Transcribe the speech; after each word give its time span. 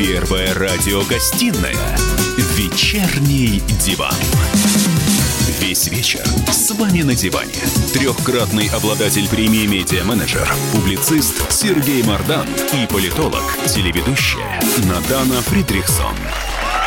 Первая 0.00 0.54
радиогостинная 0.54 1.76
«Вечерний 2.56 3.62
диван». 3.84 4.14
Весь 5.60 5.88
вечер 5.88 6.24
с 6.50 6.70
вами 6.70 7.02
на 7.02 7.14
диване. 7.14 7.52
Трехкратный 7.92 8.68
обладатель 8.68 9.28
премии 9.28 9.66
«Медиа-менеджер», 9.66 10.50
публицист 10.72 11.52
Сергей 11.52 12.02
Мардан 12.02 12.46
и 12.72 12.86
политолог, 12.86 13.42
телеведущая 13.66 14.58
Надана 14.88 15.42
Фридрихсон. 15.42 16.16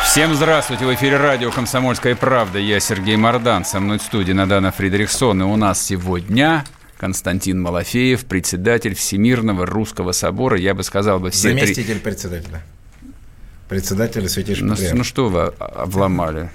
Всем 0.04 0.34
здравствуйте! 0.34 0.84
В 0.84 0.92
эфире 0.94 1.16
радио 1.16 1.52
«Комсомольская 1.52 2.16
правда». 2.16 2.58
Я 2.58 2.80
Сергей 2.80 3.14
Мардан. 3.14 3.64
Со 3.64 3.78
мной 3.78 4.00
в 4.00 4.02
студии 4.02 4.32
Надана 4.32 4.72
Фридрихсон. 4.72 5.40
И 5.40 5.44
у 5.44 5.54
нас 5.54 5.80
сегодня 5.80 6.64
Константин 6.98 7.62
Малафеев, 7.62 8.24
председатель 8.24 8.96
Всемирного 8.96 9.66
Русского 9.66 10.10
Собора. 10.10 10.58
Я 10.58 10.74
бы 10.74 10.82
сказал 10.82 11.20
бы 11.20 11.30
все 11.30 11.50
Заместитель 11.50 11.94
три... 11.94 12.00
председателя. 12.00 12.60
Председателя 13.68 14.28
Святейшего 14.28 14.68
ну, 14.68 14.76
ну 14.92 15.04
что 15.04 15.28
вы 15.28 15.42
обломали? 15.58 16.50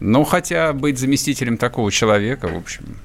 Ну, 0.00 0.24
хотя 0.24 0.72
быть 0.72 0.98
заместителем 0.98 1.56
такого 1.56 1.92
человека, 1.92 2.48
в 2.48 2.56
общем, 2.56 2.96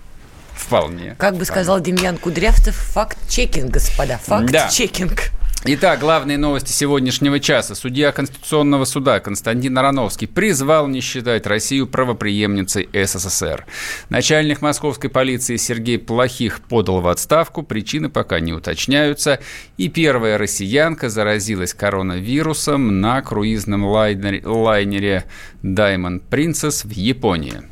вполне. 0.55 1.15
Как 1.19 1.35
бы 1.35 1.45
сказал 1.45 1.79
Демьян 1.79 2.17
Кудрявцев, 2.17 2.75
факт-чекинг, 2.75 3.71
господа, 3.71 4.17
факт-чекинг. 4.17 5.31
Итак, 5.67 5.99
главные 5.99 6.37
новости 6.37 6.71
сегодняшнего 6.71 7.39
часа. 7.39 7.73
Судья 7.73 8.11
Конституционного 8.11 8.85
суда 8.85 9.19
Константин 9.19 9.75
Ароновский 9.75 10.27
призвал 10.27 10.87
не 10.87 11.01
считать 11.01 11.47
Россию 11.47 11.87
правоприемницей 11.87 12.87
СССР. 12.93 13.65
Начальник 14.09 14.61
московской 14.61 15.09
полиции 15.09 15.55
Сергей 15.55 15.97
Плохих 15.97 16.61
подал 16.61 17.01
в 17.01 17.07
отставку, 17.07 17.63
причины 17.63 18.09
пока 18.09 18.39
не 18.39 18.53
уточняются. 18.53 19.39
И 19.77 19.89
первая 19.89 20.37
россиянка 20.37 21.09
заразилась 21.09 21.73
коронавирусом 21.73 23.01
на 23.01 23.23
круизном 23.23 23.85
лайнере, 23.85 24.43
лайнере 24.45 25.25
Diamond 25.63 26.21
Princess 26.29 26.87
в 26.87 26.91
Японии. 26.91 27.63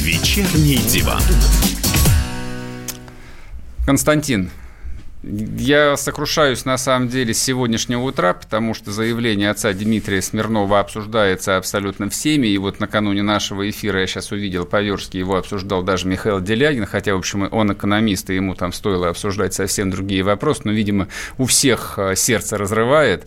Вечерний 0.00 0.78
диван. 0.78 1.20
Константин, 3.84 4.50
я 5.22 5.96
сокрушаюсь 5.96 6.64
на 6.64 6.76
самом 6.76 7.08
деле 7.08 7.32
с 7.32 7.40
сегодняшнего 7.40 8.02
утра, 8.02 8.34
потому 8.34 8.74
что 8.74 8.90
заявление 8.90 9.50
отца 9.50 9.72
Дмитрия 9.72 10.20
Смирнова 10.20 10.80
обсуждается 10.80 11.56
абсолютно 11.56 12.10
всеми. 12.10 12.48
И 12.48 12.58
вот 12.58 12.80
накануне 12.80 13.22
нашего 13.22 13.68
эфира 13.70 14.00
я 14.00 14.06
сейчас 14.06 14.32
увидел 14.32 14.64
Поверский, 14.64 15.20
его 15.20 15.36
обсуждал 15.36 15.82
даже 15.84 16.08
Михаил 16.08 16.40
Делягин, 16.40 16.86
хотя, 16.86 17.14
в 17.14 17.18
общем, 17.18 17.48
он 17.52 17.72
экономист, 17.72 18.30
и 18.30 18.34
ему 18.34 18.56
там 18.56 18.72
стоило 18.72 19.08
обсуждать 19.08 19.54
совсем 19.54 19.90
другие 19.90 20.24
вопросы, 20.24 20.62
но, 20.64 20.72
видимо, 20.72 21.06
у 21.38 21.46
всех 21.46 21.94
э, 21.98 22.16
сердце 22.16 22.58
разрывает. 22.58 23.24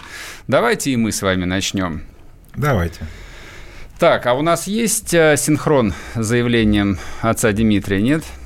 Давайте 0.49 0.91
и 0.91 0.97
мы 0.97 1.13
с 1.13 1.21
вами 1.21 1.45
начнем. 1.45 2.03
Давайте. 2.55 3.01
Так, 3.99 4.25
а 4.25 4.33
у 4.33 4.41
нас 4.41 4.67
есть 4.67 5.13
э, 5.13 5.37
синхрон 5.37 5.93
с 6.15 6.25
заявлением 6.25 6.99
отца 7.21 7.53
Дмитрия, 7.53 8.01
нет? 8.01 8.23
Нет. 8.23 8.44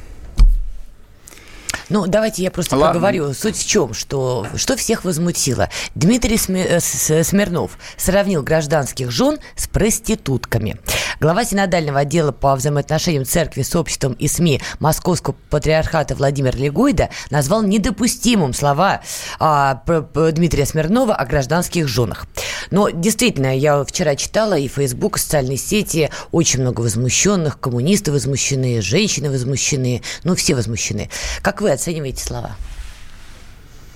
Ну, 1.90 2.06
давайте 2.06 2.44
я 2.44 2.52
просто 2.52 2.76
Ладно. 2.76 2.94
поговорю. 2.94 3.34
Суть 3.34 3.58
в 3.58 3.68
чем, 3.68 3.94
что, 3.94 4.46
что 4.56 4.78
всех 4.78 5.04
возмутило. 5.04 5.70
Дмитрий 5.96 6.40
э, 6.50 6.80
Смирнов 6.80 7.78
сравнил 7.98 8.44
гражданских 8.44 9.10
жен 9.12 9.40
с 9.56 9.68
проститутками. 9.68 10.78
Глава 11.20 11.44
синодального 11.44 12.02
отдела 12.02 12.32
по 12.32 12.56
взаимоотношениям 12.56 13.26
церкви 13.26 13.64
с 13.64 13.76
обществом 13.76 14.14
и 14.14 14.28
СМИ 14.28 14.62
Московского 14.80 15.36
патриархата 15.50 16.16
Владимир 16.16 16.56
Легойда 16.56 17.10
назвал 17.32 17.64
недопустимым 17.64 18.54
слова 18.54 19.02
а, 19.40 19.82
Дмитрия 19.86 20.66
Смирнова 20.66 21.16
о 21.16 21.26
гражданских 21.26 21.88
женах. 21.88 22.28
Но 22.72 22.90
действительно, 22.90 23.58
я 23.58 23.84
вчера 23.84 24.16
читала 24.16 24.58
и 24.58 24.68
Facebook, 24.68 25.18
и 25.18 25.20
социальные 25.20 25.58
сети, 25.58 26.10
очень 26.32 26.62
много 26.62 26.82
возмущенных, 26.82 27.60
коммунисты 27.60 28.12
возмущены, 28.12 28.82
женщины 28.82 29.30
возмущены, 29.30 30.04
ну, 30.24 30.36
все 30.36 30.56
возмущены. 30.56 31.10
Как 31.42 31.62
вы 31.62 31.72
оцениваете 31.80 32.24
слова? 32.24 32.52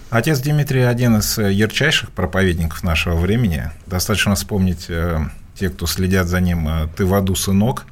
Отец 0.09 0.39
Дмитрий 0.39 0.81
один 0.81 1.17
из 1.17 1.38
э, 1.38 1.51
ярчайших 1.51 2.11
проповедников 2.11 2.83
нашего 2.83 3.16
времени. 3.16 3.71
Достаточно 3.88 4.35
вспомнить 4.35 4.85
э, 4.88 5.19
те, 5.55 5.69
кто 5.69 5.88
следят 5.88 6.27
за 6.27 6.39
ним, 6.39 6.67
э, 6.67 6.88
«Ты 6.95 7.05
в 7.05 7.13
аду, 7.13 7.35
сынок», 7.35 7.85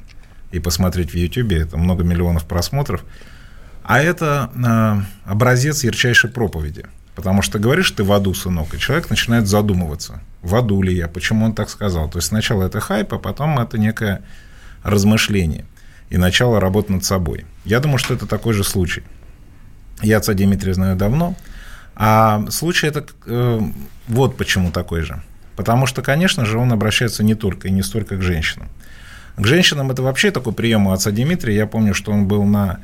и 0.52 0.60
посмотреть 0.60 1.12
в 1.12 1.16
Ютьюбе, 1.16 1.58
это 1.62 1.76
много 1.76 2.04
миллионов 2.04 2.44
просмотров. 2.44 3.04
А 3.82 4.00
это 4.00 5.02
образец 5.24 5.82
ярчайшей 5.82 6.30
проповеди. 6.30 6.84
Потому 7.14 7.42
что 7.42 7.58
говоришь 7.58 7.90
ты 7.90 8.04
в 8.04 8.12
аду, 8.12 8.34
сынок, 8.34 8.74
и 8.74 8.78
человек 8.78 9.10
начинает 9.10 9.48
задумываться, 9.48 10.20
в 10.42 10.54
аду 10.54 10.80
ли 10.82 10.94
я, 10.94 11.08
почему 11.08 11.46
он 11.46 11.54
так 11.54 11.70
сказал. 11.70 12.08
То 12.08 12.18
есть 12.18 12.28
сначала 12.28 12.64
это 12.64 12.80
хайп, 12.80 13.14
а 13.14 13.18
потом 13.18 13.58
это 13.58 13.78
некое 13.78 14.22
размышление 14.82 15.64
и 16.10 16.18
начало 16.18 16.60
работы 16.60 16.92
над 16.92 17.04
собой. 17.04 17.46
Я 17.64 17.80
думаю, 17.80 17.98
что 17.98 18.14
это 18.14 18.26
такой 18.26 18.52
же 18.52 18.62
случай. 18.62 19.02
Я 20.02 20.18
отца 20.18 20.34
Дмитрия 20.34 20.74
знаю 20.74 20.96
давно. 20.96 21.34
А 21.94 22.44
случай 22.50 22.86
это 22.86 23.06
э, 23.26 23.60
вот 24.08 24.36
почему 24.36 24.70
такой 24.70 25.02
же. 25.02 25.22
Потому 25.56 25.86
что, 25.86 26.02
конечно 26.02 26.44
же, 26.44 26.58
он 26.58 26.72
обращается 26.72 27.22
не 27.22 27.34
только 27.34 27.68
и 27.68 27.70
не 27.70 27.82
столько 27.82 28.16
к 28.16 28.22
женщинам. 28.22 28.68
К 29.36 29.46
женщинам 29.46 29.90
это 29.90 30.02
вообще 30.02 30.30
такой 30.30 30.52
прием 30.52 30.86
у 30.86 30.92
отца 30.92 31.10
Дмитрия. 31.10 31.56
Я 31.56 31.66
помню, 31.66 31.94
что 31.94 32.12
он 32.12 32.26
был 32.26 32.44
на 32.44 32.80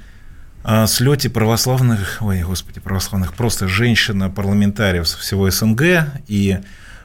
э, 0.65 0.87
слете 0.87 1.31
православных, 1.31 2.19
ой, 2.21 2.43
господи, 2.43 2.81
православных, 2.81 3.35
просто 3.35 3.69
женщин-парламентариев 3.69 5.07
всего 5.07 5.51
СНГ, 5.51 5.83
и 6.27 6.59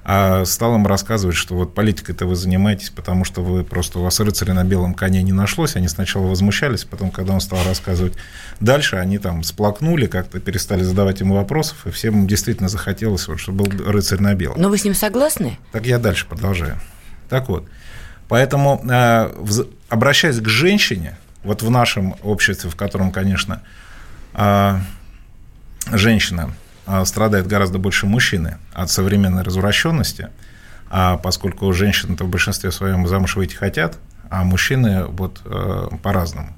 а 0.05 0.43
стал 0.43 0.75
им 0.75 0.85
рассказывать, 0.85 1.37
что 1.37 1.55
вот 1.55 1.73
политикой-то 1.73 2.25
вы 2.25 2.35
занимаетесь, 2.35 2.89
потому 2.89 3.23
что 3.23 3.41
вы 3.41 3.63
просто 3.63 3.99
у 3.99 4.03
вас 4.03 4.19
рыцаря 4.19 4.53
на 4.53 4.65
белом 4.65 4.93
коне 4.93 5.23
не 5.23 5.31
нашлось. 5.31 5.77
Они 5.77 5.87
сначала 5.87 6.25
возмущались, 6.25 6.83
потом, 6.83 7.09
когда 7.09 7.33
он 7.33 7.39
стал 7.39 7.59
рассказывать 7.65 8.13
дальше, 8.59 8.97
они 8.97 9.17
там 9.17 9.43
сплакнули, 9.43 10.07
как-то 10.07 10.41
перестали 10.41 10.83
задавать 10.83 11.21
ему 11.21 11.35
вопросов, 11.35 11.87
и 11.87 11.91
всем 11.91 12.27
действительно 12.27 12.67
захотелось, 12.67 13.27
вот, 13.29 13.39
чтобы 13.39 13.63
был 13.63 13.91
рыцарь 13.91 14.19
на 14.19 14.33
белом. 14.33 14.59
Но 14.59 14.67
вы 14.67 14.77
с 14.77 14.83
ним 14.83 14.93
согласны? 14.93 15.57
Так 15.71 15.85
я 15.85 15.99
дальше 15.99 16.25
продолжаю. 16.27 16.81
Так 17.29 17.47
вот, 17.47 17.65
поэтому, 18.27 18.83
а, 18.89 19.33
обращаясь 19.87 20.39
к 20.39 20.47
женщине, 20.49 21.17
вот 21.43 21.61
в 21.61 21.69
нашем 21.69 22.15
обществе, 22.23 22.69
в 22.69 22.75
котором, 22.75 23.11
конечно, 23.11 23.61
а, 24.33 24.81
женщина 25.91 26.53
а, 26.85 27.05
страдает 27.05 27.47
гораздо 27.47 27.77
больше 27.77 28.05
мужчины 28.05 28.57
от 28.73 28.89
современной 28.89 29.43
развращенности, 29.43 30.29
а 30.89 31.17
поскольку 31.17 31.71
женщины-то 31.71 32.25
в 32.25 32.29
большинстве 32.29 32.71
своем 32.71 33.07
замуж 33.07 33.35
выйти 33.35 33.55
хотят, 33.55 33.97
а 34.29 34.43
мужчины 34.43 35.05
вот 35.05 35.41
э, 35.45 35.89
по-разному. 36.01 36.55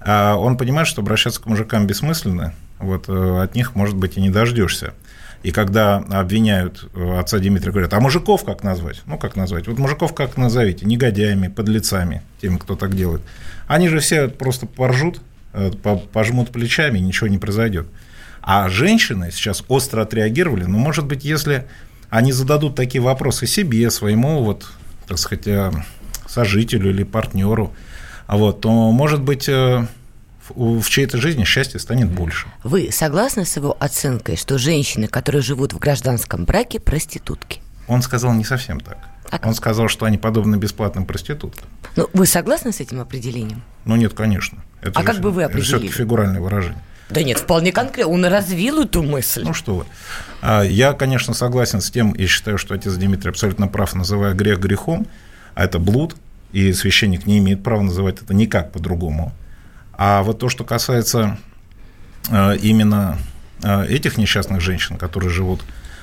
А 0.00 0.36
он 0.36 0.56
понимает, 0.56 0.86
что 0.86 1.00
обращаться 1.00 1.40
к 1.40 1.46
мужикам 1.46 1.86
бессмысленно, 1.86 2.52
вот 2.78 3.08
э, 3.08 3.42
от 3.42 3.54
них, 3.54 3.74
может 3.74 3.96
быть, 3.96 4.16
и 4.16 4.20
не 4.20 4.30
дождешься. 4.30 4.94
И 5.42 5.50
когда 5.50 5.96
обвиняют 5.96 6.88
э, 6.94 7.18
отца 7.18 7.38
Дмитрия, 7.38 7.72
говорят, 7.72 7.94
а 7.94 8.00
мужиков 8.00 8.44
как 8.44 8.62
назвать? 8.64 9.02
Ну, 9.06 9.16
как 9.16 9.36
назвать? 9.36 9.66
Вот 9.66 9.78
мужиков 9.78 10.14
как 10.14 10.36
назовите? 10.36 10.86
Негодяями, 10.86 11.48
подлецами, 11.48 12.22
теми, 12.40 12.58
кто 12.58 12.76
так 12.76 12.94
делает. 12.94 13.22
Они 13.66 13.88
же 13.88 14.00
все 14.00 14.28
просто 14.28 14.66
поржут, 14.66 15.20
пожмут 16.12 16.50
плечами, 16.50 16.98
ничего 16.98 17.28
не 17.28 17.38
произойдет. 17.38 17.86
А 18.46 18.68
женщины 18.68 19.30
сейчас 19.32 19.64
остро 19.68 20.02
отреагировали. 20.02 20.64
Но, 20.64 20.76
может 20.76 21.06
быть, 21.06 21.24
если 21.24 21.66
они 22.10 22.30
зададут 22.30 22.74
такие 22.74 23.00
вопросы 23.00 23.46
себе, 23.46 23.90
своему, 23.90 24.44
вот, 24.44 24.66
так 25.06 25.18
сказать, 25.18 25.46
э, 25.46 25.72
сожителю 26.28 26.90
или 26.90 27.04
партнеру, 27.04 27.72
вот, 28.28 28.60
то, 28.60 28.70
может 28.92 29.22
быть, 29.22 29.48
э, 29.48 29.86
в 30.50 30.84
чьей-то 30.84 31.16
жизни 31.16 31.44
счастье 31.44 31.80
станет 31.80 32.10
больше. 32.10 32.46
Вы 32.62 32.90
согласны 32.92 33.46
с 33.46 33.56
его 33.56 33.74
оценкой, 33.80 34.36
что 34.36 34.58
женщины, 34.58 35.08
которые 35.08 35.40
живут 35.40 35.72
в 35.72 35.78
гражданском 35.78 36.44
браке, 36.44 36.80
проститутки? 36.80 37.62
Он 37.88 38.02
сказал 38.02 38.34
не 38.34 38.44
совсем 38.44 38.78
так. 38.78 38.98
А 39.30 39.40
Он 39.42 39.54
сказал, 39.54 39.88
что 39.88 40.04
они 40.04 40.18
подобны 40.18 40.56
бесплатным 40.56 41.06
проституткам. 41.06 41.66
Ну, 41.96 42.10
вы 42.12 42.26
согласны 42.26 42.72
с 42.72 42.80
этим 42.80 43.00
определением? 43.00 43.62
Ну, 43.86 43.96
нет, 43.96 44.12
конечно. 44.12 44.62
Это 44.82 45.00
а 45.00 45.02
же, 45.02 45.06
как 45.08 45.20
бы 45.20 45.30
вы 45.30 45.44
определили? 45.44 45.68
Это 45.68 45.78
все-таки 45.78 45.98
фигуральное 45.98 46.42
выражение. 46.42 46.82
Да 47.10 47.22
нет, 47.22 47.38
вполне 47.38 47.72
конкретно. 47.72 48.12
Он 48.12 48.24
развил 48.24 48.82
эту 48.82 49.02
мысль. 49.02 49.42
Ну 49.44 49.52
что 49.52 49.74
вы. 49.76 49.84
А, 50.40 50.62
я, 50.62 50.92
конечно, 50.92 51.34
согласен 51.34 51.80
с 51.80 51.90
тем, 51.90 52.12
и 52.12 52.26
считаю, 52.26 52.58
что 52.58 52.74
отец 52.74 52.94
Дмитрий 52.94 53.30
абсолютно 53.30 53.68
прав, 53.68 53.94
называя 53.94 54.34
грех 54.34 54.58
грехом, 54.58 55.06
а 55.54 55.64
это 55.64 55.78
блуд, 55.78 56.16
и 56.52 56.72
священник 56.72 57.26
не 57.26 57.38
имеет 57.38 57.62
права 57.62 57.82
называть 57.82 58.22
это 58.22 58.32
никак 58.32 58.72
по-другому. 58.72 59.32
А 59.92 60.22
вот 60.22 60.38
то, 60.38 60.48
что 60.48 60.64
касается 60.64 61.38
а, 62.30 62.54
именно 62.54 63.18
а, 63.62 63.84
этих 63.84 64.16
несчастных 64.16 64.60
женщин, 64.60 64.96
которые 64.96 65.30
живут 65.30 65.62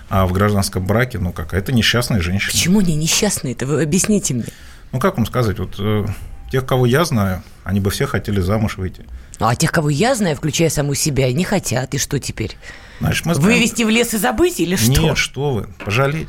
в 0.09 0.33
гражданском 0.33 0.85
браке, 0.85 1.19
ну 1.19 1.31
как, 1.31 1.53
это 1.53 1.71
несчастные 1.71 2.19
женщины. 2.19 2.51
Почему 2.51 2.79
они 2.79 2.95
несчастные? 2.95 3.53
Это 3.53 3.65
вы 3.65 3.81
объясните 3.81 4.33
мне. 4.33 4.43
Ну 4.91 4.99
как 4.99 5.15
вам 5.15 5.25
сказать, 5.25 5.57
вот 5.57 5.75
э, 5.79 6.05
Тех, 6.51 6.65
кого 6.65 6.85
я 6.85 7.05
знаю, 7.05 7.43
они 7.63 7.79
бы 7.79 7.89
все 7.91 8.05
хотели 8.05 8.41
замуж 8.41 8.77
выйти. 8.77 9.05
Ну, 9.39 9.47
а 9.47 9.55
тех, 9.55 9.71
кого 9.71 9.89
я 9.89 10.15
знаю, 10.15 10.35
включая 10.35 10.69
саму 10.69 10.93
себя, 10.95 11.31
не 11.31 11.45
хотят. 11.45 11.93
И 11.93 11.97
что 11.97 12.19
теперь? 12.19 12.57
Знаешь, 12.99 13.23
мы 13.23 13.33
знаем... 13.33 13.53
Вывести 13.53 13.83
в 13.83 13.89
лес 13.89 14.13
и 14.13 14.17
забыть 14.17 14.59
или 14.59 14.75
что? 14.75 15.01
Нет, 15.01 15.17
что 15.17 15.53
вы, 15.53 15.67
пожалеть. 15.83 16.27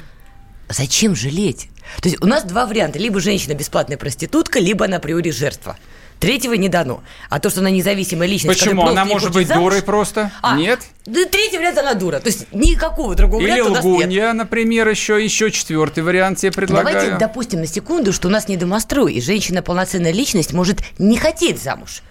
Зачем 0.69 1.15
жалеть? 1.15 1.69
То 2.01 2.09
есть 2.09 2.23
у 2.23 2.27
нас 2.27 2.45
два 2.45 2.67
варианта. 2.67 2.99
Либо 2.99 3.21
женщина 3.21 3.55
бесплатная 3.55 3.99
проститутка, 3.99 4.61
либо 4.61 4.85
она 4.85 4.97
априори 4.99 5.31
жертва. 5.31 5.77
Третьего 6.23 6.55
не 6.55 6.69
дано. 6.69 7.03
А 7.31 7.41
то, 7.41 7.51
что 7.51 7.61
она 7.61 7.71
независимая 7.71 8.29
личность... 8.29 8.61
Почему? 8.61 8.87
Она 8.87 9.05
может 9.05 9.33
быть 9.33 9.49
замуж... 9.49 9.65
дурой 9.65 9.83
просто? 9.83 10.31
А, 10.41 10.57
нет? 10.57 10.79
Да, 11.05 11.25
третий 11.25 11.59
вариант 11.59 11.79
она 11.79 11.95
дура. 11.95 12.21
То 12.21 12.29
есть 12.29 12.47
никакого 12.53 13.17
другого 13.17 13.41
Или 13.41 13.51
варианта 13.51 13.81
лгунья, 13.81 13.97
у 13.97 14.07
нас 14.07 14.09
нет. 14.09 14.35
например, 14.35 14.89
еще, 14.89 15.23
еще 15.23 15.51
четвертый 15.51 16.05
вариант 16.05 16.41
я 16.45 16.53
предлагаю. 16.53 16.95
Давайте 16.95 17.19
допустим 17.19 17.59
на 17.59 17.67
секунду, 17.67 18.13
что 18.13 18.29
у 18.29 18.31
нас 18.31 18.47
не 18.47 18.57
домострой, 18.57 19.15
и 19.15 19.21
женщина 19.21 19.63
полноценная 19.63 20.13
личность 20.13 20.53
может 20.53 20.79
не 20.97 21.17
хотеть 21.19 21.61
замуж. 21.61 22.03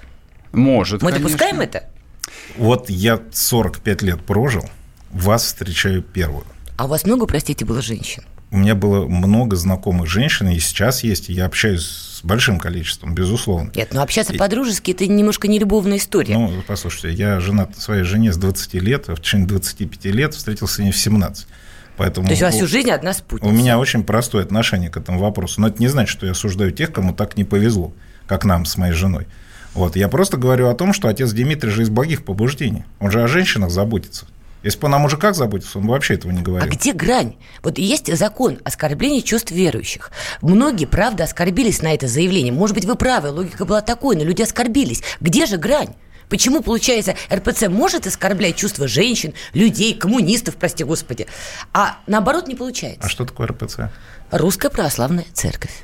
Может, 0.52 1.02
Мы 1.02 1.12
конечно. 1.12 1.30
допускаем 1.30 1.62
это? 1.62 1.86
Вот 2.58 2.90
я 2.90 3.22
45 3.32 4.02
лет 4.02 4.22
прожил, 4.26 4.70
вас 5.12 5.46
встречаю 5.46 6.02
первую. 6.04 6.44
А 6.76 6.84
у 6.84 6.88
вас 6.90 7.06
много, 7.06 7.28
простите, 7.28 7.64
было 7.64 7.82
женщин? 7.82 8.24
У 8.52 8.58
меня 8.58 8.76
было 8.76 9.08
много 9.08 9.56
знакомых 9.56 10.08
женщин, 10.08 10.50
и 10.50 10.60
сейчас 10.60 11.04
есть, 11.04 11.30
и 11.30 11.34
я 11.34 11.46
общаюсь 11.46 11.86
с 11.86 12.22
большим 12.22 12.60
количеством, 12.60 13.16
безусловно. 13.16 13.72
Нет, 13.74 13.94
ну 13.94 14.02
общаться 14.02 14.34
по-дружески– 14.34 14.92
это 14.92 15.08
немножко 15.08 15.48
не 15.48 15.58
любовная 15.58 15.98
история. 15.98 16.38
Ну, 16.38 16.62
послушайте, 16.68 17.14
я 17.14 17.40
женат 17.40 17.78
своей 17.78 18.04
жене 18.04 18.34
с 18.34 18.38
20 18.38 18.74
лет, 18.76 19.08
а 19.08 19.16
в 19.16 19.22
течение 19.22 19.48
25 19.48 20.06
лет 20.06 20.34
встретился 20.34 20.76
с 20.76 20.80
ней 20.80 20.92
в 20.92 20.98
17. 20.98 21.48
Поэтому 21.96 22.28
То 22.28 22.32
есть 22.32 22.42
у 22.42 22.46
вас 22.46 22.56
всю 22.56 22.68
жизнь 22.68 22.92
одна 22.92 23.14
спутница? 23.14 23.54
У 23.54 23.56
меня 23.56 23.80
очень 23.80 24.04
простое 24.04 24.44
отношение 24.44 24.90
к 24.90 24.98
этому 24.98 25.20
вопросу. 25.20 25.62
Но 25.62 25.68
это 25.68 25.80
не 25.80 25.88
значит, 25.88 26.12
что 26.12 26.26
я 26.26 26.34
осуждаю 26.34 26.72
тех, 26.72 26.92
кому 26.92 27.14
так 27.14 27.38
не 27.38 27.44
повезло, 27.44 27.94
как 28.28 28.44
нам 28.44 28.66
с 28.66 28.76
моей 28.78 28.94
женой. 28.94 29.28
Вот. 29.74 29.96
Я 29.96 30.10
просто 30.10 30.36
говорю 30.38 30.68
о 30.68 30.74
том, 30.74 30.94
что 30.94 31.08
отец 31.08 31.32
Дмитрий 31.32 31.70
же 31.70 31.84
из 31.84 31.90
благих 31.90 32.26
побуждений. 32.26 32.84
Он 33.00 33.12
же 33.12 33.24
о 33.24 33.28
женщинах 33.28 33.72
заботится. 33.72 34.26
Если 34.64 34.80
бы 34.80 34.88
он 34.88 34.94
о 34.94 35.00
мужиках 35.00 35.36
заботился, 35.36 35.80
он 35.80 35.88
бы 35.88 35.92
вообще 35.92 36.14
этого 36.14 36.32
не 36.32 36.42
говорил. 36.42 36.68
А 36.68 36.72
где 36.72 36.94
грань? 36.94 37.36
Вот 37.64 37.78
есть 37.78 38.16
закон 38.16 38.60
оскорбления 38.64 39.22
чувств 39.22 39.52
верующих. 39.52 40.12
Многие, 40.42 40.86
правда, 40.86 41.24
оскорбились 41.24 41.82
на 41.82 41.94
это 41.94 42.08
заявление. 42.08 42.54
Может 42.54 42.76
быть, 42.76 42.86
вы 42.86 42.96
правы, 42.96 43.30
логика 43.30 43.66
была 43.66 43.82
такой, 43.82 44.16
но 44.16 44.24
люди 44.24 44.44
оскорбились. 44.44 45.02
Где 45.20 45.46
же 45.48 45.58
грань? 45.58 45.96
Почему, 46.30 46.62
получается, 46.62 47.16
РПЦ 47.34 47.68
может 47.68 48.08
оскорблять 48.08 48.56
чувства 48.56 48.88
женщин, 48.88 49.34
людей, 49.54 49.94
коммунистов, 49.94 50.56
прости 50.56 50.84
господи, 50.86 51.28
а 51.74 51.98
наоборот 52.08 52.48
не 52.48 52.56
получается? 52.56 53.02
А 53.06 53.10
что 53.10 53.26
такое 53.26 53.48
РПЦ? 53.48 53.90
Русская 54.30 54.70
православная 54.70 55.26
церковь. 55.34 55.84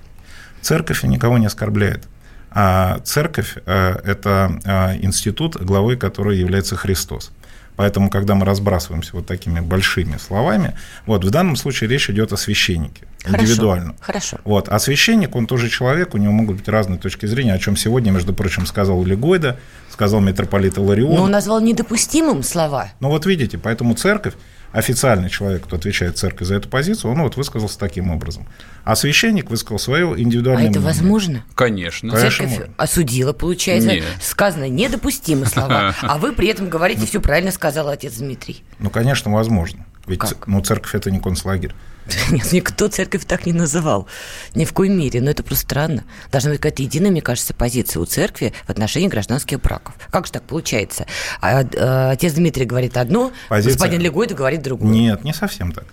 Церковь 0.61 1.03
никого 1.03 1.37
не 1.37 1.47
оскорбляет. 1.47 2.05
А 2.51 2.99
церковь– 2.99 3.57
это 3.65 4.97
институт, 5.01 5.57
главой 5.57 5.97
которой 5.97 6.37
является 6.37 6.77
Христос. 6.77 7.31
Поэтому, 7.77 8.09
когда 8.09 8.33
мы 8.35 8.45
разбрасываемся 8.45 9.11
вот 9.13 9.27
такими 9.27 9.59
большими 9.61 10.17
словами, 10.17 10.73
вот 11.05 11.23
в 11.23 11.29
данном 11.29 11.55
случае 11.55 11.89
речь 11.89 12.09
идет 12.09 12.33
о 12.33 12.37
священнике 12.37 13.05
Хорошо, 13.23 13.43
индивидуально. 13.43 13.95
Хорошо. 14.01 14.37
Вот, 14.43 14.67
а 14.67 14.79
священник, 14.79 15.35
он 15.35 15.45
тоже 15.45 15.69
человек, 15.69 16.15
у 16.15 16.17
него 16.17 16.33
могут 16.33 16.57
быть 16.57 16.67
разные 16.67 16.97
точки 16.97 17.27
зрения, 17.27 17.53
о 17.53 17.59
чем 17.59 17.77
сегодня, 17.77 18.09
между 18.09 18.33
прочим, 18.33 18.65
сказал 18.65 19.03
Легойда, 19.03 19.59
сказал 19.91 20.21
митрополит 20.21 20.77
Иларион. 20.77 21.15
Но 21.15 21.23
он 21.23 21.31
назвал 21.31 21.61
недопустимым 21.61 22.41
слова. 22.41 22.89
Ну 22.99 23.09
вот 23.09 23.27
видите, 23.27 23.59
поэтому 23.59 23.93
церковь, 23.93 24.33
официальный 24.71 25.29
человек, 25.29 25.63
кто 25.65 25.75
отвечает 25.77 26.17
церкви 26.17 26.45
за 26.45 26.55
эту 26.55 26.69
позицию, 26.69 27.11
он 27.11 27.21
вот 27.21 27.35
высказался 27.37 27.79
таким 27.79 28.09
образом. 28.11 28.47
А 28.83 28.95
священник 28.95 29.49
высказал 29.49 29.79
свое 29.79 30.13
индивидуальное 30.21 30.67
А 30.67 30.69
это 30.69 30.79
мнение. 30.79 30.93
возможно? 30.95 31.43
Конечно. 31.55 32.11
Конечно, 32.11 32.29
Церковь 32.31 32.57
можно. 32.59 32.73
осудила, 32.77 33.33
получается. 33.33 33.89
Нет. 33.89 34.03
Сказано 34.21 34.69
недопустимые 34.69 35.47
слова. 35.47 35.93
А 36.01 36.17
вы 36.17 36.31
при 36.33 36.47
этом 36.47 36.69
говорите, 36.69 37.05
все 37.05 37.19
правильно 37.19 37.51
сказал 37.51 37.89
отец 37.89 38.13
Дмитрий. 38.15 38.63
Ну, 38.79 38.89
конечно, 38.89 39.31
возможно. 39.31 39.85
Ведь 40.07 40.19
Как? 40.19 40.47
ну, 40.47 40.61
церковь– 40.61 40.93
это 40.95 41.11
не 41.11 41.19
концлагерь. 41.19 41.73
Нет, 42.31 42.51
никто 42.53 42.87
церковь 42.87 43.25
так 43.25 43.45
не 43.45 43.53
называл. 43.53 44.07
Ни 44.55 44.65
в 44.65 44.73
коей 44.73 44.91
мере. 44.93 45.21
Но 45.21 45.29
это 45.29 45.43
просто 45.43 45.65
странно. 45.65 46.03
Должна 46.31 46.51
быть 46.51 46.59
какая-то 46.59 46.81
единая, 46.81 47.11
мне 47.11 47.21
кажется, 47.21 47.53
позиция 47.53 47.99
у 47.99 48.05
церкви 48.05 48.53
в 48.65 48.69
отношении 48.69 49.07
гражданских 49.07 49.61
браков. 49.61 49.95
Как 50.09 50.25
же 50.25 50.31
так 50.31 50.43
получается? 50.43 51.05
А, 51.41 51.63
э, 51.63 52.11
отец 52.11 52.33
Дмитрий 52.33 52.65
говорит 52.65 52.95
одно, 52.97 53.31
Позиция- 53.49 53.73
господин 53.73 54.01
Легойда 54.01 54.35
говорит 54.35 54.61
другое. 54.61 54.89
Нет, 54.89 55.23
не 55.23 55.33
совсем 55.33 55.71
так. 55.71 55.85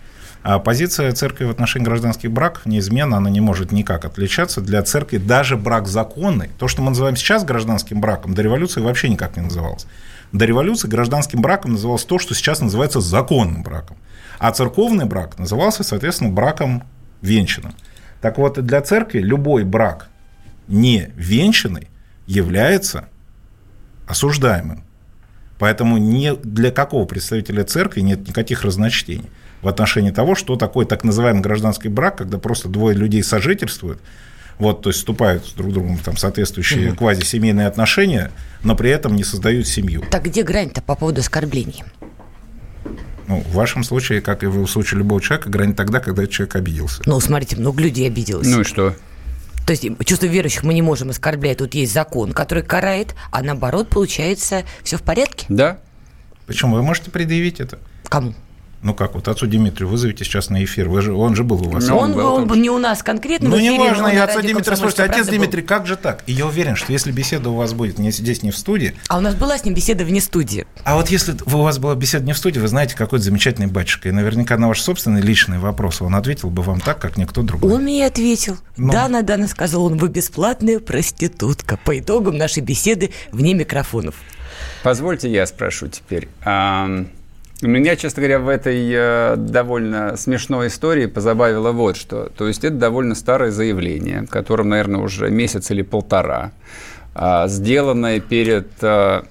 А 0.44 0.58
позиция 0.58 1.10
церкви 1.12 1.46
в 1.46 1.50
отношении 1.50 1.86
гражданских 1.86 2.30
браков 2.30 2.66
неизменна, 2.66 3.16
она 3.16 3.30
не 3.30 3.40
может 3.40 3.72
никак 3.72 4.04
отличаться. 4.04 4.60
Для 4.60 4.82
церкви 4.82 5.16
даже 5.16 5.56
брак 5.56 5.88
законный, 5.88 6.50
то, 6.58 6.68
что 6.68 6.82
мы 6.82 6.90
называем 6.90 7.16
сейчас 7.16 7.44
гражданским 7.44 7.98
браком, 7.98 8.34
до 8.34 8.42
революции 8.42 8.82
вообще 8.82 9.08
никак 9.08 9.36
не 9.36 9.42
называлось. 9.42 9.86
До 10.34 10.46
революции 10.46 10.88
гражданским 10.88 11.40
браком 11.40 11.74
называлось 11.74 12.04
то, 12.04 12.18
что 12.18 12.34
сейчас 12.34 12.60
называется 12.60 13.00
законным 13.00 13.62
браком. 13.62 13.96
А 14.40 14.50
церковный 14.50 15.04
брак 15.04 15.38
назывался, 15.38 15.84
соответственно, 15.84 16.30
браком 16.30 16.82
венчанным. 17.22 17.72
Так 18.20 18.36
вот, 18.38 18.60
для 18.60 18.82
церкви 18.82 19.20
любой 19.20 19.62
брак 19.62 20.08
не 20.66 21.12
венчанный 21.14 21.86
является 22.26 23.08
осуждаемым. 24.08 24.82
Поэтому 25.60 25.98
ни 25.98 26.32
для 26.42 26.72
какого 26.72 27.04
представителя 27.04 27.62
церкви 27.62 28.00
нет 28.00 28.26
никаких 28.26 28.64
разночтений 28.64 29.30
в 29.62 29.68
отношении 29.68 30.10
того, 30.10 30.34
что 30.34 30.56
такое 30.56 30.84
так 30.84 31.04
называемый 31.04 31.42
гражданский 31.42 31.88
брак, 31.88 32.18
когда 32.18 32.38
просто 32.38 32.68
двое 32.68 32.96
людей 32.96 33.22
сожительствуют, 33.22 34.00
вот, 34.58 34.82
то 34.82 34.90
есть 34.90 35.00
вступают 35.00 35.46
с 35.46 35.52
друг 35.52 35.72
другом 35.72 35.96
в 35.96 36.02
там, 36.02 36.16
соответствующие 36.16 36.92
квазисемейные 36.92 37.66
отношения, 37.66 38.30
но 38.62 38.76
при 38.76 38.90
этом 38.90 39.14
не 39.16 39.24
создают 39.24 39.66
семью. 39.66 40.04
Так 40.10 40.24
где 40.24 40.42
грань-то 40.42 40.82
по 40.82 40.94
поводу 40.94 41.20
оскорблений? 41.20 41.82
Ну, 43.26 43.40
в 43.40 43.54
вашем 43.54 43.84
случае, 43.84 44.20
как 44.20 44.42
и 44.42 44.46
в 44.46 44.66
случае 44.66 44.98
любого 44.98 45.20
человека, 45.20 45.48
грань 45.48 45.74
тогда, 45.74 46.00
когда 46.00 46.26
человек 46.26 46.56
обиделся. 46.56 47.02
Ну, 47.06 47.18
смотрите, 47.20 47.56
много 47.56 47.80
людей 47.80 48.06
обиделось. 48.06 48.46
Ну 48.46 48.60
и 48.60 48.64
что? 48.64 48.94
То 49.66 49.72
есть 49.72 49.86
чувство 50.04 50.26
верующих 50.26 50.62
мы 50.62 50.74
не 50.74 50.82
можем 50.82 51.08
оскорблять. 51.08 51.58
Тут 51.58 51.74
есть 51.74 51.92
закон, 51.92 52.32
который 52.32 52.62
карает, 52.62 53.14
а 53.30 53.42
наоборот, 53.42 53.88
получается, 53.88 54.64
все 54.82 54.98
в 54.98 55.02
порядке. 55.02 55.46
Да? 55.48 55.78
Почему? 56.46 56.76
Вы 56.76 56.82
можете 56.82 57.10
предъявить 57.10 57.60
это? 57.60 57.78
Кому? 58.10 58.34
Ну 58.82 58.94
как, 58.94 59.14
вот 59.14 59.28
отцу 59.28 59.46
Дмитрию 59.46 59.88
вызовите 59.88 60.24
сейчас 60.24 60.50
на 60.50 60.62
эфир, 60.62 60.88
Вы 60.88 61.00
же, 61.00 61.14
он 61.14 61.34
же 61.34 61.42
был 61.44 61.62
у 61.66 61.70
вас. 61.70 61.86
Ну, 61.86 61.96
он, 61.96 62.10
он 62.10 62.16
был 62.16 62.34
он 62.34 62.46
был 62.46 62.56
не 62.56 62.70
у 62.70 62.78
нас 62.78 63.02
конкретно. 63.02 63.48
Ну, 63.48 63.58
не 63.58 63.70
но 63.70 63.84
важно, 63.84 64.04
на 64.04 64.12
я 64.12 64.24
отца 64.24 64.40
Дмитрия 64.40 64.54
«Комсомольская 64.56 64.90
слушайте, 64.90 65.02
отец 65.04 65.14
правда» 65.14 65.32
был. 65.32 65.38
Дмитрий, 65.38 65.62
как 65.62 65.86
же 65.86 65.96
так? 65.96 66.22
И 66.26 66.32
я 66.32 66.46
уверен, 66.46 66.76
что 66.76 66.92
если 66.92 67.10
беседа 67.10 67.48
у 67.50 67.54
вас 67.54 67.72
будет 67.72 67.98
не 67.98 68.10
здесь, 68.10 68.42
не 68.42 68.50
в 68.50 68.58
студии, 68.58 68.94
А 69.08 69.16
у 69.18 69.20
нас 69.20 69.34
была 69.34 69.56
с 69.56 69.64
ним 69.64 69.74
беседа 69.74 70.04
вне 70.04 70.20
студии. 70.20 70.66
а 70.84 70.96
вот 70.96 71.08
если 71.08 71.34
у 71.46 71.62
вас 71.62 71.78
была 71.78 71.94
беседа 71.94 72.26
не 72.26 72.32
в 72.32 72.38
студии, 72.38 72.58
вы 72.58 72.68
знаете, 72.68 72.94
какой 72.94 73.20
замечательный 73.20 73.68
батюшка, 73.68 74.10
и 74.10 74.12
наверняка 74.12 74.56
на 74.58 74.68
ваш 74.68 74.82
собственный 74.82 75.22
личный 75.22 75.58
вопрос 75.58 76.02
он 76.02 76.14
ответил 76.14 76.50
бы 76.50 76.62
вам 76.62 76.80
так, 76.80 76.98
как 76.98 77.16
никто 77.16 77.42
другой. 77.42 77.72
Он 77.72 77.82
мне 77.82 78.06
ответил. 78.06 78.58
Ну. 78.76 78.92
Дана, 78.92 79.22
Дана, 79.22 79.48
сказал 79.48 79.84
он, 79.86 79.96
вы 79.96 80.08
бесплатная 80.08 80.78
проститутка. 80.80 81.78
По 81.84 81.98
итогам 81.98 82.36
нашей 82.36 82.62
беседы 82.62 83.10
вне 83.32 83.54
микрофонов. 83.54 84.14
Позвольте 84.82 85.30
я 85.30 85.46
спрошу 85.46 85.88
теперь. 85.88 86.28
А, 86.44 87.06
Меня, 87.66 87.96
честно 87.96 88.20
говоря, 88.20 88.40
в 88.40 88.48
этой 88.48 88.90
э, 88.92 89.36
довольно 89.36 90.16
смешной 90.16 90.66
истории 90.68 91.06
позабавило 91.06 91.72
вот 91.72 91.96
что. 91.96 92.28
То 92.36 92.46
есть 92.46 92.62
это 92.62 92.76
довольно 92.76 93.14
старое 93.14 93.50
заявление, 93.50 94.26
которым, 94.28 94.68
наверное, 94.68 95.00
уже 95.00 95.30
месяц 95.30 95.70
или 95.70 95.80
полтора, 95.82 96.52
а, 97.14 97.48
сделанное 97.48 98.20
перед 98.20 98.68
э, 98.82 99.22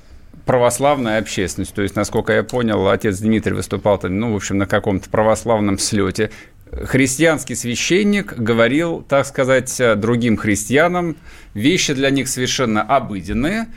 православной 0.46 1.20
общественностью. 1.20 1.76
То 1.76 1.82
есть, 1.84 1.96
насколько 1.96 2.34
я 2.34 2.44
понял, 2.44 2.88
отец 2.88 3.20
Дмитрий 3.20 3.54
выступал, 3.54 4.00
там, 4.00 4.20
ну, 4.20 4.34
в 4.34 4.36
общем, 4.36 4.58
на 4.58 4.66
каком-то 4.66 5.10
православном 5.10 5.78
слете. 5.78 6.32
Христианский 6.72 7.54
священник 7.54 8.34
говорил, 8.34 9.06
так 9.08 9.28
сказать, 9.28 9.80
э, 9.80 9.96
другим 9.96 10.38
христианам 10.38 11.18
вещи 11.54 11.94
для 11.94 12.10
них 12.10 12.28
совершенно 12.28 12.82
обыденные, 12.82 13.68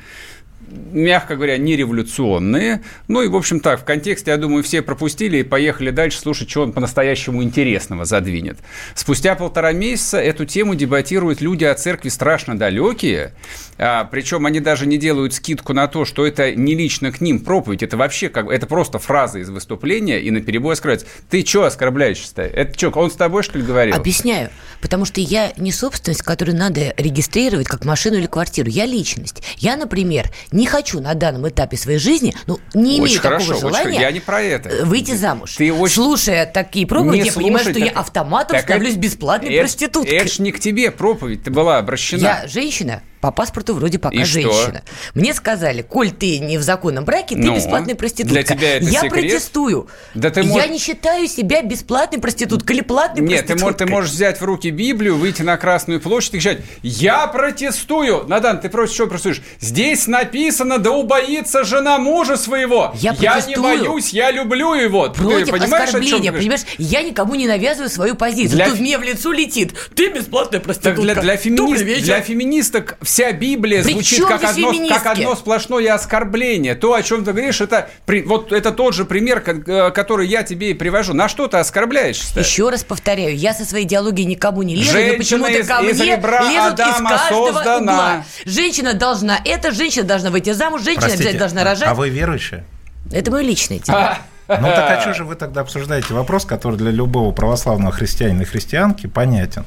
мягко 0.93 1.37
говоря, 1.37 1.59
не 1.59 1.77
революционные. 1.77 2.83
Ну 3.09 3.23
и, 3.23 3.29
в 3.29 3.37
общем, 3.37 3.61
так, 3.61 3.81
в 3.81 3.85
контексте, 3.85 4.31
я 4.31 4.37
думаю, 4.37 4.63
все 4.63 4.83
пропустили 4.83 5.39
и 5.39 5.43
поехали 5.43 5.91
дальше 5.91 6.19
слушать, 6.19 6.51
что 6.51 6.63
он 6.63 6.73
по-настоящему 6.73 7.43
интересного 7.43 8.05
задвинет. 8.05 8.59
Спустя 8.95 9.35
полтора 9.35 9.73
месяца 9.73 10.19
эту 10.19 10.45
тему 10.45 10.75
дебатируют 10.75 11.41
люди 11.41 11.65
о 11.65 11.75
церкви 11.75 12.09
страшно 12.09 12.59
далекие, 12.59 13.33
а, 13.79 14.05
причем 14.05 14.47
они 14.47 14.61
даже 14.61 14.87
не 14.87 14.99
делают 14.99 15.35
скидку 15.35 15.73
на 15.73 15.87
то, 15.87 16.05
что 16.05 16.27
это 16.27 16.55
не 16.55 16.75
лично 16.75 17.13
к 17.13 17.21
ним 17.21 17.41
проповедь, 17.41 17.83
это 17.83 17.97
вообще 17.97 18.29
как 18.29 18.51
это 18.51 18.67
просто 18.67 18.99
фраза 18.99 19.39
из 19.39 19.51
выступления, 19.51 20.21
и 20.21 20.31
на 20.31 20.41
перебой 20.41 20.75
оскорбляется. 20.75 21.07
Ты 21.31 21.45
что 21.45 21.65
оскорбляешься-то? 21.65 22.43
Это 22.43 22.77
что, 22.77 22.89
он 22.91 23.11
с 23.11 23.15
тобой, 23.15 23.43
что 23.43 23.59
ли, 23.59 23.65
говорил? 23.65 23.95
Объясняю. 23.95 24.51
Потому 24.81 25.05
что 25.05 25.21
я 25.21 25.53
не 25.57 25.73
собственность, 25.73 26.23
которую 26.23 26.57
надо 26.57 26.95
регистрировать 26.97 27.67
как 27.67 27.85
машину 27.85 28.17
или 28.17 28.27
квартиру. 28.27 28.69
Я 28.69 28.87
личность. 28.87 29.43
Я, 29.59 29.77
например, 29.77 30.31
не 30.57 30.67
хочу 30.67 31.01
на 31.01 31.15
данном 31.15 31.49
этапе 31.49 31.77
своей 31.77 31.99
жизни, 31.99 32.35
ну, 32.47 32.59
не 32.75 32.93
имею 32.99 33.03
Очень 33.05 33.17
такого 33.21 33.33
хорошо, 33.35 33.51
очень 33.53 33.61
желания 33.61 33.83
хорошо. 33.85 34.01
Я 34.01 34.11
не 34.11 34.21
про 34.21 34.43
это. 34.43 34.69
э, 34.69 34.85
выйти 34.85 35.13
замуж. 35.15 35.55
Ты 35.57 35.73
очень- 35.73 35.95
Слушая 35.95 36.47
такие 36.47 36.87
проповеди, 36.87 37.21
Не 37.23 37.27
я 37.29 37.33
понимаю, 37.33 37.59
слушай 37.65 37.73
что 37.75 37.81
я 37.85 37.91
так- 37.93 37.99
автоматом 38.01 38.57
так 38.57 38.65
становлюсь 38.65 38.93
это- 38.93 39.01
бесплатной 39.01 39.51
это- 39.55 39.61
проституткой. 39.63 40.17
Это 40.17 40.29
ж 40.29 40.39
не 40.41 40.51
к 40.53 40.59
тебе 40.61 40.91
проповедь 40.91 41.43
ты 41.45 41.51
была 41.51 41.79
обращена. 41.79 42.21
Я 42.21 42.45
женщина, 42.49 43.03
По 43.27 43.33
паспорту 43.33 43.75
вроде 43.75 43.99
пока 43.99 44.15
И 44.15 44.23
что? 44.25 44.35
женщина. 44.35 44.83
Мне 45.15 45.35
сказали, 45.35 45.83
коль 45.83 46.13
ты 46.13 46.39
не 46.39 46.59
в 46.59 46.63
законном 46.63 47.05
браке, 47.05 47.35
ты 47.35 47.43
Ну, 47.43 47.57
бесплатная 47.57 47.97
проститутка. 47.97 48.35
для 48.35 48.43
тебя 48.45 48.77
это 48.77 48.85
Я 48.85 49.01
секрет? 49.01 49.13
протестую. 49.13 49.89
Да 50.15 50.31
ты 50.31 50.43
Я 50.43 50.47
мож- 50.47 50.69
не 50.71 50.79
считаю 50.79 51.27
себя 51.27 51.63
бесплатной 51.63 52.21
проституткой 52.21 52.77
или 52.77 52.83
платной 52.85 53.27
Нет, 53.27 53.41
ты, 53.41 53.55
проституткой. 53.55 53.75
мож- 53.75 53.79
ты 53.79 53.87
можешь 53.93 54.11
взять 54.13 54.41
в 54.41 54.45
руки 54.45 54.71
Библию, 54.71 55.17
выйти 55.17 55.43
на 55.43 55.57
Красную 55.57 56.01
площадь 56.01 56.35
и 56.35 56.37
кричать 56.39 56.59
«Я 56.85 57.27
протестую!» 57.27 58.27
Надан, 58.29 58.61
ты 58.61 58.69
против 58.69 58.95
чего 58.95 59.07
протестуешь? 59.09 59.43
Здесь 59.59 60.07
написано 60.07 60.79
«Да 60.79 60.93
убоится 60.93 61.65
жена 61.65 61.99
мужа 61.99 62.37
своего!» 62.37 62.93
Я 62.95 63.11
не 63.11 63.17
протестую. 63.17 63.63
боюсь, 63.63 64.11
я 64.11 64.31
люблю 64.31 64.75
его! 64.75 65.11
Против 65.11 65.47
ты 65.47 65.51
понимаешь, 65.53 65.89
оскорбления, 65.89 66.31
ты 66.31 66.39
понимаешь? 66.39 66.61
Я 66.79 67.03
никому 67.03 67.35
не 67.35 67.49
навязываю 67.49 67.91
свою 67.91 68.15
позицию. 68.15 68.51
Для- 68.55 68.71
Тут 68.71 68.79
мне 68.79 68.97
в 68.99 69.03
лицо 69.03 69.33
летит. 69.33 69.75
Ты 69.97 70.11
бесплатная 70.11 70.61
проститутка. 70.61 70.95
Так 70.95 71.03
для, 71.03 71.37
для, 71.37 71.37
вечер. 71.83 72.05
для 72.05 72.21
феминисток 72.21 72.99
вся 73.17 73.33
Библия 73.33 73.83
При 73.83 73.95
звучит 73.95 74.27
как 74.27 74.45
одно, 74.45 74.73
феминистки? 74.73 74.99
как 75.03 75.07
одно 75.07 75.35
сплошное 75.35 75.95
оскорбление. 75.95 76.75
То, 76.75 76.93
о 76.93 77.03
чем 77.03 77.25
ты 77.25 77.33
говоришь, 77.33 77.63
это, 77.63 77.89
вот, 78.27 78.53
это 78.53 78.73
тот 78.73 78.95
же 78.95 79.07
пример, 79.07 79.43
э, 79.47 79.91
который 79.91 80.29
я 80.29 80.43
тебе 80.43 80.73
и 80.73 80.75
привожу. 80.75 81.15
На 81.15 81.27
что 81.29 81.49
ты 81.49 81.57
оскорбляешься? 81.57 82.39
Еще 82.39 82.69
раз 82.69 82.85
повторяю, 82.85 83.35
я 83.35 83.55
со 83.55 83.65
своей 83.65 83.87
идеологией 83.87 84.27
никому 84.27 84.63
не 84.63 84.77
лезу, 84.77 84.99
но 84.99 85.17
почему-то 85.17 85.65
ко 85.65 85.83
из 85.83 85.99
мне 85.99 86.17
лезут 86.17 86.25
Адама 86.29 87.15
из 87.15 87.21
каждого 87.21 87.53
создана. 87.55 87.93
угла. 87.93 88.25
Женщина 88.45 88.93
должна 88.93 89.39
это, 89.47 89.71
женщина 89.73 90.05
должна 90.05 90.31
выйти 90.31 90.53
замуж, 90.53 90.83
женщина 90.83 91.07
Простите, 91.07 91.31
обязательно 91.31 91.41
должна 91.41 91.65
рожать. 91.65 91.89
а 91.89 91.95
вы 91.95 92.11
верующие? 92.11 92.65
Это 93.11 93.31
мое 93.31 93.43
личное 93.43 93.79
дело. 93.85 94.19
А, 94.47 94.61
Ну 94.61 94.69
так 94.69 94.91
а 94.91 95.01
что 95.01 95.15
же 95.15 95.25
вы 95.25 95.37
тогда 95.37 95.63
обсуждаете 95.63 96.13
вопрос, 96.13 96.45
который 96.45 96.77
для 96.77 96.91
любого 96.91 97.33
православного 97.33 97.93
христианина 97.93 98.43
и 98.43 98.45
христианки 98.45 99.07
понятен? 99.07 99.65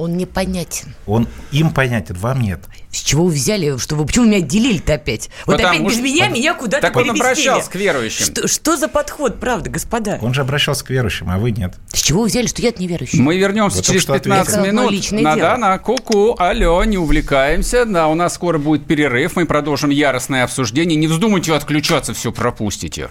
Он 0.00 0.16
непонятен. 0.16 0.94
Он 1.06 1.28
им 1.52 1.70
понятен, 1.70 2.14
вам 2.16 2.40
нет. 2.40 2.60
С 2.90 2.96
чего 3.02 3.24
вы 3.26 3.32
взяли, 3.32 3.76
что 3.78 3.94
вы, 3.96 4.04
почему 4.06 4.24
меня 4.26 4.38
отделили-то 4.38 4.94
опять? 4.94 5.28
Вот 5.46 5.56
Потому 5.58 5.68
опять 5.76 5.86
без 5.86 5.92
что- 5.94 6.02
меня 6.02 6.28
меня 6.28 6.54
куда-то 6.54 6.80
Так 6.82 6.96
он 6.96 7.02
переместили. 7.04 7.26
обращался 7.48 7.70
к 7.70 7.74
верующим. 7.76 8.24
Что, 8.26 8.48
что 8.48 8.76
за 8.76 8.88
подход, 8.88 9.38
правда, 9.38 9.70
господа? 9.70 10.18
Он 10.22 10.32
же 10.34 10.40
обращался 10.40 10.84
к 10.84 10.90
верующим, 10.90 11.30
а 11.30 11.38
вы 11.38 11.50
нет. 11.52 11.74
С 11.92 12.00
чего 12.00 12.22
вы 12.22 12.26
взяли, 12.28 12.46
что 12.46 12.62
я 12.62 12.72
неверующий? 12.76 13.20
Мы 13.20 13.36
вернемся 13.38 13.76
Вот 13.76 13.84
через 13.86 14.04
только 14.06 14.22
что 14.22 14.30
15 14.30 14.54
ответил. 14.54 14.64
Это 14.64 14.72
минут. 14.90 15.12
на, 15.12 15.34
дело. 15.36 15.48
да, 15.50 15.56
на 15.58 15.78
ку-ку, 15.78 16.34
алло, 16.38 16.82
не 16.84 16.98
увлекаемся. 16.98 17.84
Да, 17.84 18.08
у 18.08 18.14
нас 18.14 18.34
скоро 18.34 18.58
будет 18.58 18.86
перерыв. 18.86 19.36
Мы 19.36 19.46
продолжим 19.46 19.90
яростное 19.90 20.44
обсуждение. 20.44 20.96
Не 20.96 21.06
вздумайте 21.06 21.54
отключаться, 21.54 22.14
все 22.14 22.32
пропустите. 22.32 23.10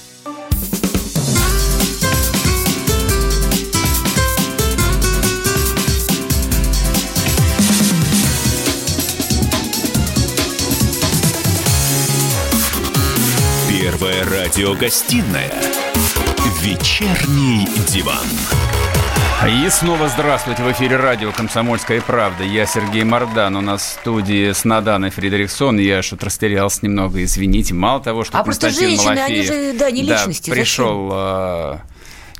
Первая 14.11 14.45
радиогостинная 14.45 15.53
«Вечерний 16.59 17.65
диван». 17.87 18.25
И 19.47 19.69
снова 19.69 20.09
здравствуйте. 20.09 20.63
В 20.63 20.71
эфире 20.73 20.97
радио 20.97 21.31
«Комсомольская 21.31 22.01
правда». 22.01 22.43
Я 22.43 22.65
Сергей 22.65 23.05
Мордан. 23.05 23.55
У 23.55 23.61
нас 23.61 23.81
в 23.81 23.99
студии 24.01 24.51
с 24.51 24.65
Наданой 24.65 25.11
Фредериксон. 25.11 25.77
Я 25.79 26.01
что-то 26.01 26.25
растерялся 26.25 26.79
немного, 26.81 27.23
извините. 27.23 27.73
Мало 27.73 28.01
того, 28.01 28.25
что 28.25 28.37
А 28.37 28.43
просто 28.43 28.67
Константин 28.67 28.97
женщины, 28.97 29.11
они 29.11 29.43
Малафеев 29.43 29.73
же, 29.73 29.79
да, 29.79 29.91
не 29.91 30.03
личности, 30.03 30.49
зачем? 30.49 30.55
пришел 30.55 31.09
э, 31.13 31.77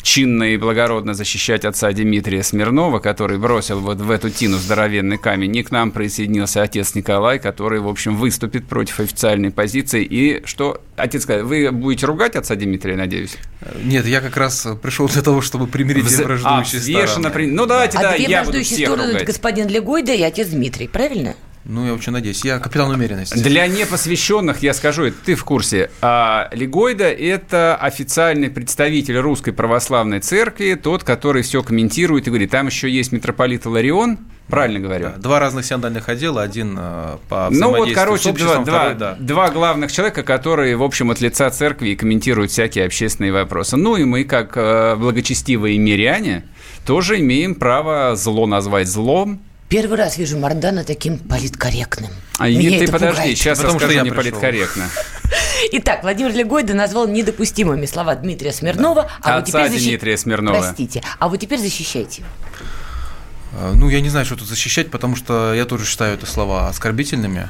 чинно 0.02 0.44
и 0.44 0.58
благородно 0.58 1.14
защищать 1.14 1.66
отца 1.66 1.92
Дмитрия 1.92 2.44
Смирнова, 2.44 3.00
который 3.00 3.38
бросил 3.38 3.80
вот 3.80 4.00
в 4.00 4.10
эту 4.12 4.30
тину 4.30 4.58
здоровенный 4.58 5.18
камень. 5.18 5.56
И 5.58 5.64
к 5.64 5.72
нам 5.72 5.92
присоединился 5.92 6.62
отец 6.62 6.96
Николай, 6.96 7.40
который, 7.40 7.80
в 7.80 7.88
общем, 7.88 8.16
выступит 8.16 8.68
против 8.68 9.00
официальной 9.00 9.52
позиции. 9.52 10.04
И 10.04 10.46
что, 10.46 10.82
отец 10.96 11.24
сказал, 11.24 11.46
вы 11.46 11.72
будете 11.72 12.06
ругать 12.06 12.36
отца 12.36 12.56
Дмитрия, 12.56 12.96
надеюсь? 12.96 13.38
Нет, 13.84 14.06
я 14.08 14.22
как 14.22 14.38
раз 14.38 14.68
пришел 14.82 15.08
для 15.08 15.22
того, 15.22 15.42
чтобы 15.42 15.68
примирить 15.68 16.06
Вз- 16.06 16.24
враждующие 16.24 17.04
а, 17.04 17.08
стороны. 17.08 17.30
при- 17.32 17.48
Ну, 17.48 17.66
давайте, 17.66 17.98
а 17.98 18.02
да, 18.02 18.16
две 18.16 18.26
я 18.26 18.44
буду 18.44 18.62
всех 18.64 18.90
ругать. 18.90 19.26
господин 19.26 19.68
Легойда 19.68 20.14
и 20.14 20.22
отец 20.22 20.48
Дмитрий, 20.50 20.88
правильно? 20.88 21.36
Ну, 21.64 21.86
я 21.86 21.94
очень 21.94 22.12
надеюсь. 22.12 22.44
Я 22.44 22.60
капитан 22.60 22.90
умеренности. 22.90 23.38
Для 23.38 23.68
непосвященных 23.68 24.64
я 24.64 24.74
скажу, 24.74 25.06
это 25.06 25.18
ты 25.24 25.36
в 25.36 25.44
курсе. 25.44 25.92
А 26.02 26.50
Легойда– 26.54 27.04
это 27.12 27.76
официальный 27.76 28.50
представитель 28.50 29.18
Русской 29.18 29.52
Православной 29.52 30.20
Церкви, 30.20 30.74
тот, 30.74 31.04
который 31.04 31.44
все 31.44 31.62
комментирует 31.62 32.28
и 32.28 32.30
говорит, 32.30 32.50
там 32.50 32.68
еще 32.68 32.90
есть 32.90 33.12
митрополит 33.12 33.66
Иларион, 33.66 34.18
правильно 34.48 34.80
говорю? 34.80 35.06
Да, 35.06 35.18
Два 35.18 35.40
разных 35.40 35.66
синодальных 35.66 36.10
отдела, 36.10 36.42
один 36.42 36.78
э, 36.80 37.18
по 37.30 37.50
Ну 37.52 37.70
вот, 37.70 37.92
короче, 37.94 38.32
два, 38.32 38.62
второй, 38.62 38.96
да. 38.96 39.16
два 39.20 39.50
главных 39.50 39.92
человека, 39.92 40.24
которые, 40.24 40.76
в 40.76 40.84
общем, 40.84 41.12
от 41.12 41.22
лица 41.22 41.50
церкви 41.52 41.90
и 41.90 41.96
комментируют 41.96 42.52
всякие 42.52 42.86
общественные 42.86 43.32
вопросы. 43.32 43.78
Ну 43.78 43.98
и 43.98 44.04
мы, 44.04 44.24
как 44.24 44.54
э, 44.56 44.96
благочестивые 44.96 45.78
миряне, 45.78 46.46
тоже 46.86 47.20
имеем 47.20 47.54
право 47.54 48.16
зло 48.16 48.48
назвать 48.48 48.88
злом. 48.88 49.42
Первый 49.72 49.98
раз 49.98 50.18
вижу 50.18 50.38
Мардана 50.38 50.84
таким 50.84 51.18
политкорректным. 51.18 52.12
А 52.38 52.50
Меня 52.50 52.78
ты 52.78 52.84
это 52.84 52.92
подожди, 52.92 53.16
пугает. 53.16 53.38
сейчас 53.38 53.58
Потому 53.60 53.80
что 53.80 53.88
расскажу 53.88 53.98
я 53.98 54.04
не 54.04 54.10
пришел. 54.12 54.24
политкорректно. 54.40 54.90
Итак, 55.72 56.04
Владимир 56.04 56.34
Легойда 56.34 56.74
назвал 56.74 57.08
недопустимыми 57.08 57.86
слова 57.86 58.16
Дмитрия 58.16 58.52
Смирнова. 58.52 59.10
А 59.22 59.36
вот 59.36 59.44
Отца 59.48 59.64
теперь 59.64 59.80
защи- 59.80 59.84
Дмитрия 59.92 60.18
Смирнова. 60.18 60.58
Простите. 60.60 61.02
А 61.20 61.30
вот 61.30 61.40
теперь 61.40 61.58
защищайте. 61.60 62.24
Э, 63.54 63.72
Ну, 63.74 63.88
я 63.88 64.02
не 64.02 64.10
знаю, 64.10 64.26
что 64.26 64.36
тут 64.36 64.50
защищать, 64.50 64.92
потому 64.92 65.16
что 65.16 65.54
я 65.54 65.64
тоже 65.64 65.86
считаю 65.86 66.16
это 66.16 66.26
слова 66.26 66.68
оскорбительными. 66.68 67.48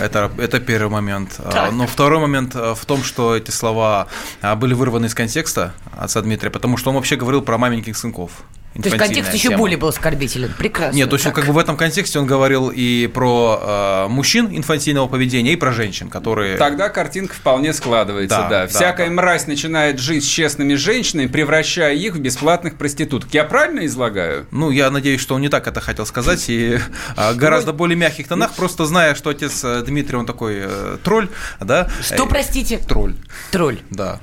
Это, 0.00 0.30
это 0.38 0.60
первый 0.60 0.88
момент. 0.88 1.34
А, 1.38 1.50
Так. 1.50 1.72
Но 1.72 1.88
второй 1.88 2.20
момент 2.20 2.54
э, 2.54 2.74
в 2.76 2.84
том, 2.86 3.02
что 3.02 3.36
эти 3.36 3.50
слова 3.50 4.06
а, 4.40 4.54
были 4.54 4.74
вырваны 4.74 5.06
из 5.06 5.14
контекста 5.16 5.74
отца 5.98 6.20
Дмитрия, 6.22 6.50
потому 6.50 6.76
что 6.76 6.90
он 6.90 6.96
вообще 6.96 7.16
говорил 7.16 7.42
про 7.42 7.58
маменьких 7.58 7.96
сынков. 7.96 8.30
То 8.74 8.82
есть 8.88 8.96
контекст 8.96 9.34
еще 9.34 9.48
тема. 9.48 9.58
более 9.58 9.76
был 9.76 9.88
оскорбителен. 9.88 10.54
Прекрасно. 10.56 10.96
Нет, 10.96 11.10
то 11.10 11.16
есть 11.16 11.30
как 11.32 11.44
бы 11.44 11.52
в 11.52 11.58
этом 11.58 11.76
контексте 11.76 12.18
он 12.20 12.26
говорил 12.26 12.70
и 12.70 13.08
про 13.08 14.06
э, 14.06 14.08
мужчин 14.08 14.48
инфантильного 14.50 15.08
поведения, 15.08 15.52
и 15.52 15.56
про 15.56 15.72
женщин, 15.72 16.08
которые... 16.08 16.56
Тогда 16.56 16.88
картинка 16.88 17.34
вполне 17.34 17.72
складывается, 17.72 18.36
да. 18.38 18.48
Да, 18.48 18.62
да, 18.62 18.66
Всякая 18.68 19.06
да. 19.08 19.12
мразь 19.12 19.46
начинает 19.48 19.98
жить 19.98 20.24
с 20.24 20.26
честными 20.28 20.74
женщинами, 20.74 21.26
превращая 21.26 21.94
их 21.94 22.14
в 22.14 22.20
бесплатных 22.20 22.76
проституток. 22.76 23.34
Я 23.34 23.44
правильно 23.44 23.84
излагаю? 23.86 24.46
Ну, 24.52 24.70
я 24.70 24.90
надеюсь, 24.90 25.20
что 25.20 25.34
он 25.34 25.40
не 25.40 25.48
так 25.48 25.66
это 25.66 25.80
хотел 25.80 26.06
сказать, 26.06 26.44
и 26.48 26.78
а, 27.16 27.34
гораздо 27.34 27.72
более 27.72 27.96
мягких 27.96 28.28
тонах, 28.28 28.52
просто 28.54 28.86
зная, 28.86 29.14
что 29.16 29.30
отец 29.30 29.62
э, 29.64 29.82
Дмитрий, 29.82 30.16
он 30.16 30.26
такой 30.26 30.58
э, 30.62 30.96
тролль, 31.02 31.28
да? 31.58 31.88
Что, 32.02 32.24
Э, 32.24 32.28
простите? 32.28 32.78
Тролль, 32.78 33.14
Тролль. 33.50 33.80
да. 33.90 34.20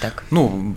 Так. 0.00 0.24
Ну, 0.30 0.74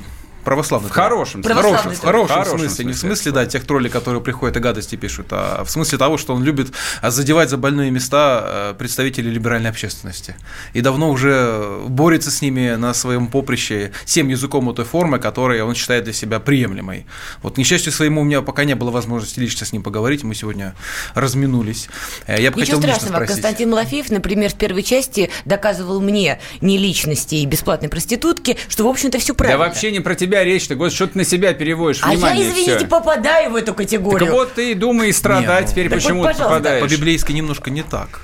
православный 0.47 0.87
В 0.87 0.93
хорошем 0.93 1.43
смысле. 1.43 1.61
хорошем, 1.61 1.91
в 1.91 1.99
хорошем, 1.99 2.09
тролль. 2.09 2.25
В 2.25 2.31
хорошем 2.31 2.59
смысле, 2.59 2.85
не 2.85 2.93
в 2.93 2.97
смысле 2.97 3.31
да, 3.33 3.45
тех 3.45 3.65
троллей, 3.65 3.89
которые 3.89 4.21
приходят 4.21 4.55
и 4.55 4.61
гадости 4.61 4.95
пишут, 4.95 5.27
а 5.31 5.65
в 5.65 5.69
смысле 5.69 5.97
того, 5.97 6.17
что 6.17 6.33
он 6.33 6.41
любит 6.41 6.71
а, 7.01 7.11
задевать 7.11 7.49
за 7.49 7.57
больные 7.57 7.91
места 7.91 8.71
э, 8.71 8.73
представителей 8.77 9.29
либеральной 9.29 9.69
общественности. 9.69 10.37
И 10.71 10.79
давно 10.79 11.09
уже 11.09 11.81
борется 11.89 12.31
с 12.31 12.41
ними 12.41 12.75
на 12.75 12.93
своем 12.93 13.27
поприще 13.27 13.91
всем 14.05 14.29
языком 14.29 14.73
той 14.73 14.85
формы, 14.85 15.19
которую 15.19 15.65
он 15.65 15.75
считает 15.75 16.05
для 16.05 16.13
себя 16.13 16.39
приемлемой. 16.39 17.07
Вот, 17.41 17.55
к 17.55 17.57
несчастью 17.57 17.91
своему, 17.91 18.21
у 18.21 18.23
меня 18.23 18.41
пока 18.41 18.63
не 18.63 18.75
было 18.75 18.89
возможности 18.89 19.41
лично 19.41 19.65
с 19.65 19.73
ним 19.73 19.83
поговорить, 19.83 20.23
мы 20.23 20.33
сегодня 20.33 20.75
разминулись. 21.13 21.89
Э, 22.25 22.41
Я 22.41 22.51
бы 22.51 22.61
Ничего 22.61 22.77
хотел 22.77 22.93
страшного. 22.93 23.15
спросить. 23.15 23.33
Константин 23.33 23.69
Малафеев, 23.71 24.09
например, 24.11 24.49
в 24.51 24.55
первой 24.55 24.83
части 24.83 25.29
доказывал 25.43 25.99
мне 25.99 26.39
не 26.61 26.77
личности 26.77 27.35
и 27.35 27.45
бесплатной 27.45 27.89
проститутки, 27.89 28.55
что, 28.69 28.85
в 28.85 28.87
общем-то, 28.87 29.19
все 29.19 29.33
правильно. 29.35 29.61
Да 29.61 29.67
вообще 29.67 29.91
не 29.91 29.99
про 29.99 30.15
тебя 30.15 30.36
речь-то, 30.43 30.75
Господи, 30.75 30.95
что 30.95 31.07
ты 31.07 31.17
на 31.19 31.23
себя 31.23 31.53
переводишь, 31.53 32.01
А 32.03 32.09
я, 32.11 32.15
внимание, 32.17 32.49
извините, 32.49 32.77
всё. 32.77 32.87
попадаю 32.87 33.51
в 33.51 33.55
эту 33.55 33.73
категорию. 33.73 34.19
Так 34.27 34.29
вот 34.35 34.53
ты 34.53 34.71
и 34.71 34.73
думай 34.73 35.09
и 35.09 35.11
страдай 35.13 35.61
Не, 35.61 35.67
ну, 35.67 35.71
теперь, 35.71 35.89
так 35.89 35.93
вот, 35.93 36.03
почему 36.03 36.25
ты 36.27 36.33
попадаешь. 36.35 36.83
По-библейски 36.83 37.31
немножко 37.31 37.69
не 37.69 37.83
так. 37.83 38.21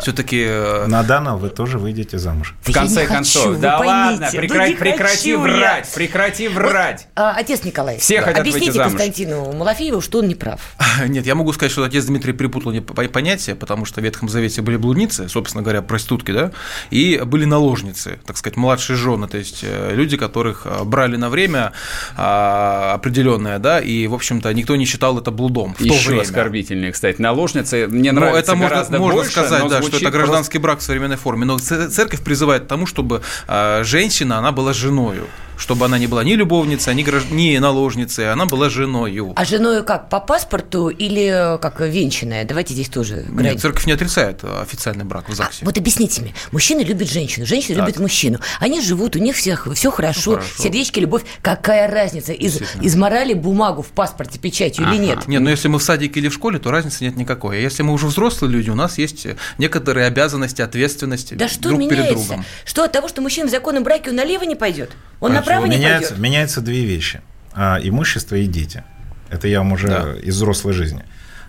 Все-таки 0.00 0.46
На 0.86 1.02
Дана 1.02 1.36
вы 1.36 1.50
тоже 1.50 1.78
выйдете 1.78 2.18
замуж. 2.18 2.54
В 2.62 2.66
Да 2.66 2.72
я 2.72 2.86
конце 2.86 3.00
не 3.00 3.06
хочу, 3.06 3.14
концов, 3.14 3.46
вы 3.46 3.56
да 3.56 3.78
ладно, 3.78 4.28
прекрати, 4.32 4.70
не 4.72 4.76
прекрати 4.76 5.32
хочу 5.32 5.40
врать, 5.40 5.88
я. 5.88 5.94
прекрати 5.94 6.48
врать. 6.48 7.08
А, 7.14 7.34
отец 7.36 7.64
Николай, 7.64 7.98
Все 7.98 8.20
хотят 8.20 8.38
выйти 8.44 8.48
объясните 8.56 8.72
замуж. 8.72 8.92
Константину 8.92 9.52
Малафееву, 9.52 10.00
что 10.00 10.18
он 10.18 10.28
не 10.28 10.34
прав. 10.34 10.60
Нет, 11.06 11.26
я 11.26 11.34
могу 11.34 11.52
сказать, 11.52 11.72
что 11.72 11.84
отец 11.84 12.04
Дмитрий 12.04 12.32
по- 12.32 13.08
понятия, 13.08 13.54
потому 13.54 13.84
что 13.84 14.00
в 14.00 14.04
Ветхом 14.04 14.28
Завете 14.28 14.62
были 14.62 14.76
блудницы, 14.76 15.28
собственно 15.28 15.62
говоря, 15.62 15.82
проститутки, 15.82 16.30
да, 16.32 16.52
и 16.90 17.20
были 17.24 17.44
наложницы, 17.44 18.18
так 18.26 18.36
сказать, 18.36 18.56
младшие 18.56 18.96
жены, 18.96 19.28
то 19.28 19.38
есть 19.38 19.60
э, 19.62 19.92
люди, 19.94 20.16
которых 20.16 20.62
э, 20.64 20.84
брали 20.84 21.16
на 21.16 21.28
время, 21.30 21.55
время 21.56 21.72
а, 22.16 22.92
определенное, 22.94 23.58
да, 23.58 23.80
и, 23.80 24.06
в 24.06 24.14
общем-то, 24.14 24.52
никто 24.52 24.76
не 24.76 24.84
считал 24.84 25.18
это 25.18 25.30
блудом 25.30 25.74
в 25.74 25.80
Еще 25.80 26.02
то 26.02 26.08
время. 26.08 26.22
оскорбительнее, 26.22 26.92
кстати. 26.92 27.20
Наложница 27.20 27.86
мне 27.88 28.12
Ну, 28.12 28.20
нравится 28.20 28.52
это 28.52 28.56
можно, 28.56 28.98
можно 28.98 29.14
больше, 29.16 29.30
сказать, 29.32 29.62
но 29.62 29.68
да, 29.68 29.82
что 29.82 29.96
это 29.96 30.10
гражданский 30.10 30.58
брак 30.58 30.78
в 30.80 30.82
современной 30.82 31.16
форме. 31.16 31.44
Но 31.44 31.58
церковь 31.58 32.22
призывает 32.22 32.64
к 32.64 32.66
тому, 32.66 32.86
чтобы 32.86 33.22
а, 33.48 33.82
женщина, 33.84 34.38
она 34.38 34.52
была 34.52 34.72
женою. 34.72 35.26
Чтобы 35.56 35.86
она 35.86 35.98
не 35.98 36.06
была 36.06 36.22
ни 36.24 36.32
любовницей, 36.34 36.94
ни, 36.94 37.02
гражд... 37.02 37.30
ни 37.30 37.56
наложницей, 37.58 38.30
она 38.30 38.46
была 38.46 38.68
женою. 38.68 39.32
А 39.36 39.44
женою 39.44 39.84
как, 39.84 40.08
по 40.08 40.20
паспорту 40.20 40.88
или 40.88 41.54
э, 41.54 41.58
как 41.58 41.80
венчанная? 41.80 42.44
Давайте 42.44 42.74
здесь 42.74 42.88
тоже 42.88 43.24
грань. 43.28 43.52
Нет, 43.52 43.60
церковь 43.60 43.86
не 43.86 43.92
отрицает 43.92 44.40
а, 44.42 44.62
официальный 44.62 45.04
брак 45.04 45.28
в 45.28 45.32
А, 45.32 45.34
ЗАГСе. 45.34 45.64
вот 45.64 45.76
объясните 45.78 46.22
мне, 46.22 46.34
мужчина 46.52 46.80
любит 46.82 47.08
женщину, 47.10 47.46
женщина 47.46 47.76
Так. 47.78 47.86
любит 47.88 48.00
мужчину. 48.00 48.38
Они 48.60 48.80
живут, 48.80 49.16
у 49.16 49.18
них 49.18 49.36
всех 49.36 49.66
все 49.74 49.90
хорошо, 49.90 50.32
Ну, 50.32 50.36
хорошо. 50.38 50.62
сердечки, 50.62 50.98
любовь. 51.00 51.22
Какая 51.42 51.90
разница, 51.90 52.32
из, 52.32 52.60
из 52.80 52.96
морали 52.96 53.32
бумагу 53.34 53.82
в 53.82 53.88
паспорте 53.88 54.38
печатью 54.38 54.84
или 54.84 54.94
Ага. 54.96 55.02
нет? 55.04 55.28
Нет, 55.28 55.42
но 55.42 55.50
если 55.50 55.68
мы 55.68 55.78
в 55.78 55.82
садике 55.82 56.20
или 56.20 56.28
в 56.28 56.34
школе, 56.34 56.58
то 56.58 56.70
разницы 56.70 57.04
нет 57.04 57.16
никакой. 57.16 57.56
А 57.56 57.60
если 57.60 57.82
мы 57.82 57.92
уже 57.92 58.06
взрослые 58.06 58.52
люди, 58.52 58.70
у 58.70 58.74
нас 58.74 58.98
есть 58.98 59.26
некоторые 59.58 60.06
обязанности, 60.06 60.60
ответственности 60.62 61.34
Да 61.34 61.48
что 61.48 61.68
друг 61.70 61.80
перед 61.80 61.92
меняется? 61.92 62.14
другом. 62.28 62.44
Что 62.64 62.84
от 62.84 62.92
того, 62.92 63.08
что 63.08 63.22
мужчина 63.22 63.48
в 63.48 63.50
законном 63.50 63.82
браке, 63.84 64.10
он 64.10 64.16
налево 64.16 64.44
не 64.44 64.54
пойдет? 64.54 64.90
Он 65.20 65.32
направо 65.46 65.66
не 65.66 65.76
меняется, 65.76 66.08
пойдет? 66.10 66.22
меняются 66.22 66.60
две 66.60 66.84
вещи. 66.84 67.20
А, 67.54 67.78
имущество 67.82 68.34
и 68.36 68.46
дети. 68.46 68.84
Это 69.30 69.48
я 69.48 69.58
вам 69.58 69.72
уже 69.72 69.88
Да. 69.88 70.12
из 70.22 70.34
взрослой 70.36 70.72
жизни. 70.72 71.02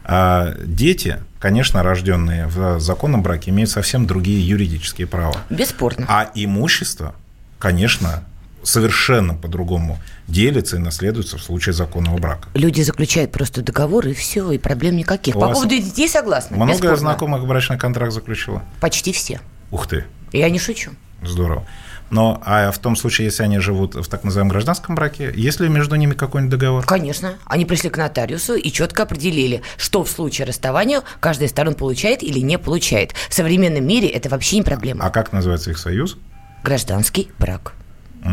А 0.03 0.53
дети, 0.63 1.17
конечно, 1.39 1.83
рожденные 1.83 2.47
в 2.47 2.79
законном 2.79 3.21
браке, 3.23 3.51
имеют 3.51 3.69
совсем 3.69 4.07
другие 4.07 4.45
юридические 4.47 5.05
права. 5.05 5.35
Бесспорно. 5.49 6.05
А 6.07 6.31
имущество, 6.33 7.13
конечно, 7.59 8.23
совершенно 8.63 9.33
по-другому 9.33 9.99
делится 10.27 10.77
и 10.77 10.79
наследуется 10.79 11.37
в 11.37 11.43
случае 11.43 11.73
законного 11.73 12.17
брака. 12.17 12.49
Люди 12.53 12.81
заключают 12.81 13.31
просто 13.31 13.61
договор, 13.61 14.07
и 14.07 14.13
все, 14.13 14.49
и 14.51 14.57
проблем 14.57 14.95
никаких. 14.97 15.35
У 15.35 15.39
По 15.39 15.49
поводу 15.51 15.69
детей 15.75 16.07
согласна. 16.09 16.55
Много 16.55 16.71
бесспорно. 16.73 16.97
знакомых 16.97 17.45
брачный 17.45 17.77
контракт 17.77 18.13
заключило? 18.13 18.63
Почти 18.79 19.11
все. 19.13 19.39
Ух 19.71 19.87
ты, 19.87 20.05
Я 20.31 20.49
не 20.49 20.59
шучу. 20.59 20.91
здорово. 21.21 21.65
Но 22.09 22.41
а 22.45 22.71
в 22.71 22.79
том 22.79 22.95
случае, 22.95 23.25
если 23.25 23.43
они 23.43 23.59
живут 23.59 23.95
в 23.95 24.07
так 24.07 24.23
называемом 24.23 24.51
гражданском 24.51 24.95
браке, 24.95 25.31
есть 25.35 25.59
ли 25.59 25.69
между 25.69 25.95
ними 25.95 26.13
какой-нибудь 26.13 26.51
договор? 26.51 26.85
Конечно. 26.85 27.35
Они 27.45 27.65
пришли 27.65 27.89
к 27.89 27.97
нотариусу 27.97 28.55
и 28.55 28.71
четко 28.71 29.03
определили, 29.03 29.61
что 29.77 30.03
в 30.03 30.09
случае 30.09 30.47
расставания 30.47 31.01
каждая 31.19 31.47
из 31.47 31.51
сторон 31.51 31.75
получает 31.75 32.23
или 32.23 32.39
не 32.39 32.57
получает. 32.57 33.13
В 33.29 33.33
современном 33.33 33.85
мире 33.85 34.07
это 34.07 34.29
вообще 34.29 34.57
не 34.57 34.63
проблема. 34.63 35.05
А 35.05 35.09
как 35.09 35.33
называется 35.33 35.71
их 35.71 35.77
союз? 35.77 36.17
Гражданский 36.63 37.29
брак. 37.39 37.76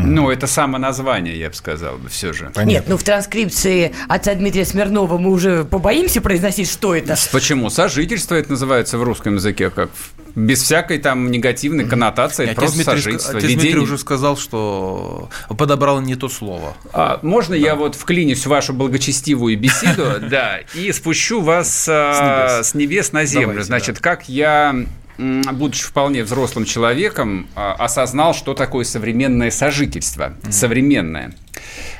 Ну, 0.03 0.29
это 0.29 0.47
само 0.47 0.77
название, 0.77 1.37
я 1.37 1.49
бы 1.49 1.55
сказал, 1.55 1.97
все 2.09 2.33
же. 2.33 2.51
Понятно. 2.53 2.69
Нет, 2.69 2.83
ну 2.87 2.97
в 2.97 3.03
транскрипции 3.03 3.93
отца 4.07 4.33
Дмитрия 4.35 4.65
Смирнова 4.65 5.17
мы 5.17 5.31
уже 5.31 5.63
побоимся 5.63 6.21
произносить, 6.21 6.69
что 6.69 6.95
это. 6.95 7.15
Почему? 7.31 7.69
Сожительство 7.69 8.35
это 8.35 8.51
называется 8.51 8.97
в 8.97 9.03
русском 9.03 9.35
языке, 9.35 9.69
как 9.69 9.89
без 10.35 10.61
всякой 10.61 10.99
там 10.99 11.31
негативной 11.31 11.85
коннотации, 11.87 12.43
Отец 12.43 12.55
просто 12.55 12.75
Дмитрий, 12.75 13.01
сожительство. 13.01 13.37
отец 13.37 13.49
Дмитрий 13.49 13.77
уже 13.77 13.97
сказал, 13.97 14.37
что 14.37 15.29
подобрал 15.57 16.01
не 16.01 16.15
то 16.15 16.27
слово. 16.27 16.75
А, 16.91 17.19
можно 17.21 17.53
я 17.53 17.75
вот 17.75 17.95
вклинюсь 17.95 18.45
в 18.45 18.49
вашу 18.49 18.73
благочестивую 18.73 19.57
беседу, 19.57 20.15
да, 20.29 20.59
и 20.73 20.91
спущу 20.91 21.41
вас 21.41 21.87
а, 21.89 22.61
с 22.63 22.73
небес 22.75 23.13
на 23.13 23.25
землю. 23.25 23.63
Значит, 23.63 23.99
как 23.99 24.27
я, 24.27 24.75
будучи 25.17 25.83
вполне 25.83 26.23
взрослым 26.23 26.65
человеком, 26.65 27.47
а, 27.55 27.73
осознал, 27.73 28.33
что 28.33 28.53
такое 28.53 28.83
современное 28.83 29.51
сожительство. 29.51 30.33
Современное. 30.49 31.33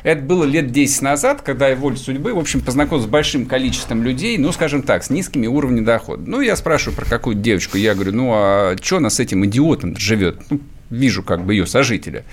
Это 0.03 0.21
было 0.21 0.43
лет 0.43 0.71
10 0.71 1.01
назад, 1.01 1.41
когда 1.41 1.69
я 1.69 1.75
волей 1.75 1.97
судьбы, 1.97 2.33
в 2.33 2.39
общем, 2.39 2.61
познакомился 2.61 3.07
с 3.07 3.11
большим 3.11 3.45
количеством 3.45 4.03
людей, 4.03 4.37
ну, 4.37 4.51
скажем 4.51 4.83
так, 4.83 5.03
с 5.03 5.09
низкими 5.09 5.47
уровнями 5.47 5.85
дохода. 5.85 6.23
Ну, 6.25 6.41
я 6.41 6.55
спрашиваю 6.55 6.95
про 6.95 7.05
какую-то 7.05 7.41
девочку, 7.41 7.77
я 7.77 7.93
говорю, 7.93 8.13
ну, 8.13 8.31
а 8.33 8.75
что 8.81 8.97
она 8.97 9.09
с 9.09 9.19
этим 9.19 9.45
идиотом 9.45 9.97
живет? 9.97 10.39
Ну, 10.49 10.59
вижу 10.89 11.23
как 11.23 11.45
бы 11.45 11.53
ее 11.53 11.65
сожителя. 11.65 12.23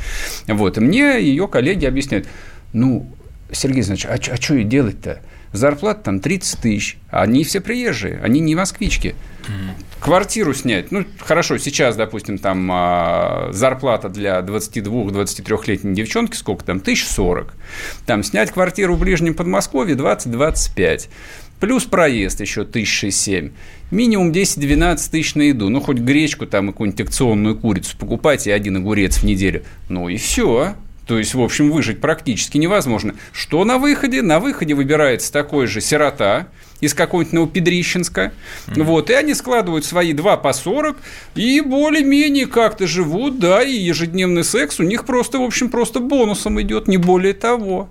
Вот, 0.47 0.77
и 0.77 0.81
мне 0.81 1.21
ее 1.21 1.49
коллеги 1.49 1.87
объясняют, 1.87 2.27
ну, 2.73 3.11
Сергей 3.51 3.83
Иванович, 3.83 4.07
а, 4.07 4.17
что 4.21 4.55
ей 4.55 4.65
делать-то? 4.65 5.21
Зарплата 5.53 6.05
там 6.05 6.21
30 6.21 6.61
тысяч, 6.61 6.97
а 7.11 7.23
они 7.23 7.45
все 7.45 7.61
приезжие, 7.61 8.19
они 8.23 8.41
не 8.41 8.55
москвички. 8.55 9.15
Квартиру 10.01 10.53
снять, 10.53 10.91
ну, 10.91 11.05
хорошо, 11.21 11.59
сейчас, 11.59 11.95
допустим, 11.95 12.39
там 12.39 12.69
а, 12.73 13.51
зарплата 13.53 14.09
для 14.09 14.41
22-23-летней 14.41 15.95
девчонки, 15.95 16.35
сколько 16.35 16.65
там, 16.65 16.79
1040. 16.79 17.55
Там 18.05 18.25
снять 18.25 18.51
квартиру 18.51 18.97
в 18.97 19.01
ближнем 19.01 19.35
Подмосковье 19.35 19.95
20-25. 19.95 21.09
Плюс 21.61 21.85
проезд 21.85 22.41
еще 22.41 22.63
1067. 22.63 23.53
Минимум 23.93 24.33
10-12 24.33 25.11
тысяч 25.13 25.37
на 25.37 25.43
еду. 25.43 25.69
Ну, 25.69 25.81
хоть 25.81 25.99
гречку 25.99 26.47
там 26.47 26.71
и 26.71 26.73
какую-нибудь 26.73 27.07
акционную 27.07 27.57
курицу 27.57 27.97
покупать 27.97 28.49
и 28.49 28.51
один 28.51 28.79
огурец 28.79 29.19
в 29.19 29.23
неделю. 29.23 29.63
Ну 29.89 30.09
и 30.09 30.17
все. 30.17 30.75
То 31.07 31.19
есть, 31.19 31.35
в 31.35 31.41
общем, 31.41 31.71
выжить 31.71 32.01
практически 32.01 32.59
невозможно. 32.59 33.15
Что 33.33 33.65
на 33.65 33.79
выходе? 33.79 34.23
На 34.23 34.41
выходе 34.41 34.75
выбирается 34.75 35.33
такой 35.33 35.69
же 35.69 35.81
сирота 35.81 36.49
из 36.83 36.93
какого-нибудь 36.95 37.33
Новопедрищенска. 37.33 38.33
Вот, 38.67 39.09
и 39.09 39.15
они 39.15 39.33
складывают 39.35 39.87
свои 39.87 40.13
2 40.13 40.37
по 40.37 40.53
40 40.53 40.99
и 41.37 41.61
более-менее 41.63 42.47
как-то 42.47 42.87
живут, 42.87 43.39
да, 43.39 43.63
и 43.63 43.73
ежедневный 43.73 44.45
секс 44.45 44.81
у 44.81 44.83
них 44.83 45.07
просто, 45.07 45.39
в 45.39 45.43
общем, 45.43 45.71
просто 45.71 46.01
бонусом 46.01 46.61
идет, 46.61 46.89
не 46.89 46.99
более 46.99 47.33
того. 47.33 47.89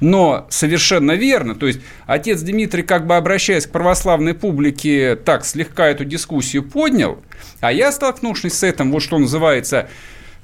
Но 0.00 0.46
совершенно 0.48 1.12
верно, 1.12 1.56
то 1.56 1.66
есть 1.66 1.80
отец 2.06 2.40
Дмитрий, 2.42 2.84
как 2.84 3.08
бы 3.08 3.16
обращаясь 3.16 3.66
к 3.66 3.72
православной 3.72 4.34
публике, 4.34 5.16
так 5.16 5.44
слегка 5.44 5.88
эту 5.88 6.04
дискуссию 6.04 6.62
поднял, 6.62 7.18
а 7.60 7.72
я, 7.72 7.90
столкнувшись 7.90 8.52
с 8.52 8.62
этим, 8.62 8.92
вот 8.92 9.02
что 9.02 9.18
называется, 9.18 9.88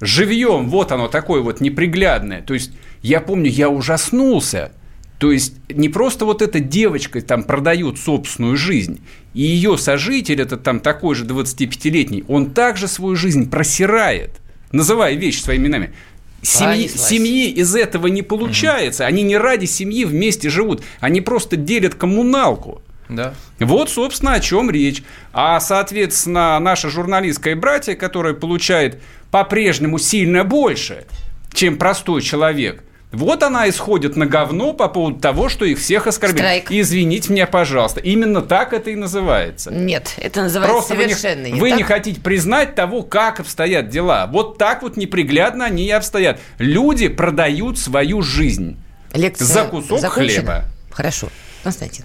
живьем, 0.00 0.68
вот 0.68 0.90
оно 0.90 1.06
такое 1.06 1.40
вот 1.40 1.60
неприглядное, 1.60 2.42
то 2.42 2.52
есть 2.52 2.72
я 3.02 3.20
помню, 3.20 3.48
я 3.48 3.68
ужаснулся, 3.68 4.72
то 5.18 5.30
есть 5.30 5.54
не 5.68 5.88
просто 5.88 6.24
вот 6.24 6.42
эта 6.42 6.60
девочка 6.60 7.20
там 7.20 7.44
продает 7.44 7.98
собственную 7.98 8.56
жизнь, 8.56 9.00
и 9.32 9.42
ее 9.42 9.78
сожитель, 9.78 10.40
это 10.40 10.56
там 10.56 10.80
такой 10.80 11.14
же 11.14 11.24
25-летний, 11.24 12.24
он 12.28 12.50
также 12.50 12.88
свою 12.88 13.16
жизнь 13.16 13.50
просирает, 13.50 14.30
называя 14.72 15.14
вещи 15.14 15.40
своими 15.40 15.64
именами. 15.64 15.94
Семьи, 16.42 16.88
Понеслась. 16.88 17.08
семьи 17.08 17.50
из 17.50 17.74
этого 17.74 18.06
не 18.08 18.20
получается. 18.20 19.06
Они 19.06 19.22
не 19.22 19.38
ради 19.38 19.64
семьи 19.64 20.04
вместе 20.04 20.50
живут. 20.50 20.82
Они 21.00 21.22
просто 21.22 21.56
делят 21.56 21.94
коммуналку. 21.94 22.82
Да. 23.08 23.34
Вот, 23.58 23.88
собственно, 23.88 24.34
о 24.34 24.40
чем 24.40 24.70
речь. 24.70 25.02
А, 25.32 25.58
соответственно, 25.60 26.58
наша 26.60 26.90
журналистская 26.90 27.56
братья, 27.56 27.94
которая 27.94 28.34
получает 28.34 29.00
по-прежнему 29.30 29.98
сильно 29.98 30.44
больше, 30.44 31.06
чем 31.52 31.78
простой 31.78 32.20
человек, 32.20 32.84
вот 33.14 33.42
она 33.42 33.68
исходит 33.68 34.16
на 34.16 34.26
говно 34.26 34.72
по 34.72 34.88
поводу 34.88 35.20
того, 35.20 35.48
что 35.48 35.64
их 35.64 35.78
всех 35.78 36.06
оскорбили. 36.06 36.38
Страйк. 36.38 36.70
И 36.70 36.80
извините 36.80 37.32
меня, 37.32 37.46
пожалуйста. 37.46 38.00
Именно 38.00 38.42
так 38.42 38.72
это 38.72 38.90
и 38.90 38.96
называется. 38.96 39.72
Нет, 39.72 40.14
это 40.18 40.42
называется 40.42 40.72
Просто 40.74 40.94
вы, 40.94 41.04
не, 41.06 41.14
совершенно 41.14 41.46
не, 41.46 41.60
вы 41.60 41.70
так. 41.70 41.78
не 41.78 41.84
хотите 41.84 42.20
признать 42.20 42.74
того, 42.74 43.02
как 43.02 43.40
обстоят 43.40 43.88
дела. 43.88 44.26
Вот 44.26 44.58
так 44.58 44.82
вот 44.82 44.96
неприглядно 44.96 45.64
они 45.64 45.86
и 45.86 45.90
обстоят. 45.90 46.40
Люди 46.58 47.08
продают 47.08 47.78
свою 47.78 48.22
жизнь. 48.22 48.76
Лекция 49.12 49.46
за 49.46 49.64
кусок 49.64 50.00
закончена? 50.00 50.40
хлеба. 50.42 50.64
Хорошо. 50.90 51.28
Константин, 51.62 52.04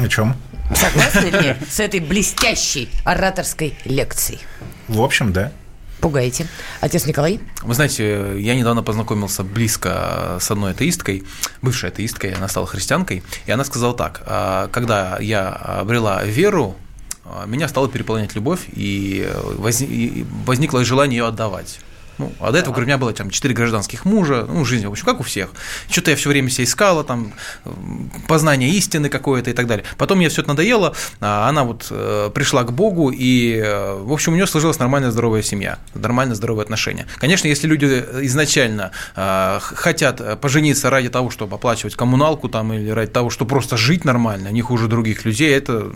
О 0.00 0.06
чем? 0.08 0.34
согласны 0.74 1.28
ли 1.28 1.56
с 1.68 1.80
этой 1.80 2.00
блестящей 2.00 2.88
ораторской 3.04 3.74
лекцией? 3.84 4.38
В 4.86 5.02
общем, 5.02 5.32
да. 5.32 5.50
Пугаете. 6.00 6.46
Отец 6.80 7.06
Николай? 7.06 7.40
Вы 7.62 7.74
знаете, 7.74 8.40
я 8.40 8.54
недавно 8.54 8.82
познакомился 8.82 9.44
близко 9.44 10.38
с 10.40 10.50
одной 10.50 10.72
атеисткой, 10.72 11.24
бывшей 11.62 11.90
атеисткой, 11.90 12.32
она 12.32 12.48
стала 12.48 12.66
христианкой, 12.66 13.22
и 13.46 13.50
она 13.50 13.64
сказала 13.64 13.94
так, 13.94 14.22
«А, 14.26 14.68
когда 14.68 15.18
я 15.20 15.48
обрела 15.50 16.24
веру, 16.24 16.76
а, 17.24 17.46
меня 17.46 17.68
стала 17.68 17.88
переполнять 17.88 18.34
любовь, 18.34 18.66
и 18.72 19.28
и 19.80 20.26
возникло 20.44 20.84
желание 20.84 21.18
ее 21.18 21.26
отдавать. 21.26 21.80
Ну, 22.20 22.32
а 22.38 22.52
до 22.52 22.58
этого, 22.58 22.72
говорю, 22.74 22.84
у 22.84 22.88
меня 22.88 22.98
было 22.98 23.12
там 23.12 23.30
четыре 23.30 23.54
гражданских 23.54 24.04
мужа, 24.04 24.46
ну, 24.48 24.64
жизнь, 24.64 24.86
в 24.86 24.90
общем, 24.90 25.04
как 25.06 25.20
у 25.20 25.22
всех. 25.22 25.50
Что-то 25.90 26.10
я 26.10 26.16
все 26.16 26.28
время 26.28 26.50
себя 26.50 26.64
искала, 26.64 27.02
там, 27.02 27.32
познание 28.28 28.70
истины 28.70 29.08
какое-то 29.08 29.50
и 29.50 29.52
так 29.52 29.66
далее. 29.66 29.84
Потом 29.96 30.18
мне 30.18 30.28
все 30.28 30.42
это 30.42 30.50
надоело, 30.50 30.94
а 31.20 31.48
она 31.48 31.64
вот 31.64 31.86
э, 31.90 32.30
пришла 32.34 32.62
к 32.64 32.72
Богу, 32.72 33.10
и, 33.10 33.56
э, 33.56 33.94
в 34.02 34.12
общем, 34.12 34.32
у 34.32 34.36
нее 34.36 34.46
сложилась 34.46 34.78
нормальная 34.78 35.10
здоровая 35.10 35.42
семья, 35.42 35.78
нормальные 35.94 36.36
здоровые 36.36 36.62
отношения. 36.64 37.06
Конечно, 37.18 37.48
если 37.48 37.66
люди 37.66 38.04
изначально 38.22 38.90
х- 39.14 39.60
хотят 39.60 40.20
э, 40.20 40.36
пожениться 40.36 40.90
ради 40.90 41.08
того, 41.08 41.30
чтобы 41.30 41.54
оплачивать 41.56 41.94
коммуналку 41.96 42.48
там, 42.48 42.72
или 42.72 42.90
ради 42.90 43.10
того, 43.10 43.30
чтобы 43.30 43.48
просто 43.48 43.76
жить 43.76 44.04
нормально, 44.04 44.48
не 44.48 44.62
хуже 44.62 44.88
других 44.88 45.24
людей, 45.24 45.54
это, 45.56 45.90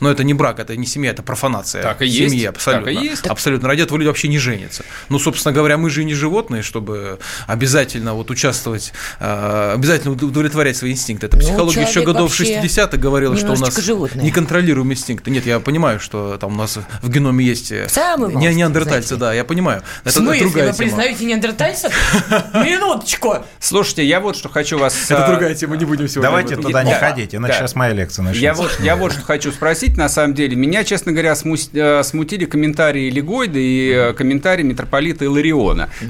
ну, 0.00 0.08
это 0.08 0.24
не 0.24 0.34
брак, 0.34 0.58
это 0.58 0.76
не 0.76 0.86
семья, 0.86 1.10
это 1.10 1.22
профанация 1.22 1.82
Так 1.82 2.02
и 2.02 2.08
семьи, 2.08 2.34
есть, 2.36 2.46
абсолютно. 2.46 2.92
так 2.92 3.02
и 3.02 3.06
есть. 3.06 3.26
Абсолютно. 3.26 3.68
Ради 3.68 3.82
этого 3.82 3.98
люди 3.98 4.08
вообще 4.08 4.28
не 4.28 4.38
женятся. 4.38 4.84
Ну, 5.08 5.18
собственно 5.18 5.52
говоря, 5.52 5.65
говоря, 5.66 5.78
мы 5.78 5.90
же 5.90 6.04
не 6.04 6.14
животные, 6.14 6.62
чтобы 6.62 7.18
обязательно 7.46 8.14
вот 8.14 8.30
участвовать, 8.30 8.92
э, 9.20 9.72
обязательно 9.74 10.12
удовлетворять 10.12 10.76
свои 10.76 10.92
инстинкты. 10.92 11.26
Это 11.26 11.36
Ну, 11.36 11.42
психология 11.42 11.82
еще 11.82 11.92
человек 11.94 12.14
годов 12.14 12.30
вообще 12.30 12.60
60-х 12.60 12.96
говорила, 12.96 13.36
что 13.36 13.52
у 13.52 13.56
нас 13.56 13.76
животное. 13.76 14.24
неконтролируемые 14.24 14.94
инстинкты. 14.96 15.30
Нет, 15.30 15.46
я 15.46 15.60
понимаю, 15.60 15.98
что 16.00 16.36
там 16.38 16.54
у 16.54 16.56
нас 16.56 16.78
в 17.02 17.10
геноме 17.10 17.44
есть 17.44 17.72
э, 17.72 17.88
Самый 17.88 18.34
не, 18.34 18.54
неандертальцы, 18.54 19.16
знаете. 19.16 19.20
да, 19.20 19.32
я 19.34 19.44
понимаю. 19.44 19.82
Это 20.04 20.12
смысле, 20.12 20.40
другая 20.40 20.66
вы 20.68 20.72
тема. 20.72 20.88
признаете 20.88 21.24
неандертальцев? 21.24 21.92
Минуточку! 22.54 23.38
Слушайте, 23.58 24.04
я 24.04 24.20
вот 24.20 24.36
что 24.36 24.48
хочу 24.48 24.78
вас... 24.78 25.10
Это 25.10 25.24
а, 25.24 25.30
другая 25.30 25.54
тема, 25.54 25.76
не 25.76 25.84
будем 25.84 26.08
сегодня. 26.08 26.28
Давайте 26.30 26.56
туда 26.56 26.84
не 26.84 26.92
Да. 26.92 26.98
ходить, 26.98 27.34
иначе 27.34 27.54
сейчас 27.54 27.74
моя 27.74 27.92
лекция 27.92 28.22
начнется. 28.22 28.82
Я 28.82 28.96
вот, 28.96 29.12
что 29.12 29.22
хочу 29.22 29.50
спросить, 29.52 29.96
на 29.96 30.08
самом 30.08 30.34
деле. 30.34 30.56
Меня, 30.56 30.84
честно 30.84 31.12
говоря, 31.12 31.34
э, 31.34 32.02
смутили 32.04 32.44
комментарии 32.44 33.10
Легойда 33.10 33.58
и 33.58 33.90
э, 33.90 34.12
комментарии 34.12 34.62
митрополита 34.62 35.24
Илариона. 35.24 35.55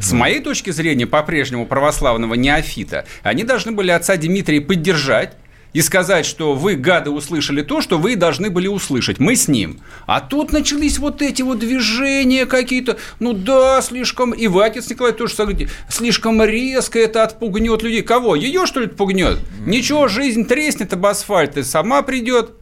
С 0.01 0.13
моей 0.13 0.41
точки 0.41 0.71
зрения, 0.71 1.07
по-прежнему 1.07 1.67
православного 1.67 2.35
неофита, 2.35 3.07
они 3.23 3.45
должны 3.45 3.73
были 3.73 3.91
отца 3.91 4.17
Дмитрия 4.17 4.61
поддержать, 4.61 5.37
и 5.77 5.83
сказать, 5.83 6.25
что 6.25 6.55
вы, 6.55 6.75
гады, 6.75 7.11
услышали 7.11 7.61
то, 7.61 7.83
что 7.83 7.99
вы 7.99 8.17
должны 8.17 8.49
были 8.49 8.67
услышать. 8.67 9.19
Мы 9.19 9.37
с 9.37 9.47
ним. 9.47 9.81
А 10.07 10.23
тут 10.23 10.51
начались 10.51 10.97
вот 10.99 11.21
эти 11.21 11.43
вот 11.43 11.59
движения 11.59 12.47
какие-то. 12.47 12.97
Ну 13.21 13.35
да, 13.35 13.83
слишком... 13.83 14.31
И 14.31 14.47
вы, 14.47 14.65
отец 14.65 14.89
Николай, 14.89 15.13
тоже 15.13 15.35
говорите, 15.37 15.69
слишком 15.91 16.43
резко 16.43 16.99
это 16.99 17.25
отпугнет 17.25 17.83
людей. 17.83 18.01
Кого? 18.01 18.35
Ее, 18.37 18.65
что 18.65 18.81
ли, 18.81 18.87
отпугнет? 18.87 19.39
Ничего, 19.67 20.09
жизнь 20.09 20.47
треснет 20.47 20.95
об 20.95 21.05
асфальт 21.05 21.59
и 21.59 21.63
сама 21.63 22.01
придет. 22.01 22.53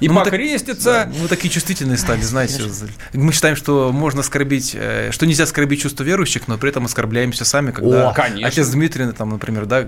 И 0.00 0.08
Ну, 0.08 0.14
мы 0.14 0.24
так-. 0.24 0.34
Да, 0.84 1.08
мы 1.20 1.28
такие 1.28 1.50
чувствительные 1.50 1.96
стали, 1.98 2.20
знаете. 2.20 2.62
Мы 3.12 3.32
считаем, 3.32 3.56
что 3.56 3.90
можно 3.92 4.20
оскорбить, 4.20 4.72
э, 4.74 5.10
что 5.12 5.26
нельзя 5.26 5.44
оскорбить 5.44 5.80
чувства 5.82 6.04
верующих, 6.04 6.48
но 6.48 6.58
при 6.58 6.70
этом 6.70 6.84
оскорбляемся 6.84 7.44
сами, 7.44 7.70
когда 7.70 8.10
О, 8.10 8.14
конечно. 8.14 8.46
отец 8.46 8.68
Дмитрий, 8.68 9.10
там, 9.12 9.30
например, 9.30 9.66
да, 9.66 9.80
э, 9.82 9.84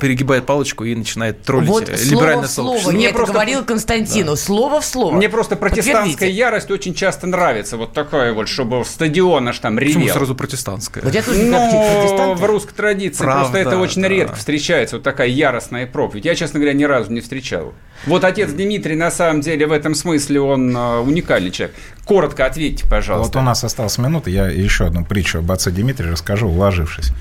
перегибает 0.00 0.46
палочку 0.46 0.84
и 0.84 0.94
начинает 0.94 1.42
троллить 1.42 1.68
Вот 1.68 1.88
э, 1.88 1.96
слово 1.96 2.10
либеральное 2.20 2.48
в 2.48 2.50
слово. 2.50 2.66
сообщество. 2.68 2.92
Мне 2.92 3.02
Я 3.04 3.08
это 3.10 3.16
просто- 3.16 3.32
говорил 3.34 3.64
Константину. 3.64 4.36
Слово 4.36 4.80
в 4.80 4.84
слово. 4.84 5.14
Мне 5.16 5.28
просто 5.28 5.56
протестантская 5.56 6.28
ярость 6.30 6.70
очень 6.70 6.94
часто 6.94 7.26
нравится. 7.26 7.76
Вот 7.76 7.92
такая 7.92 8.32
вот, 8.32 8.48
чтобы 8.48 8.84
стадион 8.84 9.48
аж 9.48 9.58
там 9.58 9.76
Почему 9.76 10.02
ревел. 10.04 10.14
сразу 10.14 10.34
протестантская? 10.34 11.04
Вот 11.04 11.14
я 11.14 11.22
тоже 11.22 11.50
практик 11.50 12.18
Ну, 12.18 12.34
в 12.34 12.44
русской 12.44 12.74
традиции 12.74 13.18
Правда, 13.22 13.40
просто 13.50 13.58
это 13.58 13.78
очень 13.78 14.02
да. 14.02 14.08
редко 14.08 14.36
встречается, 14.36 14.96
вот 14.96 15.02
такая 15.02 15.28
яростная 15.28 15.86
проповедь. 15.86 16.24
Я, 16.24 16.34
честно 16.34 16.58
говоря, 16.58 16.72
ни 16.74 16.84
разу 16.84 17.12
не 17.12 17.20
встречал. 17.20 17.74
Вот 18.06 18.24
отец 18.24 18.52
Дмитрий, 18.52 18.94
на 18.96 19.10
самом 19.10 19.40
деле, 19.40 19.66
в 19.66 19.72
этом 19.72 19.94
смысле 19.94 20.40
он 20.40 20.76
э, 20.76 20.98
уникальный 20.98 21.50
человек. 21.50 21.74
Коротко 22.04 22.46
ответьте, 22.46 22.84
Вот 22.84 22.90
пожалуйста. 22.90 23.38
у 23.38 23.42
нас 23.42 23.64
осталась 23.64 23.98
минута, 23.98 24.30
я 24.30 24.46
еще 24.48 24.86
одну 24.86 25.04
притчу 25.04 25.38
об 25.38 25.50
отце 25.50 25.70
Дмитрии 25.70 26.10
расскажу, 26.10 26.48
уложившись. 26.48 27.12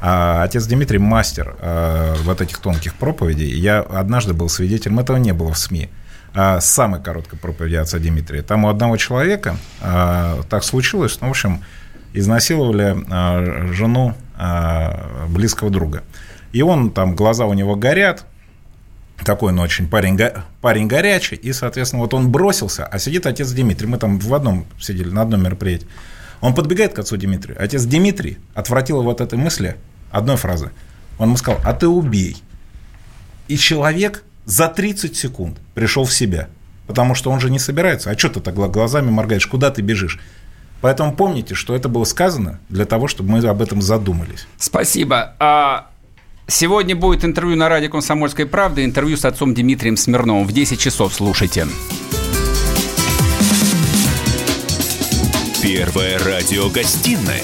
А, 0.00 0.42
Отец 0.42 0.66
Дмитрий 0.66 0.98
мастер 0.98 1.54
а, 1.60 2.16
вот 2.24 2.40
этих 2.40 2.58
тонких 2.58 2.94
проповедей. 2.94 3.48
Я 3.56 3.80
однажды 3.80 4.34
был 4.34 4.48
свидетелем, 4.48 4.98
этого 4.98 5.16
не 5.16 5.32
было 5.32 5.52
в 5.52 5.58
СМИ, 5.58 5.90
а, 6.34 6.60
самой 6.60 7.00
короткой 7.00 7.38
проповеди 7.38 7.76
отца 7.76 7.98
Дмитрия. 7.98 8.42
Там 8.42 8.64
у 8.64 8.68
одного 8.68 8.96
человека 8.96 9.56
а, 9.80 10.40
так 10.50 10.64
случилось, 10.64 11.18
ну, 11.20 11.28
в 11.28 11.30
общем, 11.30 11.62
изнасиловали 12.14 13.72
жену 13.72 14.14
близкого 15.28 15.70
друга. 15.70 16.02
И 16.52 16.60
он 16.60 16.90
там, 16.90 17.14
глаза 17.14 17.46
у 17.46 17.54
него 17.54 17.74
горят, 17.76 18.26
такой, 19.22 19.52
ну, 19.52 19.62
очень 19.62 19.88
парень, 19.88 20.18
парень 20.60 20.86
горячий, 20.86 21.36
и, 21.36 21.52
соответственно, 21.52 22.02
вот 22.02 22.14
он 22.14 22.30
бросился, 22.30 22.86
а 22.86 22.98
сидит 22.98 23.26
отец 23.26 23.50
Дмитрий, 23.50 23.86
мы 23.86 23.98
там 23.98 24.18
в 24.18 24.34
одном 24.34 24.66
сидели, 24.80 25.10
на 25.10 25.22
одном 25.22 25.42
мероприятии. 25.42 25.86
Он 26.40 26.54
подбегает 26.54 26.92
к 26.92 26.98
отцу 26.98 27.16
Дмитрию. 27.16 27.56
Отец 27.60 27.84
Дмитрий 27.84 28.38
отвратил 28.54 29.00
его 29.00 29.10
от 29.10 29.20
этой 29.20 29.38
мысли 29.38 29.76
одной 30.10 30.36
фразы. 30.36 30.70
Он 31.18 31.28
ему 31.28 31.36
сказал, 31.36 31.60
а 31.64 31.72
ты 31.72 31.86
убей. 31.86 32.42
И 33.46 33.56
человек 33.56 34.24
за 34.44 34.68
30 34.68 35.16
секунд 35.16 35.58
пришел 35.74 36.04
в 36.04 36.12
себя. 36.12 36.48
Потому 36.88 37.14
что 37.14 37.30
он 37.30 37.38
же 37.38 37.48
не 37.48 37.60
собирается. 37.60 38.10
А 38.10 38.18
что 38.18 38.28
ты 38.28 38.40
так 38.40 38.54
глазами 38.54 39.08
моргаешь? 39.08 39.46
Куда 39.46 39.70
ты 39.70 39.82
бежишь? 39.82 40.18
Поэтому 40.80 41.14
помните, 41.14 41.54
что 41.54 41.76
это 41.76 41.88
было 41.88 42.02
сказано 42.02 42.58
для 42.68 42.86
того, 42.86 43.06
чтобы 43.06 43.30
мы 43.30 43.38
об 43.46 43.62
этом 43.62 43.80
задумались. 43.80 44.48
Спасибо. 44.58 45.34
А 45.38 45.91
сегодня 46.52 46.94
будет 46.94 47.24
интервью 47.24 47.56
на 47.56 47.68
радио 47.68 47.90
«Комсомольская 47.90 48.46
правда», 48.46 48.84
интервью 48.84 49.16
с 49.16 49.24
отцом 49.24 49.54
Дмитрием 49.54 49.96
Смирновым. 49.96 50.46
В 50.46 50.52
10 50.52 50.78
часов 50.78 51.14
слушайте. 51.14 51.66
Первая 55.62 56.18
радиогостинная 56.18 57.42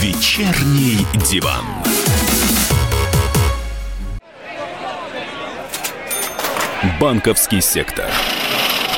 «Вечерний 0.00 1.06
диван». 1.30 1.64
Банковский 7.00 7.60
сектор. 7.60 8.06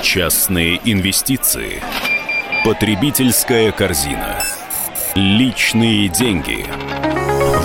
Частные 0.03 0.81
инвестиции. 0.85 1.83
Потребительская 2.65 3.73
корзина. 3.73 4.43
Личные 5.15 6.09
деньги. 6.09 7.24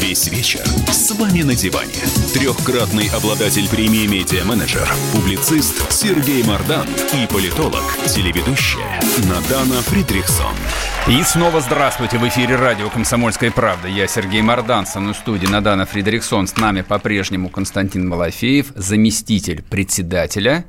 Весь 0.00 0.28
вечер 0.28 0.60
с 0.92 1.10
вами 1.12 1.42
на 1.42 1.54
диване. 1.54 1.94
Трехкратный 2.34 3.08
обладатель 3.08 3.66
премии 3.68 4.06
«Медиа-менеджер», 4.06 4.86
публицист 5.12 5.90
Сергей 5.90 6.42
Мардан 6.44 6.86
и 7.14 7.26
политолог, 7.26 7.82
телеведущая 8.06 9.00
Надана 9.28 9.80
Фридрихсон. 9.82 10.54
И 11.08 11.22
снова 11.22 11.60
здравствуйте 11.60 12.18
в 12.18 12.28
эфире 12.28 12.56
радио 12.56 12.90
«Комсомольская 12.90 13.50
правда». 13.50 13.88
Я 13.88 14.06
Сергей 14.06 14.42
Мордан, 14.42 14.86
со 14.86 15.00
мной 15.00 15.14
в 15.14 15.16
студии 15.16 15.46
Надана 15.46 15.86
Фредериксон. 15.86 16.46
С 16.46 16.56
нами 16.56 16.82
по-прежнему 16.82 17.48
Константин 17.48 18.06
Малафеев, 18.06 18.72
заместитель 18.74 19.62
председателя, 19.62 20.66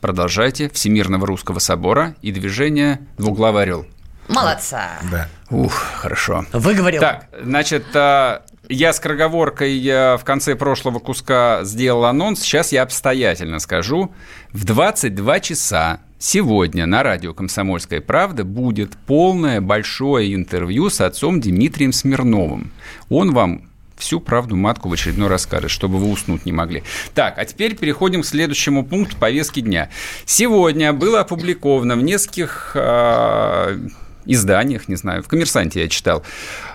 продолжайте, 0.00 0.70
Всемирного 0.70 1.26
русского 1.26 1.58
собора 1.58 2.14
и 2.22 2.30
движения 2.30 3.00
«Двуглавый 3.18 3.64
орел». 3.64 3.86
Молодца. 4.30 4.90
Да. 5.10 5.28
Ух, 5.50 5.72
хорошо. 5.72 6.46
Выговорил. 6.52 7.00
Так, 7.00 7.26
значит, 7.42 7.84
а, 7.94 8.42
я 8.70 8.92
с 8.92 9.00
кроговоркой 9.00 9.72
я 9.72 10.16
в 10.16 10.24
конце 10.24 10.54
прошлого 10.54 11.00
куска 11.00 11.60
сделал 11.64 12.04
анонс. 12.04 12.40
Сейчас 12.40 12.72
я 12.72 12.82
обстоятельно 12.82 13.58
скажу. 13.58 14.12
В 14.52 14.64
22 14.64 15.40
часа 15.40 16.00
сегодня 16.18 16.86
на 16.86 17.02
радио 17.02 17.34
«Комсомольская 17.34 18.00
правда» 18.00 18.44
будет 18.44 18.96
полное 18.96 19.60
большое 19.60 20.34
интервью 20.34 20.88
с 20.88 21.00
отцом 21.00 21.40
Дмитрием 21.40 21.92
Смирновым. 21.92 22.70
Он 23.08 23.32
вам 23.32 23.62
всю 23.96 24.20
правду 24.20 24.56
матку 24.56 24.88
в 24.88 24.92
очередной 24.92 25.28
расскажет, 25.28 25.70
чтобы 25.70 25.98
вы 25.98 26.08
уснуть 26.08 26.46
не 26.46 26.52
могли. 26.52 26.82
Так, 27.14 27.38
а 27.38 27.44
теперь 27.44 27.76
переходим 27.76 28.22
к 28.22 28.26
следующему 28.26 28.84
пункту 28.84 29.16
повестки 29.16 29.60
дня. 29.60 29.90
Сегодня 30.24 30.92
было 30.92 31.20
опубликовано 31.20 31.96
в 31.96 32.02
нескольких 32.02 32.72
а, 32.76 33.78
изданиях, 34.26 34.88
не 34.88 34.96
знаю, 34.96 35.22
в 35.22 35.28
«Коммерсанте» 35.28 35.82
я 35.82 35.88
читал, 35.88 36.22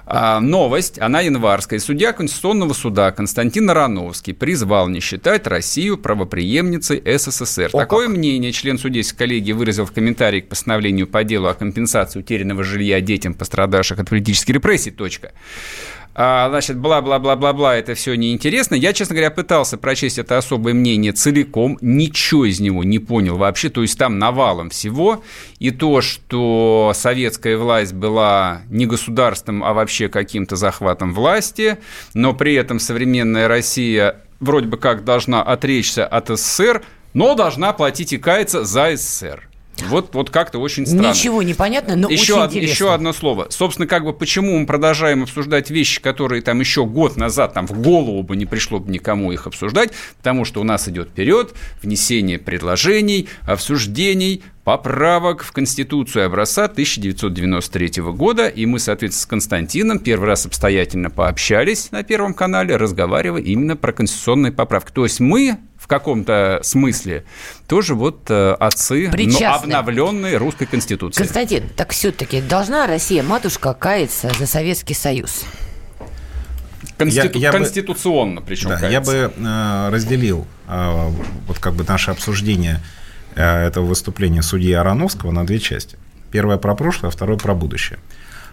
а, 0.05 0.39
новость, 0.39 0.99
она 0.99 1.21
январская. 1.21 1.79
Судья 1.79 2.13
Конституционного 2.13 2.73
суда 2.73 3.11
Константин 3.11 3.69
Ароновский 3.69 4.33
призвал 4.33 4.87
не 4.87 4.99
считать 4.99 5.47
Россию 5.47 5.97
правоприемницей 5.97 7.01
СССР. 7.17 7.69
О, 7.73 7.77
Такое 7.79 8.07
как. 8.07 8.17
мнение 8.17 8.51
член 8.51 8.77
судейской 8.77 9.17
коллегии 9.17 9.53
выразил 9.53 9.85
в 9.85 9.91
комментарии 9.91 10.41
к 10.41 10.49
постановлению 10.49 11.07
по 11.07 11.23
делу 11.23 11.47
о 11.47 11.53
компенсации 11.53 12.19
утерянного 12.19 12.63
жилья 12.63 13.01
детям, 13.01 13.33
пострадавших 13.33 13.99
от 13.99 14.09
политических 14.09 14.55
репрессий. 14.55 14.91
Точка. 14.91 15.31
А, 16.17 16.47
значит, 16.47 16.77
бла-бла-бла-бла-бла, 16.77 17.75
это 17.75 17.93
все 17.93 18.15
неинтересно. 18.15 18.75
Я, 18.75 18.93
честно 18.93 19.15
говоря, 19.15 19.31
пытался 19.31 19.77
прочесть 19.77 20.17
это 20.17 20.37
особое 20.37 20.73
мнение 20.73 21.11
целиком, 21.11 21.77
ничего 21.81 22.45
из 22.45 22.61
него 22.61 22.85
не 22.85 22.99
понял 22.99 23.35
вообще, 23.35 23.69
то 23.69 23.81
есть 23.81 23.97
там 23.97 24.17
навалом 24.17 24.69
всего, 24.69 25.23
и 25.59 25.71
то, 25.71 25.99
что 25.99 26.93
советская 26.95 27.57
власть 27.57 27.93
была 27.93 28.61
не 28.69 28.85
государством, 28.85 29.61
а 29.61 29.73
вообще 29.73 30.07
каким-то 30.07 30.55
захватом 30.55 31.13
власти, 31.13 31.79
но 32.13 32.33
при 32.33 32.53
этом 32.53 32.79
современная 32.79 33.49
Россия 33.49 34.21
вроде 34.39 34.67
бы 34.67 34.77
как 34.77 35.03
должна 35.03 35.43
отречься 35.43 36.07
от 36.07 36.29
СССР, 36.29 36.81
но 37.13 37.35
должна 37.35 37.73
платить 37.73 38.13
и 38.13 38.17
каяться 38.17 38.63
за 38.63 38.95
СССР. 38.95 39.49
Вот, 39.87 40.13
вот 40.13 40.29
как-то 40.29 40.59
очень 40.59 40.85
странно. 40.85 41.09
Ничего 41.09 41.43
не 41.43 41.53
понятно, 41.53 41.95
но 41.95 42.09
еще, 42.09 42.33
очень 42.33 42.41
од, 42.43 42.49
интересно. 42.51 42.71
еще 42.71 42.93
одно 42.93 43.13
слово. 43.13 43.47
Собственно, 43.49 43.87
как 43.87 44.03
бы 44.05 44.13
почему 44.13 44.57
мы 44.57 44.65
продолжаем 44.65 45.23
обсуждать 45.23 45.69
вещи, 45.69 46.01
которые 46.01 46.41
там 46.41 46.59
еще 46.59 46.85
год 46.85 47.17
назад 47.17 47.53
там 47.53 47.67
в 47.67 47.81
голову 47.81 48.23
бы 48.23 48.35
не 48.35 48.45
пришло 48.45 48.79
бы 48.79 48.91
никому 48.91 49.31
их 49.31 49.47
обсуждать, 49.47 49.91
потому 50.17 50.45
что 50.45 50.61
у 50.61 50.63
нас 50.63 50.87
идет 50.87 51.09
вперед 51.09 51.53
внесение 51.81 52.39
предложений, 52.39 53.27
обсуждений, 53.45 54.43
поправок 54.65 55.43
в 55.43 55.51
Конституцию 55.51 56.25
образца 56.25 56.65
1993 56.65 58.01
года, 58.11 58.47
и 58.47 58.65
мы, 58.65 58.79
соответственно, 58.79 59.21
с 59.21 59.25
Константином 59.27 59.99
первый 59.99 60.25
раз 60.25 60.45
обстоятельно 60.47 61.09
пообщались 61.11 61.91
на 61.91 62.03
Первом 62.03 62.33
канале, 62.33 62.75
разговаривая 62.75 63.41
именно 63.41 63.75
про 63.77 63.93
конституционные 63.93 64.51
поправки. 64.51 64.91
То 64.91 65.03
есть 65.03 65.19
мы 65.19 65.59
в 65.85 65.87
каком-то 65.87 66.61
смысле 66.63 67.25
тоже 67.67 67.93
вот 67.93 68.25
э, 68.29 68.55
отцы 68.59 69.07
но 69.07 69.53
обновленной 69.53 70.37
русской 70.37 70.65
конституции. 70.65 71.21
Константин, 71.21 71.69
так 71.75 71.91
все-таки 71.91 72.41
должна 72.41 72.87
Россия, 72.87 73.21
матушка, 73.21 73.75
каяться 73.75 74.31
за 74.39 74.47
Советский 74.47 74.95
Союз? 74.95 75.43
Конститу... 76.97 77.37
Я, 77.37 77.49
я 77.49 77.51
Конституционно, 77.51 78.41
бы, 78.41 78.47
причем. 78.47 78.69
Да, 78.69 78.79
каяться. 78.79 78.91
я 78.91 79.29
бы 79.29 79.33
э, 79.37 79.89
разделил 79.91 80.47
э, 80.67 81.11
вот 81.47 81.59
как 81.59 81.75
бы 81.75 81.83
наше 81.87 82.09
обсуждение 82.09 82.81
э, 83.35 83.43
этого 83.43 83.85
выступления 83.85 84.41
судьи 84.41 84.73
Ароновского 84.73 85.29
на 85.29 85.45
две 85.45 85.59
части. 85.59 85.99
Первое 86.31 86.57
про 86.57 86.73
прошлое, 86.73 87.11
второе 87.11 87.37
про 87.37 87.53
будущее. 87.53 87.99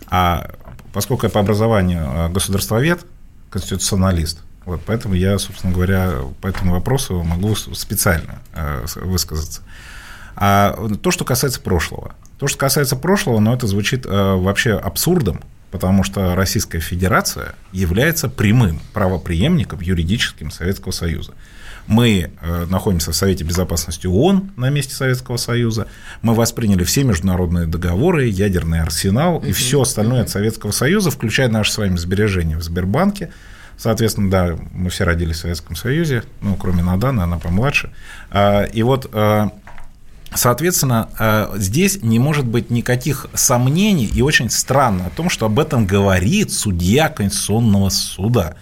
А 0.08 0.50
поскольку 0.92 1.24
я 1.24 1.30
по 1.30 1.40
образованию 1.40 2.30
государствовед, 2.30 3.06
конституционалист, 3.48 4.42
вот, 4.64 4.80
поэтому 4.86 5.14
я, 5.14 5.38
собственно 5.38 5.72
говоря, 5.72 6.12
по 6.40 6.46
этому 6.46 6.72
вопросу 6.72 7.22
могу 7.22 7.54
специально 7.54 8.40
э, 8.54 8.84
высказаться. 8.96 9.62
А 10.36 10.88
то, 11.02 11.10
что 11.10 11.24
касается 11.24 11.60
прошлого. 11.60 12.14
То, 12.38 12.46
что 12.48 12.58
касается 12.58 12.96
прошлого, 12.96 13.38
но 13.40 13.50
ну, 13.50 13.56
это 13.56 13.66
звучит 13.66 14.06
э, 14.06 14.08
вообще 14.08 14.72
абсурдом, 14.72 15.40
потому 15.70 16.04
что 16.04 16.34
Российская 16.34 16.80
Федерация 16.80 17.54
является 17.72 18.28
прямым 18.28 18.80
правоприемником 18.92 19.80
юридическим 19.80 20.50
Советского 20.50 20.92
Союза. 20.92 21.32
Мы 21.88 22.30
э, 22.40 22.66
находимся 22.66 23.10
в 23.10 23.16
Совете 23.16 23.42
Безопасности 23.42 24.06
ООН 24.06 24.52
на 24.56 24.70
месте 24.70 24.94
Советского 24.94 25.36
Союза. 25.36 25.88
Мы 26.22 26.34
восприняли 26.34 26.84
все 26.84 27.02
международные 27.02 27.66
договоры, 27.66 28.26
ядерный 28.26 28.80
арсенал 28.80 29.40
и 29.40 29.50
все 29.50 29.82
остальное 29.82 30.22
от 30.22 30.30
Советского 30.30 30.70
Союза, 30.70 31.10
включая 31.10 31.48
наши 31.48 31.72
с 31.72 31.78
вами 31.78 31.96
сбережения 31.96 32.56
в 32.56 32.62
Сбербанке– 32.62 33.32
Соответственно, 33.76 34.30
да, 34.30 34.56
мы 34.72 34.90
все 34.90 35.04
родились 35.04 35.36
в 35.36 35.40
Советском 35.40 35.76
Союзе, 35.76 36.24
ну, 36.40 36.56
кроме 36.56 36.82
Наданы, 36.82 37.22
она 37.22 37.38
помладше. 37.38 37.90
А, 38.30 38.62
и 38.64 38.82
вот 38.82 39.10
а, 39.12 39.50
Соответственно, 40.34 41.10
а, 41.18 41.52
здесь 41.56 42.02
не 42.02 42.18
может 42.18 42.46
быть 42.46 42.70
никаких 42.70 43.26
сомнений, 43.34 44.06
и 44.06 44.22
очень 44.22 44.48
странно 44.48 45.06
о 45.06 45.10
том, 45.10 45.28
что 45.28 45.46
об 45.46 45.58
этом 45.58 45.86
говорит 45.86 46.52
судья 46.52 47.08
Конституционного 47.08 47.90
суда. 47.90 48.54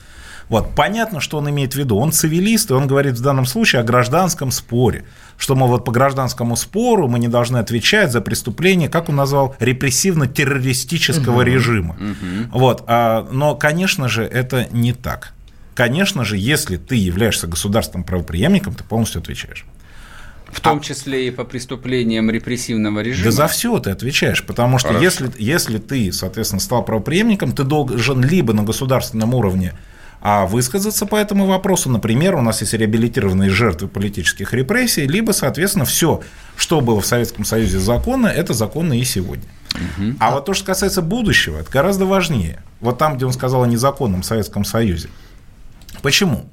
Вот, 0.51 0.75
понятно, 0.75 1.21
что 1.21 1.39
он 1.39 1.49
имеет 1.49 1.75
в 1.75 1.77
виду. 1.77 1.97
Он 1.97 2.11
цивилист, 2.11 2.73
и 2.73 2.75
он 2.75 2.89
говорит 2.89 3.15
в 3.15 3.23
данном 3.23 3.47
случае 3.47 3.81
о 3.81 3.85
гражданском 3.85 4.51
споре. 4.51 5.05
Что, 5.39 5.55
мол, 5.55 5.69
вот 5.69 5.85
по 5.85 5.93
гражданскому 5.93 6.57
спору 6.57 7.07
мы 7.07 7.21
не 7.21 7.29
должны 7.29 7.59
отвечать 7.59 8.11
за 8.11 8.21
преступление, 8.21 8.89
как 8.89 9.09
он 9.09 9.17
назвал, 9.17 9.55
репрессивно-террористического 9.61 11.37
угу. 11.37 11.43
режима. 11.43 11.95
Угу. 11.95 12.59
Вот, 12.59 12.83
а, 12.89 13.29
но, 13.31 13.55
конечно 13.55 14.09
же, 14.09 14.25
это 14.25 14.67
не 14.73 14.93
так. 14.93 15.35
Конечно 15.75 16.25
же, 16.25 16.37
если 16.37 16.77
ты 16.77 16.97
являешься 16.97 17.47
государственным 17.47 18.03
правоприемником, 18.03 18.75
ты 18.75 18.83
полностью 18.83 19.21
отвечаешь. 19.21 19.65
В 20.51 20.61
том 20.61 20.79
а, 20.79 20.81
числе 20.83 21.29
и 21.29 21.31
по 21.31 21.45
преступлениям 21.45 22.29
репрессивного 22.29 23.01
режима? 23.01 23.27
Да 23.27 23.31
за 23.31 23.47
все 23.47 23.79
ты 23.79 23.91
отвечаешь, 23.91 24.45
потому 24.45 24.79
что 24.79 24.99
если, 24.99 25.31
если 25.39 25.79
ты, 25.79 26.13
соответственно, 26.13 26.61
стал 26.61 26.85
правоприемником, 26.85 27.53
ты 27.53 27.63
должен 27.63 28.21
либо 28.25 28.53
на 28.53 28.65
государственном 28.65 29.33
уровне 29.33 29.75
а 30.21 30.47
высказаться 30.47 31.07
по 31.07 31.17
этому 31.17 31.47
вопросу, 31.47 31.89
например, 31.89 32.35
у 32.35 32.43
нас 32.43 32.61
есть 32.61 32.75
реабилитированные 32.75 33.51
жертвы 33.51 33.89
политических 33.89 34.53
репрессий, 34.53 35.07
либо, 35.07 35.33
соответственно, 35.33 35.85
все, 35.85 36.21
что 36.57 36.81
было 36.81 37.01
в 37.01 37.07
Советском 37.07 37.45
Союзе 37.45 37.79
законно, 37.79 38.27
это 38.27 38.53
законно 38.53 38.99
и 38.99 39.05
сегодня. 39.05 39.45
Угу. 39.75 40.17
А 40.21 40.33
вот 40.33 40.45
то, 40.45 40.55
что 40.55 40.67
касается 40.67 41.01
будущего, 41.01 41.59
это 41.59 41.71
гораздо 41.71 42.05
важнее. 42.05 42.63
Вот 42.81 42.99
там, 42.99 43.17
где 43.17 43.25
он 43.25 43.33
сказал 43.33 43.63
о 43.63 43.67
незаконном 43.67 44.23
Советском 44.23 44.65
Союзе. 44.65 45.09
Почему? 46.03 46.47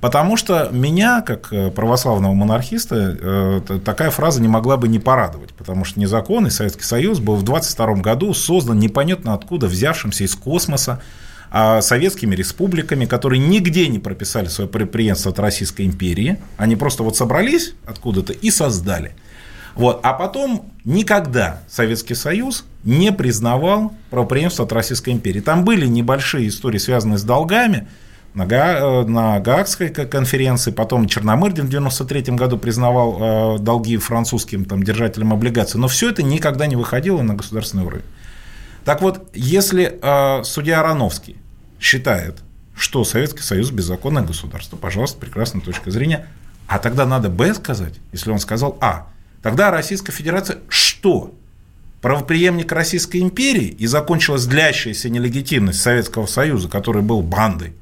Потому 0.00 0.36
что 0.36 0.68
меня, 0.72 1.22
как 1.22 1.52
э, 1.52 1.70
православного 1.70 2.34
монархиста, 2.34 3.16
э, 3.18 3.78
такая 3.84 4.10
фраза 4.10 4.42
не 4.42 4.48
могла 4.48 4.76
бы 4.76 4.88
не 4.88 4.98
порадовать, 4.98 5.54
потому 5.54 5.84
что 5.84 5.98
незаконный 6.00 6.50
Советский 6.50 6.82
Союз 6.82 7.18
был 7.18 7.36
в 7.36 7.44
22 7.44 7.94
году 7.94 8.34
создан 8.34 8.78
непонятно 8.78 9.32
откуда, 9.32 9.68
взявшимся 9.68 10.24
из 10.24 10.34
космоса, 10.34 11.00
а, 11.50 11.80
советскими 11.80 12.34
республиками, 12.34 13.04
которые 13.04 13.40
нигде 13.40 13.88
не 13.88 13.98
прописали 13.98 14.48
свое 14.48 14.68
преемство 14.68 15.32
от 15.32 15.38
Российской 15.38 15.86
империи. 15.86 16.38
Они 16.56 16.76
просто 16.76 17.02
вот 17.02 17.16
собрались 17.16 17.74
откуда-то 17.86 18.32
и 18.32 18.50
создали. 18.50 19.14
Вот. 19.74 20.00
А 20.02 20.14
потом 20.14 20.72
никогда 20.84 21.60
Советский 21.68 22.14
Союз 22.14 22.64
не 22.82 23.12
признавал 23.12 23.94
правопреемство 24.10 24.64
от 24.64 24.72
Российской 24.72 25.10
империи. 25.10 25.40
Там 25.40 25.64
были 25.64 25.86
небольшие 25.86 26.48
истории, 26.48 26.78
связанные 26.78 27.18
с 27.18 27.22
долгами, 27.22 27.86
на, 28.36 28.44
Га, 28.44 29.04
на 29.04 29.40
Гаагской 29.40 29.88
конференции, 29.88 30.70
потом 30.70 31.06
Черномырдин 31.06 31.64
в 31.64 31.68
1993 31.68 32.36
году 32.36 32.58
признавал 32.58 33.56
э, 33.56 33.58
долги 33.60 33.96
французским 33.96 34.66
там, 34.66 34.82
держателям 34.82 35.32
облигаций, 35.32 35.80
но 35.80 35.88
все 35.88 36.10
это 36.10 36.22
никогда 36.22 36.66
не 36.66 36.76
выходило 36.76 37.22
на 37.22 37.34
государственный 37.34 37.84
уровень. 37.84 38.04
Так 38.86 39.02
вот, 39.02 39.30
если 39.34 39.98
э, 40.00 40.44
судья 40.44 40.78
Ароновский 40.78 41.36
считает, 41.80 42.36
что 42.76 43.02
Советский 43.02 43.42
Союз 43.42 43.72
беззаконное 43.72 44.22
государство, 44.22 44.76
пожалуйста, 44.76 45.18
прекрасная 45.18 45.60
точка 45.60 45.90
зрения, 45.90 46.28
а 46.68 46.78
тогда 46.78 47.04
надо 47.04 47.28
Б 47.28 47.52
сказать, 47.54 47.94
если 48.12 48.30
он 48.30 48.38
сказал 48.38 48.78
А. 48.80 49.08
Тогда 49.42 49.72
Российская 49.72 50.12
Федерация 50.12 50.58
что? 50.68 51.34
Правоприемник 52.00 52.70
Российской 52.70 53.22
империи 53.22 53.66
и 53.66 53.88
закончилась 53.88 54.46
длящаяся 54.46 55.08
нелегитимность 55.08 55.80
Советского 55.80 56.26
Союза, 56.26 56.68
который 56.68 57.02
был 57.02 57.22
бандой? 57.22 57.74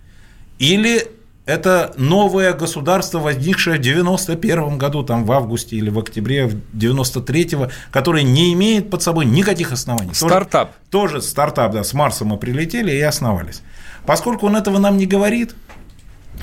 Или 0.58 1.06
это 1.46 1.92
новое 1.98 2.54
государство, 2.54 3.18
возникшее 3.18 3.76
в 3.76 3.80
91 3.80 4.78
году, 4.78 5.02
там 5.02 5.24
в 5.24 5.32
августе 5.32 5.76
или 5.76 5.90
в 5.90 5.98
октябре 5.98 6.50
93-го, 6.72 7.68
которое 7.90 8.22
не 8.22 8.54
имеет 8.54 8.90
под 8.90 9.02
собой 9.02 9.26
никаких 9.26 9.72
оснований. 9.72 10.14
Стартап. 10.14 10.72
Тоже, 10.88 11.14
тоже 11.14 11.22
стартап, 11.22 11.72
да, 11.72 11.84
с 11.84 11.92
Марса 11.92 12.24
мы 12.24 12.38
прилетели 12.38 12.92
и 12.92 13.00
основались. 13.00 13.62
Поскольку 14.06 14.46
он 14.46 14.56
этого 14.56 14.78
нам 14.78 14.96
не 14.96 15.06
говорит, 15.06 15.54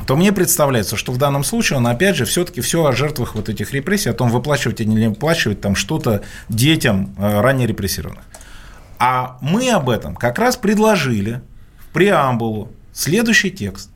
то 0.05 0.15
мне 0.15 0.31
представляется, 0.31 0.95
что 0.97 1.11
в 1.11 1.17
данном 1.17 1.43
случае 1.43 1.77
он, 1.77 1.87
опять 1.87 2.15
же, 2.15 2.25
все-таки 2.25 2.61
все 2.61 2.85
о 2.85 2.91
жертвах 2.91 3.33
вот 3.33 3.49
этих 3.49 3.73
репрессий, 3.73 4.09
о 4.09 4.13
том, 4.13 4.29
выплачивать 4.29 4.81
или 4.81 4.89
не 4.89 5.07
выплачивать 5.09 5.61
там 5.61 5.75
что-то 5.75 6.21
детям 6.47 7.15
э, 7.17 7.41
ранее 7.41 7.67
репрессированных. 7.67 8.23
А 8.99 9.39
мы 9.41 9.71
об 9.71 9.89
этом 9.89 10.15
как 10.15 10.37
раз 10.37 10.57
предложили 10.57 11.41
в 11.79 11.91
преамбулу 11.91 12.71
следующий 12.93 13.49
текст 13.49 13.89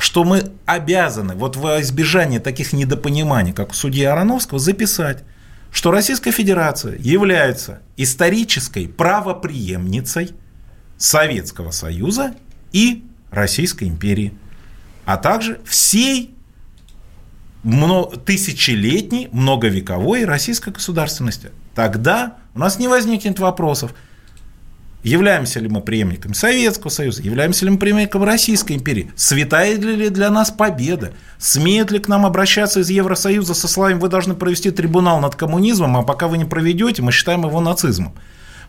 что 0.00 0.24
мы 0.24 0.50
обязаны 0.64 1.34
вот 1.34 1.56
в 1.56 1.80
избежание 1.82 2.40
таких 2.40 2.72
недопониманий, 2.72 3.52
как 3.52 3.70
у 3.70 3.74
судьи 3.74 4.02
Ароновского, 4.02 4.58
записать, 4.58 5.24
что 5.70 5.90
Российская 5.90 6.32
Федерация 6.32 6.96
является 6.98 7.80
исторической 7.98 8.88
правоприемницей 8.88 10.30
Советского 10.96 11.70
Союза 11.70 12.34
и 12.72 13.04
Российской 13.30 13.84
империи, 13.84 14.32
а 15.04 15.18
также 15.18 15.60
всей 15.64 16.34
тысячелетней, 18.24 19.28
многовековой 19.32 20.24
российской 20.24 20.72
государственности. 20.72 21.50
Тогда 21.74 22.38
у 22.54 22.58
нас 22.58 22.78
не 22.78 22.88
возникнет 22.88 23.38
вопросов– 23.38 23.94
Являемся 25.02 25.60
ли 25.60 25.68
мы 25.68 25.80
преемниками 25.80 26.34
Советского 26.34 26.90
Союза, 26.90 27.22
являемся 27.22 27.64
ли 27.64 27.70
мы 27.70 27.78
преемником 27.78 28.22
Российской 28.22 28.74
империи, 28.74 29.10
святая 29.16 29.76
ли 29.76 30.10
для 30.10 30.30
нас 30.30 30.50
победа, 30.50 31.12
смеют 31.38 31.90
ли 31.90 31.98
к 31.98 32.08
нам 32.08 32.26
обращаться 32.26 32.80
из 32.80 32.90
Евросоюза 32.90 33.54
со 33.54 33.66
словами 33.66 33.98
«вы 33.98 34.08
должны 34.08 34.34
провести 34.34 34.70
трибунал 34.70 35.20
над 35.20 35.36
коммунизмом, 35.36 35.96
а 35.96 36.02
пока 36.02 36.28
вы 36.28 36.36
не 36.36 36.44
проведете, 36.44 37.00
мы 37.00 37.12
считаем 37.12 37.44
его 37.44 37.60
нацизмом». 37.60 38.14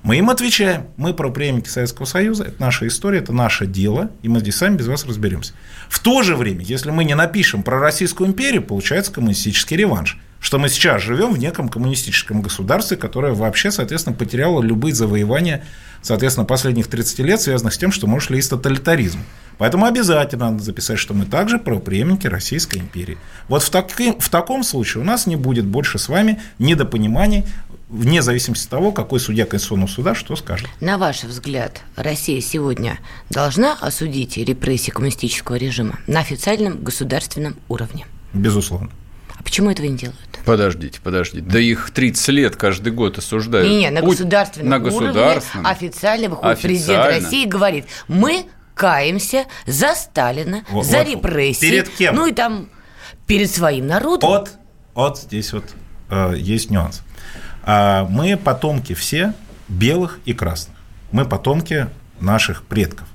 Мы 0.04 0.18
им 0.18 0.32
отвечаем, 0.32 0.88
мы 0.98 1.14
правопреемники 1.14 1.70
Советского 1.70 2.06
Союза, 2.06 2.46
это 2.46 2.56
наша 2.60 2.88
история, 2.88 3.20
это 3.20 3.34
наше 3.34 3.68
дело, 3.68 4.10
и 4.24 4.30
мы 4.30 4.40
здесь 4.40 4.56
сами 4.56 4.76
без 4.76 4.88
вас 4.88 5.06
разберемся. 5.06 5.54
В 5.90 6.00
то 6.00 6.24
же 6.24 6.36
время, 6.36 6.64
если 6.64 6.90
мы 6.90 7.04
не 7.04 7.14
напишем 7.14 7.62
про 7.62 7.80
Российскую 7.80 8.28
империю, 8.28 8.64
получается 8.64 9.12
коммунистический 9.12 9.76
реванш. 9.76 10.18
Что 10.42 10.58
мы 10.58 10.68
сейчас 10.68 11.04
живем 11.04 11.34
в 11.34 11.38
неком 11.38 11.70
коммунистическом 11.70 12.42
государстве, 12.42 12.98
которое 12.98 13.34
вообще, 13.34 13.72
соответственно, 13.72 14.16
потеряло 14.16 14.62
любые 14.62 14.94
завоевания, 14.94 15.64
соответственно, 16.02 16.46
последних 16.46 16.88
30 16.88 17.20
лет, 17.20 17.40
связанных 17.40 17.74
с 17.74 17.78
тем, 17.78 17.92
что 17.92 18.08
мы 18.08 18.18
ушли 18.18 18.40
из 18.40 18.50
тоталитаризма. 18.50 19.22
Поэтому 19.60 19.86
обязательно 19.86 20.50
надо 20.50 20.64
записать, 20.64 20.98
что 20.98 21.14
мы 21.14 21.26
также 21.26 21.60
правоприемники 21.60 22.26
Российской 22.26 22.80
империи. 22.80 23.20
Вот 23.48 23.62
в, 23.62 23.70
таки, 23.70 24.16
в 24.18 24.30
таком 24.30 24.64
случае 24.64 25.04
у 25.04 25.06
нас 25.06 25.28
не 25.28 25.36
будет 25.36 25.66
больше 25.66 26.00
с 26.00 26.10
вами 26.10 26.42
недопониманий, 26.58 27.46
вне 27.88 28.24
зависимости 28.24 28.64
от 28.64 28.72
того, 28.72 28.92
какой 28.92 29.20
судья 29.20 29.46
Конституционного 29.46 29.90
суда 29.90 30.16
что 30.16 30.36
скажет. 30.36 30.68
На 30.80 30.98
ваш 30.98 31.24
взгляд, 31.24 31.82
Россия 31.96 32.42
сегодня 32.42 32.98
должна 33.30 33.74
осудить 33.80 34.38
репрессии 34.38 34.90
коммунистического 34.90 35.58
режима 35.58 36.00
на 36.08 36.22
официальном 36.22 36.84
государственном 36.84 37.58
уровне? 37.68 38.08
Безусловно. 38.34 38.90
А 39.42 39.44
почему 39.44 39.72
этого 39.72 39.88
не 39.88 39.98
делают? 39.98 40.20
Подождите, 40.46 41.00
подождите. 41.02 41.44
Да 41.48 41.58
их 41.60 41.90
30 41.90 42.28
лет 42.28 42.56
каждый 42.56 42.94
год 42.94 43.18
осуждают. 43.18 43.68
Не, 43.68 43.80
не 43.80 43.90
на 43.90 44.02
государственном 44.02 44.70
на 44.70 44.78
уровне 44.78 45.08
государственном. 45.08 45.66
официально 45.66 46.30
выходит 46.30 46.60
Официально. 46.60 46.78
президент 46.78 47.06
России 47.26 47.44
и 47.44 47.48
говорит, 47.48 47.86
мы 48.08 48.46
каемся 48.76 49.46
за 49.66 49.96
Сталина, 49.96 50.64
Вот, 50.70 50.86
за 50.86 51.02
репрессии. 51.02 51.62
Перед 51.62 51.90
кем? 51.90 52.16
Ну 52.16 52.28
и 52.28 52.34
там 52.34 52.70
перед 53.26 53.50
своим 53.50 53.88
народом. 53.88 54.30
Вот, 54.30 54.52
вот 54.94 55.18
здесь 55.18 55.54
вот 55.54 55.66
э, 56.12 56.36
есть 56.38 56.70
нюанс. 56.70 57.02
А, 57.64 58.06
мы 58.08 58.38
потомки 58.38 58.94
все 58.94 59.34
белых 59.68 60.20
и 60.26 60.34
красных. 60.34 60.78
Мы 61.12 61.26
потомки 61.26 61.88
наших 62.20 62.62
предков. 62.62 63.08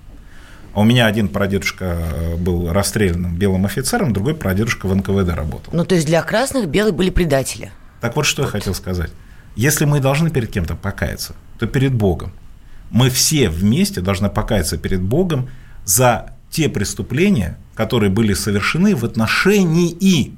У 0.77 0.85
меня 0.85 1.07
один 1.07 1.29
прадедушка 1.29 1.85
э, 1.85 2.37
был 2.37 2.71
расстрелянным 2.71 3.35
белым 3.35 3.65
офицером, 3.65 4.13
другой 4.13 4.35
прадедушка 4.35 4.87
в 4.87 4.95
НКВД 4.95 5.31
работал. 5.31 5.73
Ну, 5.73 5.87
то 5.87 5.95
есть 5.95 6.07
для 6.07 6.23
красных 6.23 6.69
белые 6.69 6.93
были 6.93 7.09
предатели. 7.09 7.73
Так 8.03 8.15
вот, 8.15 8.27
что 8.27 8.43
я 8.43 8.49
хотел 8.49 8.75
сказать. 8.75 9.11
Если 9.57 9.87
мы 9.87 10.01
должны 10.01 10.29
перед 10.29 10.51
кем-то 10.51 10.77
покаяться, 10.77 11.35
то 11.59 11.67
перед 11.67 11.95
Богом. 11.95 12.31
Мы 12.91 13.09
все 13.09 13.49
вместе 13.49 14.03
должны 14.03 14.29
покаяться 14.29 14.77
перед 14.77 15.01
Богом 15.01 15.49
за 15.87 16.35
те 16.51 16.69
преступления, 16.69 17.57
которые 17.75 18.11
были 18.11 18.35
совершены 18.35 18.95
в 18.95 19.03
отношении 19.07 20.37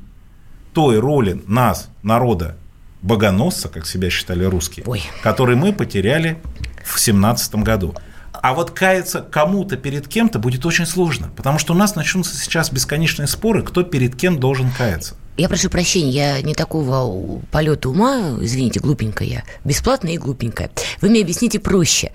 той 0.72 1.00
роли 1.00 1.42
нас, 1.48 1.88
народа, 2.04 2.56
богоносца, 3.02 3.68
как 3.68 3.88
себя 3.88 4.08
считали 4.08 4.44
русские, 4.44 4.86
Ой. 4.86 5.02
который 5.20 5.56
мы 5.56 5.72
потеряли 5.72 6.38
в 6.84 7.00
семнадцатом 7.00 7.64
году. 7.64 7.96
А 8.42 8.54
вот 8.54 8.70
каяться 8.70 9.20
кому-то 9.20 9.76
перед 9.76 10.08
кем-то 10.08 10.38
будет 10.38 10.64
очень 10.66 10.86
сложно, 10.86 11.30
потому 11.36 11.58
что 11.58 11.74
у 11.74 11.76
нас 11.76 11.94
начнутся 11.94 12.36
сейчас 12.36 12.70
бесконечные 12.70 13.26
споры, 13.26 13.62
кто 13.62 13.82
перед 13.82 14.14
кем 14.16 14.38
должен 14.40 14.70
каяться. 14.70 15.14
Я 15.36 15.48
прошу 15.48 15.70
прощения, 15.70 16.10
я 16.10 16.42
не 16.42 16.52
такого 16.52 17.40
полета 17.52 17.90
ума, 17.90 18.36
извините, 18.40 18.80
глупенькая 18.80 19.28
я, 19.28 19.44
бесплатная 19.62 20.14
и 20.14 20.18
глупенькая. 20.18 20.68
Вы 21.00 21.10
мне 21.10 21.20
объясните 21.20 21.60
проще. 21.60 22.10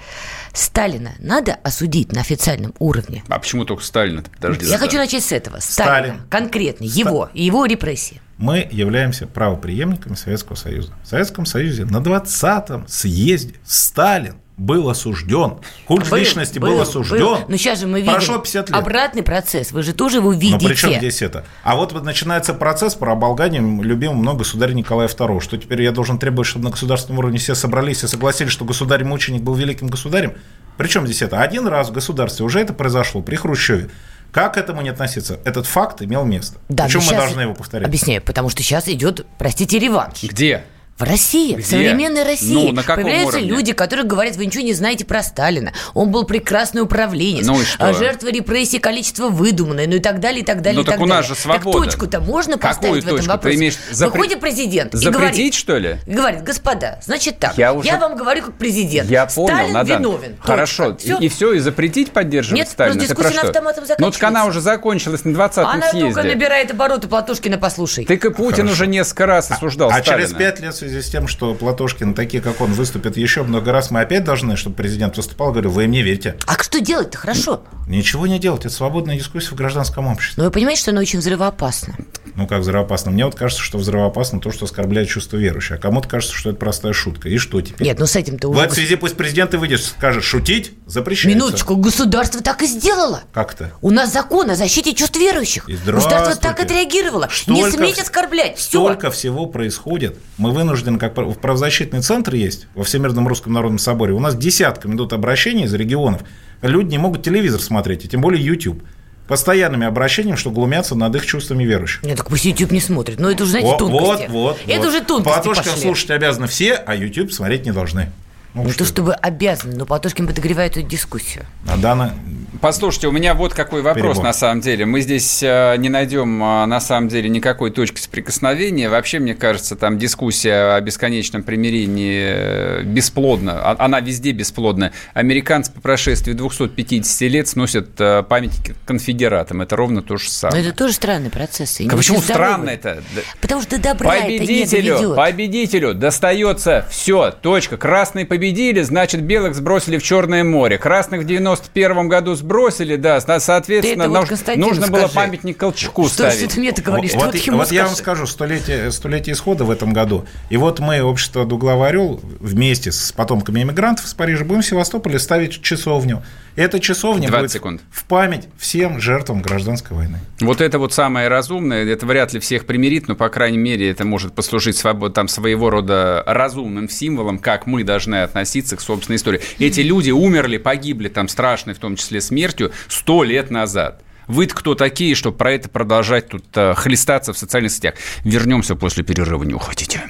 Сталина 0.54 1.14
надо 1.20 1.54
осудить 1.54 2.12
на 2.12 2.20
официальном 2.20 2.74
уровне? 2.80 3.24
А 3.30 3.40
почему 3.40 3.64
только 3.64 3.82
Сталина? 3.84 4.24
Подожди. 4.36 4.66
Я 4.66 4.78
хочу 4.78 4.98
начать 4.98 5.24
с 5.24 5.32
этого. 5.32 5.60
Сталина, 5.62 6.16
Сталин. 6.16 6.22
конкретно, 6.30 6.84
его 6.84 7.30
и 7.34 7.46
его 7.46 7.66
репрессии. 7.66 8.20
мы 8.38 8.68
являемся 8.70 9.26
правоприемниками 9.26 10.16
Советского 10.16 10.58
Союза. 10.58 10.92
В 11.04 11.08
Советском 11.08 11.46
Союзе 11.46 11.86
на 11.86 11.98
20-м 11.98 12.86
съезде 12.90 13.56
Сталин 13.66 14.36
был 14.58 14.90
осужден. 14.90 15.56
Культ 15.88 16.10
Был, 16.10 16.18
личности 16.18 16.60
был, 16.60 16.70
был, 16.74 16.82
осужден. 16.82 17.18
был. 17.20 17.38
Но 17.48 17.58
сейчас 17.58 17.80
же 17.80 17.88
мы 17.88 18.02
видим 18.02 18.14
Прошло 18.14 18.38
50 18.38 18.70
лет. 18.70 18.78
обратный 18.78 19.24
процесс. 19.24 19.72
Вы 19.72 19.82
же 19.84 19.94
тоже 19.94 20.18
его 20.18 20.32
Но 20.32 20.38
видите. 20.40 20.68
при 20.68 20.76
чем 20.76 20.94
здесь 20.94 21.22
это? 21.22 21.46
А 21.64 21.76
вот 21.76 21.92
вот 21.94 22.04
начинается 22.04 22.54
процесс 22.54 22.94
про 22.96 23.14
оболгание 23.14 23.62
любимого 23.62 24.16
мной 24.18 24.36
государя 24.36 24.74
Николая 24.74 25.08
II. 25.08 25.40
Что 25.42 25.58
теперь 25.58 25.82
я 25.82 25.92
должен 25.92 26.20
требовать, 26.20 26.48
чтобы 26.48 26.66
на 26.66 26.72
государственном 26.72 27.20
уровне 27.20 27.40
все 27.40 27.56
собрались 27.56 28.04
и 28.04 28.08
согласились, 28.08 28.52
что 28.52 28.64
государь-мученик 28.66 29.42
был 29.42 29.56
великим 29.56 29.88
государем? 29.88 30.34
Причем 30.78 31.06
здесь 31.06 31.22
это? 31.22 31.42
Один 31.42 31.68
раз 31.68 31.90
в 31.90 31.92
государстве 31.92 32.46
уже 32.46 32.60
это 32.60 32.74
произошло 32.74 33.22
при 33.22 33.36
Хрущеве. 33.36 33.90
Как 34.32 34.56
к 34.56 34.58
этому 34.58 34.82
не 34.82 34.90
относиться? 34.90 35.40
Этот 35.46 35.68
факт 35.68 36.02
имел 36.02 36.26
место. 36.26 36.58
Да, 36.70 36.86
Почему 36.86 37.04
но 37.04 37.12
мы 37.12 37.18
должны 37.18 37.42
его 37.42 37.54
повторять? 37.54 37.88
Объясняю, 37.88 38.22
потому 38.22 38.50
что 38.50 38.64
сейчас 38.64 38.88
идет, 38.88 39.26
простите, 39.38 39.78
реванш. 39.78 40.24
Где? 40.24 40.64
В 40.98 41.02
России, 41.04 41.54
Где? 41.56 41.64
в 41.64 41.66
современной 41.66 42.24
России 42.24 42.54
Ну, 42.54 42.72
на 42.72 42.84
каком 42.84 43.04
появляются 43.06 43.38
уровне? 43.38 43.50
люди, 43.50 43.74
которые 43.74 44.06
говорят, 44.06 44.36
вы 44.36 44.46
ничего 44.46 44.64
не 44.64 44.74
знаете 44.74 45.06
про 45.06 45.24
Сталина. 45.24 45.74
Он 45.96 46.12
был 46.12 46.24
прекрасный 46.24 46.82
управленец. 46.84 47.48
Ну 47.48 47.60
и? 47.60 47.66
А 47.80 47.94
жертва 47.94 48.28
репрессий, 48.28 48.78
количество 48.78 49.30
выдуманное, 49.30 49.88
ну 49.88 49.96
и 49.96 50.00
так 50.00 50.20
далее, 50.20 50.42
и 50.42 50.46
так 50.46 50.62
далее, 50.62 50.78
Ну 50.78 50.84
и 50.84 50.86
так 50.86 50.96
так 50.96 51.02
у 51.02 51.08
нас 51.08 51.26
далее. 51.26 51.30
же 51.36 51.42
свобода. 51.42 51.78
Так 51.80 51.86
точку-то 51.88 52.20
можно 52.22 52.54
Какую 52.60 52.70
поставить 52.70 53.04
в 53.04 53.08
этом 53.08 53.18
точку? 53.18 53.24
Ты 53.26 53.30
вопросе? 53.34 53.58
имеешь 53.58 53.78
запре- 53.92 54.06
Выходит 54.12 54.40
президент 54.40 54.94
и 54.94 54.98
Запретить, 54.98 55.20
говорит, 55.20 55.54
что 55.56 55.78
ли? 55.80 55.98
и 56.06 56.12
говорит, 56.14 56.44
господа, 56.44 57.00
значит 57.04 57.40
так, 57.40 57.58
Я 57.58 57.66
я, 57.68 57.74
уже- 57.74 57.98
вам 57.98 58.16
говорю 58.16 58.44
как 58.44 58.54
президент, 58.60 59.10
Я 59.10 59.26
понял, 59.26 59.56
Сталин 59.58 59.74
Надан. 59.74 59.98
виновен. 60.00 60.36
Хорошо. 60.42 60.92
Точка. 60.92 61.00
Всё. 61.08 61.18
И, 61.18 61.28
все, 61.28 61.54
и 61.54 61.60
запретить 61.60 62.12
поддерживать 62.12 62.60
Нет, 62.60 62.70
Сталина? 62.70 62.94
просто 62.94 63.16
Ты 63.16 63.16
про 63.20 63.30
дискуссия 63.30 63.48
автоматом 63.48 63.84
Ну, 63.84 63.88
так 63.88 63.98
она 63.98 64.12
заканчивается. 64.12 64.50
уже 64.50 64.62
закончилась 64.62 65.26
на 65.26 65.32
20-м 65.32 65.66
Она 65.66 65.90
только 65.92 66.14
съезде. 66.14 66.22
набирает 66.22 66.70
обороты, 66.72 67.08
Платошкина 67.08 67.58
послушай. 67.58 68.06
Так 68.06 68.24
и 68.24 68.30
Путин 68.30 68.68
Хорошо. 68.68 68.74
уже 68.74 68.88
несколько 68.88 69.26
раз 69.26 69.50
осуждал 69.50 69.90
А 69.90 70.00
Сталина. 70.02 70.24
через 70.28 70.34
пять 70.38 70.60
лет 70.60 70.74
в 70.76 70.78
связи 70.90 71.02
с 71.02 71.10
тем, 71.10 71.28
что 71.28 71.54
Платошкин, 71.54 72.14
такие 72.14 72.42
как 72.42 72.60
он, 72.62 72.74
выступят 72.74 73.16
еще 73.18 73.44
много 73.44 73.72
раз, 73.72 73.92
мы 73.92 74.02
опять 74.02 74.24
должны, 74.24 74.58
чтобы 74.58 74.76
президент 74.76 75.16
выступал, 75.18 75.52
говорю, 75.52 75.70
вы 75.70 75.86
им 75.86 75.92
не 75.92 76.02
верьте. 76.02 76.36
А 76.46 76.62
что 76.62 76.82
делать-то 76.82 77.18
хорошо? 77.18 77.64
Ничего 77.88 78.28
не 78.28 78.40
делать, 78.40 78.66
это 78.66 78.74
свободная 78.74 79.18
дискуссия 79.18 79.52
в 79.52 79.56
гражданском 79.56 80.08
обществе. 80.08 80.42
Но 80.42 80.46
вы 80.46 80.52
понимаете, 80.52 80.82
что 80.82 80.92
она 80.92 81.02
очень 81.02 81.20
взрывоопасна. 81.20 81.96
Ну, 82.36 82.48
как 82.48 82.62
взрывоопасно? 82.62 83.12
Мне 83.12 83.26
вот 83.26 83.36
кажется, 83.36 83.64
что 83.64 83.78
взрывоопасно 83.78 84.40
то, 84.40 84.52
что 84.52 84.66
оскорбляет 84.66 85.08
чувство 85.08 85.38
верующих, 85.38 85.78
а 85.78 85.78
кому-то 85.78 86.08
кажется, 86.08 86.36
что 86.36 86.50
это 86.50 86.60
простая 86.60 86.94
шутка. 86.94 87.30
И 87.30 87.38
что 87.38 87.62
теперь? 87.62 87.86
Нет, 87.88 88.00
ну 88.00 88.06
с 88.08 88.16
этим-то 88.16 88.48
В 88.48 88.52
уже... 88.52 88.62
этой 88.62 88.74
связи 88.76 88.96
пусть 88.96 89.16
президент 89.16 89.54
и 89.54 89.58
выйдет, 89.58 89.82
скажет, 89.82 90.24
шутить 90.24 90.74
запрещается. 90.88 91.38
Минуточку, 91.38 91.76
государство 91.76 92.42
так 92.42 92.62
и 92.64 92.66
сделало. 92.66 93.22
Как 93.34 93.54
то 93.54 93.72
У 93.82 93.92
нас 93.92 94.12
закон 94.12 94.50
о 94.50 94.56
защите 94.56 94.94
чувств 94.94 95.18
верующих. 95.18 95.68
Государство 95.86 96.36
так 96.36 96.60
отреагировало. 96.60 97.30
не 97.48 97.58
Столько 97.62 97.78
сметь 97.78 97.98
вс- 97.98 98.02
оскорблять. 98.02 98.58
Все. 98.58 98.70
Столько 98.80 99.12
всего 99.12 99.46
происходит. 99.46 100.18
Мы 100.38 100.52
вынуждены, 100.52 100.98
как 100.98 101.14
прав- 101.14 101.38
правозащитный 101.38 102.02
центр 102.02 102.34
есть 102.36 102.68
во 102.74 102.84
Всемирном 102.84 103.28
Русском 103.28 103.54
Народном 103.54 103.80
Соборе, 103.80 104.14
у 104.14 104.20
нас 104.20 104.36
десятками 104.36 104.96
идут 104.96 105.14
обращения 105.14 105.66
из 105.66 105.74
регионов. 105.74 106.22
Люди 106.62 106.92
не 106.92 106.98
могут 106.98 107.24
телевизор 107.24 107.62
смотреть, 107.62 108.06
и 108.06 108.08
тем 108.08 108.22
более 108.22 108.44
YouTube. 108.44 108.82
Постоянными 109.28 109.86
обращениями, 109.88 110.36
что 110.36 110.52
глумятся 110.52 110.96
над 110.96 111.16
их 111.16 111.26
чувствами 111.26 111.64
верующих. 111.64 112.04
Нет, 112.04 112.18
так 112.18 112.28
пусть 112.28 112.44
YouTube 112.46 112.72
не 112.72 112.82
смотрит. 112.82 113.20
Но 113.20 113.32
это 113.32 113.44
уже, 113.44 113.52
знаете, 113.52 113.70
Вот, 113.70 113.78
тонкости. 113.80 114.28
вот, 114.28 114.30
вот. 114.30 114.60
Это 114.68 114.80
вот. 114.80 114.88
уже 114.90 115.02
тонкости 115.02 115.34
Платошкина 115.34 115.72
пошли. 115.74 115.82
слушать 115.82 116.12
обязаны 116.12 116.48
все, 116.48 116.74
а 116.74 116.94
YouTube 116.96 117.32
смотреть 117.32 117.66
не 117.66 117.72
должны. 117.72 118.12
Ну, 118.54 118.64
Не 118.64 118.70
что 118.70 118.80
то 118.80 118.84
это? 118.84 118.94
чтобы 118.94 119.14
обязаны, 119.14 119.76
но 119.76 119.86
Платошкин 119.86 120.28
подогревает 120.28 120.78
эту 120.78 120.88
дискуссию. 120.88 121.46
А 121.68 121.78
Дана 121.78 122.14
Послушайте, 122.62 123.08
у 123.08 123.12
меня 123.12 123.34
вот 123.34 123.54
какой 123.54 123.82
вопрос 123.82 124.04
Перебор. 124.14 124.24
на 124.24 124.32
самом 124.32 124.62
деле. 124.62 124.86
Мы 124.86 125.02
здесь 125.02 125.44
э, 125.44 125.76
не 125.80 125.90
найдем 125.90 126.42
э, 126.42 126.66
на 126.66 126.80
самом 126.80 127.10
деле 127.10 127.28
никакой 127.28 127.72
точки 127.72 128.00
соприкосновения. 128.00 128.90
Вообще, 128.90 129.20
мне 129.20 129.36
кажется, 129.36 129.76
там 129.76 129.98
дискуссия 129.98 130.76
о 130.76 130.80
бесконечном 130.80 131.44
примирении 131.44 132.24
э, 132.26 132.84
бесплодна. 132.84 133.60
А- 133.72 133.76
Она 133.80 134.00
везде 134.00 134.32
бесплодна. 134.32 134.94
Американцы 135.14 135.74
по 135.74 135.82
прошествии 135.82 136.32
250 136.32 137.22
лет 137.30 137.50
сносят 137.50 138.00
э, 138.00 138.24
памятники 138.24 138.76
конфедератам. 138.86 139.62
Это 139.62 139.76
ровно 139.76 140.02
то 140.02 140.16
же 140.16 140.26
Но 140.26 140.30
самое. 140.30 140.66
это 140.66 140.78
тоже 140.78 140.94
странный 140.94 141.32
процесс. 141.32 141.82
и 141.82 141.90
А 141.90 141.98
почему 141.98 142.22
странно 142.22 142.70
это? 142.70 143.04
Потому 143.42 143.62
что 143.62 143.78
добра 143.78 144.16
это 144.16 144.28
не 144.30 144.38
Победителю, 144.40 144.94
доведет. 144.96 145.16
победителю 145.18 145.94
достается 145.96 146.86
все, 146.90 147.32
точка. 147.32 147.76
Красные 147.76 148.26
победили, 148.44 148.82
значит, 148.82 149.22
белых 149.22 149.56
сбросили 149.56 149.98
в 149.98 150.04
Черное 150.04 150.44
море. 150.44 150.78
Красных 150.78 151.22
в 151.22 151.24
91 151.26 152.10
году 152.10 152.36
сбросили, 152.36 152.98
да, 152.98 153.22
со- 153.22 153.40
соответственно, 153.40 154.10
вот 154.10 154.30
нуж- 154.30 154.58
нужно 154.58 154.88
было 154.88 155.08
памятник 155.08 155.56
Колчаку 155.58 156.08
Что, 156.08 156.14
ставить. 156.30 156.40
что 156.40 156.50
ты 156.56 156.60
мне-то 156.60 156.82
говоришь? 156.82 157.14
Вот, 157.14 157.34
ему 157.36 157.60
вот 157.60 157.72
я 157.72 157.86
вам 157.86 157.96
скажу, 157.96 158.28
столетие, 158.28 158.92
столетие 158.92 159.34
исхода 159.36 159.64
в 159.64 159.72
этом 159.72 159.94
году. 159.94 160.26
И 160.50 160.58
вот 160.58 160.80
мы, 160.80 161.02
общество 161.02 161.46
Дуглавый 161.46 161.88
Орел, 161.88 162.20
вместе 162.42 162.92
с 162.92 163.14
потомками 163.14 163.62
эмигрантов 163.64 164.06
из 164.08 164.14
Парижа 164.14 164.44
будем 164.44 164.62
в 164.62 164.66
Севастополе 164.66 165.20
ставить 165.20 165.62
часовню. 165.62 166.22
Эта 166.56 166.80
часовня 166.80 167.30
20 167.30 167.40
будет 167.42 167.52
секунд. 167.52 167.82
в 167.92 168.04
память 168.06 168.48
всем 168.60 169.00
жертвам 169.00 169.42
гражданской 169.42 169.98
войны. 169.98 170.20
Вот 170.40 170.62
это 170.62 170.78
вот 170.78 170.94
самое 170.94 171.28
разумное, 171.28 171.84
это 171.86 172.06
вряд 172.06 172.32
ли 172.34 172.40
всех 172.40 172.66
примирит, 172.68 173.08
но, 173.08 173.16
по 173.16 173.30
крайней 173.30 173.58
мере, 173.58 173.90
это 173.90 174.06
может 174.06 174.36
послужить 174.36 174.80
там, 175.16 175.28
своего 175.28 175.70
рода 175.72 176.22
разумным 176.28 176.90
символом, 176.90 177.40
как 177.40 177.66
мы 177.66 177.84
должны 177.84 178.18
относиться 178.34 178.76
к 178.76 178.82
собственной 178.82 179.18
истории. 179.18 179.42
Эти 179.60 179.82
люди 179.82 180.10
умерли, 180.10 180.58
погибли 180.58 181.08
там 181.08 181.28
страшной, 181.28 181.76
в 181.76 181.80
том 181.80 181.96
числе 181.96 182.20
смертью, 182.20 182.72
сто 182.88 183.24
лет 183.24 183.52
назад. 183.52 184.02
вы 184.28 184.48
кто 184.48 184.74
такие, 184.74 185.14
чтобы 185.16 185.38
про 185.38 185.52
это 185.52 185.70
продолжать 185.70 186.30
тут 186.30 186.46
э, 186.56 186.74
хлестаться 186.76 187.34
в 187.34 187.38
социальных 187.38 187.72
сетях? 187.72 187.96
Вернемся 188.24 188.76
после 188.76 189.04
перерыва, 189.04 189.44
не 189.44 189.54
уходите. 189.54 190.02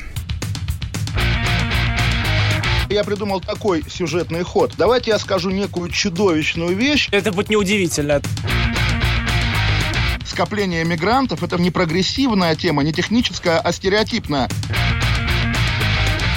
Я 2.90 3.04
придумал 3.04 3.42
такой 3.42 3.84
сюжетный 3.90 4.44
ход. 4.44 4.74
Давайте 4.78 5.12
я 5.12 5.20
скажу 5.20 5.50
некую 5.50 5.90
чудовищную 5.90 6.76
вещь. 6.76 7.10
Это 7.12 7.32
будет 7.32 7.50
неудивительно. 7.50 8.22
скопление 10.26 10.86
мигрантов– 10.86 11.44
это 11.44 11.60
не 11.60 11.72
прогрессивная 11.72 12.56
тема, 12.56 12.84
не 12.84 12.94
техническая, 12.94 13.60
а 13.60 13.72
стереотипная. 13.74 14.48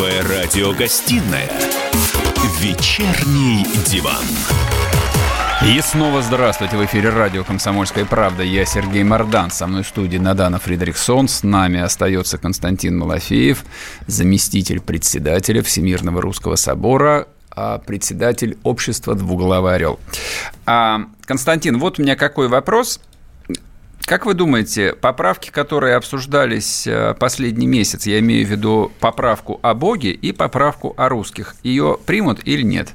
Первая 0.00 0.22
радиогостинная 0.22 1.50
«Вечерний 2.58 3.66
диван». 3.84 4.24
И 5.62 5.78
снова 5.82 6.22
здравствуйте. 6.22 6.78
В 6.78 6.84
эфире 6.86 7.10
радио 7.10 7.44
«Комсомольская 7.44 8.06
правда». 8.06 8.42
Я 8.42 8.64
Сергей 8.64 9.02
Мордан. 9.02 9.50
Со 9.50 9.66
мной 9.66 9.82
в 9.82 9.88
студии 9.88 10.16
Надана 10.16 10.58
Фридрихсон. 10.58 11.28
С 11.28 11.42
нами 11.42 11.80
остается 11.80 12.38
Константин 12.38 12.96
Малафеев, 12.96 13.62
заместитель 14.06 14.80
председателя 14.80 15.62
Всемирного 15.62 16.22
Русского 16.22 16.56
Собора, 16.56 17.28
а 17.50 17.76
председатель 17.76 18.56
общества 18.62 19.14
«Двуглавый 19.14 19.74
орел». 19.74 20.00
А, 20.64 21.02
Константин, 21.26 21.78
вот 21.78 21.98
у 21.98 22.02
меня 22.02 22.16
какой 22.16 22.48
вопрос. 22.48 23.00
Как 24.10 24.26
вы 24.26 24.34
думаете, 24.34 24.94
поправки, 24.94 25.50
которые 25.50 25.94
обсуждались 25.94 26.84
э, 26.84 27.14
последний 27.16 27.68
месяц, 27.68 28.06
я 28.06 28.18
имею 28.18 28.44
в 28.44 28.50
виду 28.50 28.90
поправку 28.98 29.60
о 29.62 29.72
Боге 29.72 30.10
и 30.10 30.32
поправку 30.32 30.94
о 30.96 31.08
русских, 31.08 31.54
ее 31.62 31.96
примут 32.06 32.40
или 32.44 32.62
нет? 32.62 32.88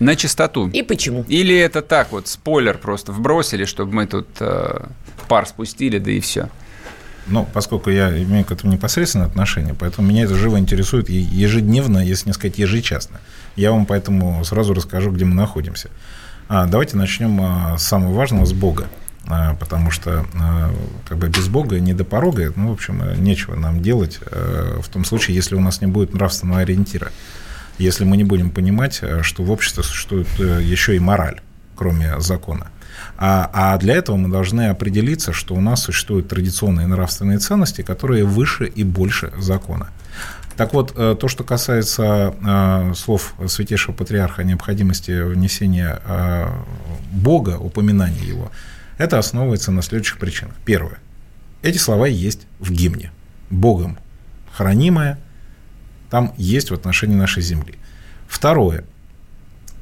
На 0.00 0.16
чистоту. 0.16 0.68
И 0.70 0.82
почему? 0.82 1.24
Или 1.28 1.56
это 1.56 1.82
так 1.82 2.10
вот, 2.10 2.26
спойлер 2.26 2.78
просто 2.78 3.12
вбросили, 3.12 3.64
чтобы 3.64 3.92
мы 3.92 4.08
тут 4.08 4.26
э, 4.40 4.86
пар 5.28 5.46
спустили, 5.46 5.98
да 5.98 6.10
и 6.10 6.18
все. 6.18 6.48
Ну, 7.28 7.46
поскольку 7.54 7.90
я 7.90 8.10
имею 8.24 8.44
к 8.44 8.50
этому 8.50 8.72
непосредственное 8.72 9.26
отношение, 9.26 9.76
поэтому 9.78 10.08
меня 10.08 10.24
это 10.24 10.34
живо 10.34 10.58
интересует 10.58 11.08
ежедневно, 11.10 11.98
если 11.98 12.30
не 12.30 12.32
сказать 12.32 12.58
ежечасно. 12.58 13.20
Я 13.54 13.70
вам 13.70 13.86
поэтому 13.86 14.44
сразу 14.44 14.74
расскажу, 14.74 15.12
где 15.12 15.24
мы 15.24 15.34
находимся. 15.36 15.90
А, 16.48 16.66
давайте 16.66 16.96
начнем 16.96 17.40
а, 17.40 17.78
с 17.78 17.84
самого 17.84 18.12
важного, 18.12 18.46
с 18.46 18.52
Бога. 18.52 18.88
А, 19.26 19.54
потому 19.54 19.90
что 19.90 20.26
а, 20.34 20.74
как 21.08 21.18
бы 21.18 21.28
без 21.28 21.48
Бога 21.48 21.80
не 21.80 21.94
до 21.94 22.04
порога, 22.04 22.52
ну, 22.56 22.68
в 22.70 22.72
общем, 22.72 23.02
э, 23.02 23.16
нечего 23.16 23.54
нам 23.54 23.80
делать 23.80 24.18
э, 24.26 24.80
в 24.82 24.88
том 24.88 25.04
случае, 25.04 25.36
если 25.36 25.54
у 25.54 25.60
нас 25.60 25.80
не 25.80 25.86
будет 25.86 26.12
нравственного 26.12 26.60
ориентира. 26.60 27.10
Если 27.78 28.04
мы 28.04 28.16
не 28.16 28.24
будем 28.24 28.50
понимать, 28.50 28.98
э, 29.00 29.22
что 29.22 29.42
в 29.42 29.50
обществе 29.50 29.82
существует 29.82 30.28
еще 30.38 30.96
и 30.96 30.98
мораль, 30.98 31.40
кроме 31.74 32.20
закона. 32.20 32.68
А, 33.16 33.50
а 33.52 33.78
для 33.78 33.94
этого 33.94 34.16
мы 34.16 34.28
должны 34.28 34.68
определиться, 34.68 35.32
что 35.32 35.54
у 35.54 35.60
нас 35.60 35.82
существуют 35.82 36.28
традиционные 36.28 36.86
нравственные 36.86 37.38
ценности, 37.38 37.80
которые 37.82 38.24
выше 38.24 38.66
и 38.66 38.84
больше 38.84 39.32
закона. 39.38 39.88
Так 40.56 40.72
вот, 40.72 40.94
то, 40.94 41.26
что 41.26 41.42
касается 41.42 42.32
слов 42.94 43.34
Святейшего 43.48 43.92
Патриарха 43.92 44.42
о 44.42 44.44
необходимости 44.44 45.10
внесения 45.10 46.00
Бога, 47.10 47.58
упоминания 47.58 48.22
Его, 48.22 48.52
это 48.98 49.18
основывается 49.18 49.72
на 49.72 49.82
следующих 49.82 50.18
причинах. 50.18 50.54
Первое. 50.64 50.98
Эти 51.62 51.78
слова 51.78 52.06
есть 52.06 52.46
в 52.58 52.70
гимне. 52.70 53.10
Богом 53.50 53.98
хранимое, 54.52 55.18
там 56.10 56.32
есть 56.36 56.70
в 56.70 56.74
отношении 56.74 57.14
нашей 57.14 57.42
земли. 57.42 57.74
Второе. 58.28 58.84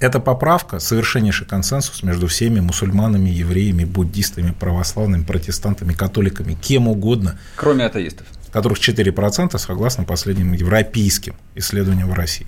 Эта 0.01 0.19
поправка– 0.19 0.79
совершеннейший 0.81 1.47
консенсус 1.47 2.03
между 2.03 2.27
всеми 2.27 2.59
мусульманами, 2.59 3.31
евреями, 3.31 3.85
буддистами, 3.85 4.51
православными, 4.51 5.23
протестантами, 5.23 5.93
католиками, 5.93 6.55
кем 6.55 6.89
угодно, 6.89 7.39
Кроме 7.55 7.85
атеистов. 7.85 8.27
которых 8.53 8.81
4% 8.81 9.57
согласно 9.59 10.05
последним 10.05 10.55
европейским 10.55 11.35
исследованиям 11.55 12.11
в 12.11 12.15
России. 12.15 12.47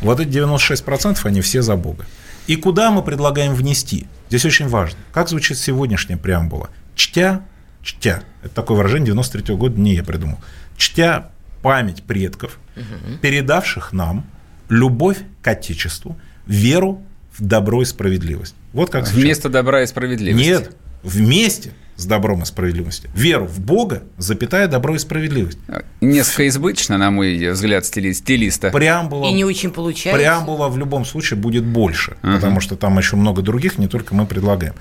Вот 0.00 0.18
эти 0.18 0.30
96% 0.30 1.18
они 1.24 1.42
все 1.42 1.62
за 1.62 1.76
Бога. 1.76 2.06
И 2.46 2.56
куда 2.56 2.90
мы 2.90 3.02
предлагаем 3.02 3.54
внести? 3.54 4.06
Здесь 4.28 4.44
очень 4.44 4.68
важно. 4.68 4.98
Как 5.12 5.28
звучит 5.28 5.58
сегодняшняя 5.58 6.16
преамбула? 6.16 6.70
Чтя, 6.94 7.44
чтя, 7.82 8.22
это 8.42 8.54
такое 8.54 8.76
выражение 8.76 9.06
93 9.06 9.54
года 9.56 9.80
не 9.80 9.94
я 9.94 10.02
придумал, 10.02 10.38
чтя 10.76 11.30
память 11.62 12.02
предков, 12.02 12.58
передавших 13.20 13.92
нам 13.92 14.26
любовь 14.68 15.18
к 15.42 15.48
Отечеству, 15.48 16.18
веру 16.46 17.02
в 17.36 17.44
добро 17.44 17.82
и 17.82 17.84
справедливость. 17.84 18.54
Вот 18.72 18.90
как. 18.90 19.08
Вместо 19.08 19.48
добра 19.48 19.82
и 19.82 19.86
справедливости. 19.86 20.44
Нет, 20.44 20.76
вместе 21.06 21.70
с 21.96 22.04
добром 22.04 22.42
и 22.42 22.44
справедливостью. 22.44 23.08
Веру 23.14 23.46
в 23.46 23.58
Бога, 23.58 24.02
запятая 24.18 24.68
добро 24.68 24.96
и 24.96 24.98
справедливость. 24.98 25.58
Несколько 26.02 26.46
избыточно, 26.48 26.98
на 26.98 27.10
мой 27.10 27.50
взгляд, 27.52 27.86
стили- 27.86 28.12
стилиста. 28.12 28.70
Преамбула, 28.70 29.26
И 29.28 29.32
не 29.32 29.44
очень 29.44 29.70
получается. 29.70 30.18
преамбула 30.18 30.68
в 30.68 30.76
любом 30.76 31.06
случае 31.06 31.38
будет 31.38 31.64
больше, 31.64 32.16
потому 32.20 32.60
что 32.60 32.76
там 32.76 32.98
еще 32.98 33.16
много 33.16 33.40
других, 33.40 33.78
не 33.78 33.88
только 33.88 34.14
мы 34.14 34.26
предлагаем. 34.26 34.74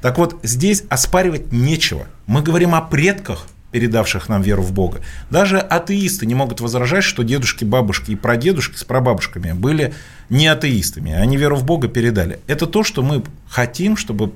Так 0.00 0.16
вот, 0.16 0.38
здесь 0.44 0.84
оспаривать 0.88 1.52
нечего. 1.52 2.06
Мы 2.26 2.40
говорим 2.42 2.74
о 2.74 2.80
предках, 2.80 3.46
передавших 3.72 4.28
нам 4.28 4.40
веру 4.42 4.62
в 4.62 4.72
Бога. 4.72 5.00
Даже 5.30 5.58
атеисты 5.58 6.24
не 6.26 6.34
могут 6.34 6.60
возражать, 6.60 7.04
что 7.04 7.22
дедушки, 7.22 7.64
бабушки 7.64 8.12
и 8.12 8.16
прадедушки 8.16 8.76
с 8.76 8.84
прабабушками 8.84 9.52
были 9.52 9.92
не 10.28 10.46
атеистами. 10.46 11.12
Они 11.12 11.36
веру 11.36 11.56
в 11.56 11.64
Бога 11.64 11.86
передали. 11.88 12.38
Это 12.46 12.66
то, 12.66 12.82
что 12.84 13.02
мы 13.02 13.22
хотим, 13.48 13.96
чтобы 13.96 14.32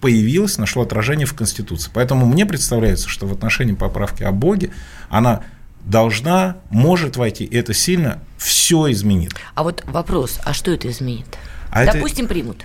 появилось, 0.00 0.58
нашло 0.58 0.82
отражение 0.82 1.26
в 1.26 1.34
Конституции. 1.34 1.90
Поэтому 1.92 2.26
мне 2.26 2.46
представляется, 2.46 3.08
что 3.08 3.26
в 3.26 3.32
отношении 3.32 3.74
поправки 3.74 4.22
о 4.22 4.32
Боге 4.32 4.70
она 5.08 5.42
должна, 5.84 6.56
может 6.70 7.16
войти, 7.16 7.44
и 7.44 7.56
это 7.56 7.72
сильно 7.74 8.20
все 8.36 8.90
изменит. 8.90 9.32
А 9.54 9.62
вот 9.62 9.82
вопрос, 9.86 10.38
а 10.44 10.52
что 10.52 10.70
это 10.72 10.88
изменит? 10.90 11.26
А 11.70 11.82
это- 11.84 11.94
Допустим, 11.94 12.26
примут. 12.28 12.64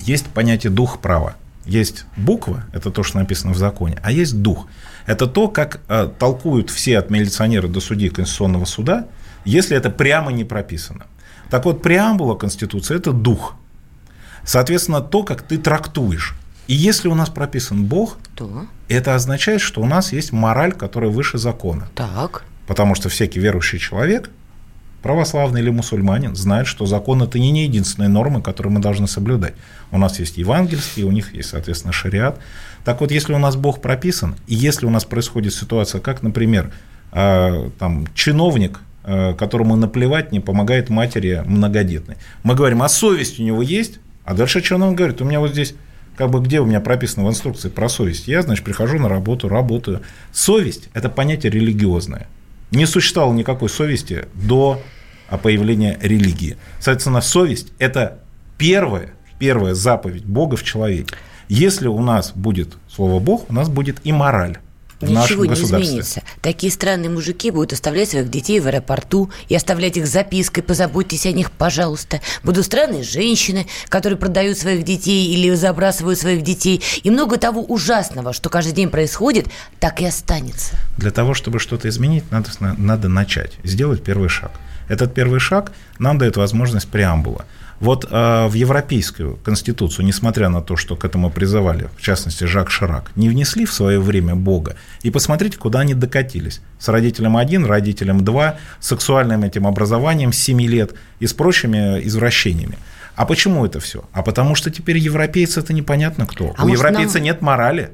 Есть 0.00 0.26
понятие 0.26 0.70
дух 0.70 1.00
права. 1.00 1.34
Есть 1.66 2.04
буква, 2.16 2.64
это 2.74 2.90
то, 2.90 3.02
что 3.02 3.18
написано 3.18 3.54
в 3.54 3.56
законе, 3.56 3.98
а 4.02 4.12
есть 4.12 4.42
дух. 4.42 4.66
Это 5.06 5.26
то, 5.26 5.48
как 5.48 5.80
э, 5.88 6.10
толкуют 6.18 6.68
все 6.70 6.98
от 6.98 7.08
милиционера 7.10 7.68
до 7.68 7.80
судей 7.80 8.10
Конституционного 8.10 8.66
суда, 8.66 9.06
если 9.46 9.74
это 9.76 9.88
прямо 9.90 10.30
не 10.30 10.44
прописано. 10.44 11.06
Так 11.50 11.64
вот, 11.64 11.82
преамбула 11.82 12.34
Конституции– 12.34 12.96
это 12.96 13.12
дух. 13.12 13.54
Соответственно, 14.44 15.00
то, 15.00 15.22
как 15.22 15.42
ты 15.42 15.56
трактуешь. 15.58 16.34
И 16.66 16.74
если 16.74 17.08
у 17.08 17.14
нас 17.14 17.28
прописан 17.30 17.84
Бог, 17.84 18.16
То, 18.34 18.66
это 18.88 19.14
означает, 19.14 19.60
что 19.60 19.80
у 19.80 19.86
нас 19.86 20.12
есть 20.12 20.32
мораль, 20.32 20.72
которая 20.72 21.10
выше 21.10 21.38
закона. 21.38 21.88
так. 21.94 22.44
Потому 22.66 22.94
что 22.94 23.10
всякий 23.10 23.40
верующий 23.40 23.78
человек, 23.78 24.30
православный 25.02 25.60
или 25.60 25.68
мусульманин, 25.68 26.34
знает, 26.34 26.66
что 26.66 26.86
закон 26.86 27.22
это 27.22 27.38
не 27.38 27.64
единственные 27.64 28.08
нормы, 28.08 28.40
которые 28.40 28.72
мы 28.72 28.80
должны 28.80 29.06
соблюдать. 29.06 29.52
У 29.90 29.98
нас 29.98 30.18
есть 30.18 30.38
евангельские, 30.38 31.04
у 31.04 31.10
них 31.10 31.34
есть, 31.34 31.50
соответственно, 31.50 31.92
шариат. 31.92 32.38
Так 32.86 33.02
вот, 33.02 33.10
если 33.10 33.34
у 33.34 33.38
нас 33.38 33.56
Бог 33.56 33.82
прописан, 33.82 34.36
и 34.46 34.54
если 34.54 34.86
у 34.86 34.90
нас 34.90 35.04
происходит 35.04 35.52
ситуация, 35.52 36.00
как, 36.00 36.22
например, 36.22 36.72
э, 37.12 37.70
там, 37.78 38.06
чиновник, 38.14 38.80
э, 39.04 39.34
которому 39.34 39.76
наплевать 39.76 40.32
не 40.32 40.40
помогает 40.40 40.88
матери 40.88 41.42
многодетной, 41.44 42.16
мы 42.42 42.54
говорим, 42.54 42.82
а 42.82 42.88
совесть 42.88 43.38
у 43.38 43.42
него 43.42 43.60
есть? 43.60 44.00
А 44.24 44.32
дальше 44.32 44.62
он 44.74 44.96
говорит? 44.96 45.20
У 45.20 45.26
меня 45.26 45.40
вот 45.40 45.50
здесь 45.50 45.74
как 46.16 46.30
бы 46.30 46.40
где 46.40 46.60
у 46.60 46.64
меня 46.64 46.80
прописано 46.80 47.26
в 47.26 47.30
инструкции 47.30 47.68
про 47.68 47.88
совесть? 47.88 48.28
Я, 48.28 48.42
значит, 48.42 48.64
прихожу 48.64 48.98
на 48.98 49.08
работу, 49.08 49.48
работаю. 49.48 50.02
Совесть– 50.32 50.88
это 50.94 51.08
понятие 51.08 51.50
религиозное. 51.50 52.28
Не 52.70 52.86
существовало 52.86 53.34
никакой 53.34 53.68
совести 53.68 54.26
до 54.34 54.80
а, 55.28 55.38
появления 55.38 55.98
религии. 56.00 56.56
Соответственно, 56.78 57.20
совесть– 57.20 57.72
это 57.78 58.18
первая, 58.58 59.10
первая 59.38 59.74
заповедь 59.74 60.24
Бога 60.24 60.56
в 60.56 60.62
человеке. 60.62 61.14
Если 61.48 61.88
у 61.88 62.00
нас 62.00 62.32
будет 62.34 62.76
слово 62.88 63.20
Бог, 63.20 63.50
у 63.50 63.52
нас 63.52 63.68
будет 63.68 63.98
и 64.04 64.12
мораль 64.12 64.58
в 65.00 65.10
Ничего 65.10 65.44
не 65.44 65.54
изменится. 65.54 66.22
Такие 66.40 66.72
странные 66.72 67.10
мужики 67.10 67.50
будут 67.50 67.72
оставлять 67.72 68.10
своих 68.10 68.30
детей 68.30 68.60
в 68.60 68.66
аэропорту 68.66 69.30
и 69.48 69.54
оставлять 69.54 69.96
их 69.96 70.06
запиской 70.06 70.62
«Позаботьтесь 70.62 71.26
о 71.26 71.32
них, 71.32 71.50
пожалуйста». 71.50 72.20
Будут 72.42 72.64
странные 72.64 73.02
женщины, 73.02 73.66
которые 73.88 74.18
продают 74.18 74.58
своих 74.58 74.84
детей 74.84 75.32
или 75.32 75.54
забрасывают 75.54 76.18
своих 76.18 76.42
детей. 76.42 76.82
И 77.02 77.10
много 77.10 77.36
того 77.36 77.62
ужасного, 77.62 78.32
что 78.32 78.48
каждый 78.48 78.72
день 78.72 78.88
происходит, 78.88 79.46
так 79.80 80.00
и 80.00 80.06
останется. 80.06 80.76
Для 80.96 81.10
того, 81.10 81.34
чтобы 81.34 81.58
что-то 81.58 81.88
изменить, 81.88 82.30
надо, 82.30 82.50
надо 82.60 83.08
начать, 83.08 83.52
сделать 83.62 84.02
первый 84.02 84.28
шаг. 84.28 84.52
Этот 84.88 85.14
первый 85.14 85.40
шаг 85.40 85.72
нам 85.98 86.18
дает 86.18 86.36
возможность 86.36 86.88
преамбула. 86.88 87.46
Вот 87.84 88.06
э, 88.10 88.46
в 88.46 88.54
Европейскую 88.54 89.36
Конституцию, 89.44 90.06
несмотря 90.06 90.48
на 90.48 90.62
то, 90.62 90.74
что 90.74 90.96
к 90.96 91.04
этому 91.04 91.30
призывали, 91.30 91.90
в 91.98 92.00
частности, 92.00 92.44
Жак 92.44 92.70
Ширак, 92.70 93.10
не 93.14 93.28
внесли 93.28 93.66
в 93.66 93.74
свое 93.74 94.00
время 94.00 94.34
Бога. 94.34 94.76
И 95.02 95.10
посмотрите, 95.10 95.58
куда 95.58 95.80
они 95.80 95.92
докатились. 95.92 96.62
С 96.78 96.88
родителем 96.88 97.36
один, 97.36 97.66
родителем 97.66 98.24
два, 98.24 98.56
сексуальным 98.80 99.42
этим 99.44 99.66
образованием 99.66 100.32
с 100.32 100.38
7 100.38 100.62
лет 100.62 100.94
и 101.20 101.26
с 101.26 101.34
прочими 101.34 102.00
извращениями. 102.06 102.78
А 103.16 103.26
почему 103.26 103.66
это 103.66 103.80
все? 103.80 104.04
А 104.14 104.22
потому 104.22 104.54
что 104.54 104.70
теперь 104.70 104.96
европейцы 104.96 105.60
это 105.60 105.74
непонятно 105.74 106.24
кто. 106.24 106.54
А 106.56 106.64
у 106.64 106.68
европейца 106.68 107.18
нам- 107.18 107.24
нет 107.24 107.42
морали. 107.42 107.90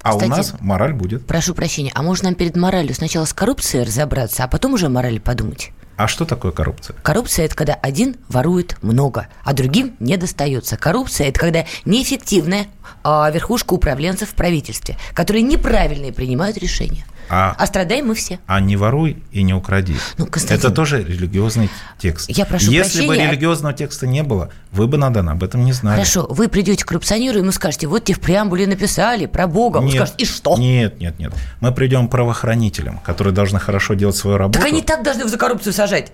А 0.00 0.12
Кстати, 0.12 0.24
у 0.26 0.36
нас 0.36 0.54
мораль 0.60 0.94
будет. 0.94 1.26
Прошу 1.26 1.54
прощения, 1.54 1.92
а 1.94 2.02
может 2.02 2.24
нам 2.24 2.34
перед 2.34 2.56
моралью 2.56 2.94
сначала 2.94 3.26
с 3.26 3.34
коррупцией 3.34 3.84
разобраться, 3.84 4.44
а 4.44 4.48
потом 4.48 4.72
уже 4.72 4.86
о 4.86 4.88
морали 4.88 5.18
подумать? 5.18 5.72
А 5.96 6.08
что 6.08 6.24
такое 6.24 6.50
коррупция? 6.52 6.96
Коррупция– 7.02 7.44
это 7.46 7.54
когда 7.54 7.74
один 7.74 8.16
ворует 8.28 8.76
много, 8.82 9.28
а 9.44 9.52
другим 9.52 9.96
не 10.00 10.16
достается. 10.16 10.76
Коррупция– 10.76 11.28
это 11.28 11.38
когда 11.38 11.66
неэффективная 11.84 12.66
а, 13.04 13.30
верхушка 13.30 13.74
управленцев 13.74 14.30
в 14.30 14.34
правительстве, 14.34 14.96
которые 15.14 15.42
неправильные 15.42 16.12
принимают 16.12 16.58
решения. 16.58 17.04
А, 17.28 17.54
А 17.58 17.66
страдаем 17.66 18.08
мы 18.08 18.14
все. 18.14 18.38
а 18.46 18.60
не 18.60 18.76
воруй 18.76 19.22
и 19.32 19.42
не 19.42 19.54
укради. 19.54 19.96
Ну, 20.18 20.26
Константин, 20.26 20.58
Это 20.66 20.74
тоже 20.74 21.02
религиозный 21.02 21.70
текст. 21.98 22.28
Я 22.30 22.44
прошу 22.46 22.70
Если 22.70 23.02
бы 23.02 23.08
прощения. 23.08 23.30
религиозного 23.30 23.74
текста 23.74 24.06
не 24.06 24.22
было, 24.22 24.50
вы 24.72 24.86
бы, 24.86 24.96
Надан, 24.98 25.28
об 25.28 25.42
этом 25.42 25.64
не 25.64 25.72
знали. 25.72 25.96
Хорошо, 25.96 26.26
вы 26.28 26.48
придете 26.48 26.84
к 26.84 26.88
коррупционеру, 26.88 27.38
и 27.38 27.42
ему 27.42 27.52
скажете, 27.52 27.86
вот 27.86 28.04
тебе 28.04 28.16
в 28.16 28.20
преамбуле 28.20 28.66
написали 28.66 29.26
про 29.26 29.46
Бога. 29.46 29.78
Он 29.78 29.86
Нет, 29.86 29.94
скажет, 29.96 30.14
и 30.18 30.24
что? 30.24 30.56
Нет, 30.56 31.00
нет, 31.00 31.18
нет. 31.18 31.32
Мы 31.60 31.72
придем 31.72 32.08
к 32.08 32.10
правоохранителям, 32.10 32.98
которые 32.98 33.32
должны 33.34 33.58
хорошо 33.58 33.94
делать 33.94 34.16
свою 34.16 34.36
работу. 34.36 34.58
Так 34.58 34.68
они 34.68 34.82
так 34.82 35.02
должны 35.02 35.26
за 35.28 35.36
коррупцию 35.38 35.72
сажать. 35.72 36.12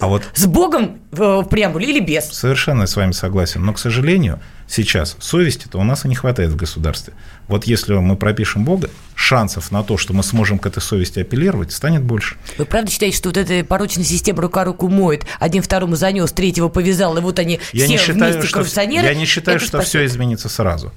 А 0.00 0.06
вот 0.06 0.22
С 0.34 0.46
Богом 0.46 0.98
в, 1.10 1.42
в 1.42 1.48
преамбуле 1.48 1.90
или 1.90 2.00
без? 2.00 2.26
совершенно 2.26 2.86
с 2.86 2.94
вами 2.94 3.12
согласен. 3.12 3.64
Но, 3.64 3.72
к 3.72 3.78
сожалению, 3.78 4.40
сейчас 4.68 5.16
совести-то 5.18 5.78
у 5.78 5.82
нас 5.82 6.04
и 6.04 6.08
не 6.08 6.14
хватает 6.14 6.50
в 6.50 6.56
государстве. 6.56 7.14
Вот 7.48 7.64
если 7.64 7.94
мы 7.94 8.14
пропишем 8.16 8.64
Бога, 8.64 8.90
шансов 9.16 9.72
на 9.72 9.82
то, 9.82 9.96
что 9.96 10.12
мы 10.14 10.22
сможем 10.22 10.58
к 10.60 10.66
этой 10.66 10.80
совести 10.80 11.18
апеллировать, 11.20 11.72
станет 11.72 12.02
больше. 12.04 12.36
Вы 12.58 12.64
правда 12.64 12.90
считаете, 12.90 13.16
что 13.16 13.30
вот 13.30 13.36
эта 13.38 13.64
порочная 13.66 14.04
система 14.04 14.40
рука 14.42 14.64
руку 14.64 14.88
моет, 14.88 15.26
один 15.40 15.62
второму 15.62 15.96
занес, 15.96 16.30
третьего 16.30 16.68
повязал, 16.68 17.16
и 17.18 17.20
вот 17.20 17.38
они 17.40 17.58
Я 17.72 17.84
все 17.86 17.92
не 17.94 17.98
считаю, 17.98 18.32
вместе 18.34 18.42
что, 18.46 18.54
коррупционеры? 18.54 19.06
я 19.08 19.14
не 19.14 19.24
считаю, 19.24 19.58
что 19.58 19.68
спасет. 19.68 19.88
все 19.88 20.04
изменится 20.06 20.48
сразу. 20.48 20.92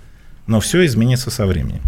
Но 0.45 0.60
все 0.60 0.86
изменится 0.86 1.32
со 1.32 1.45
временем. 1.47 1.82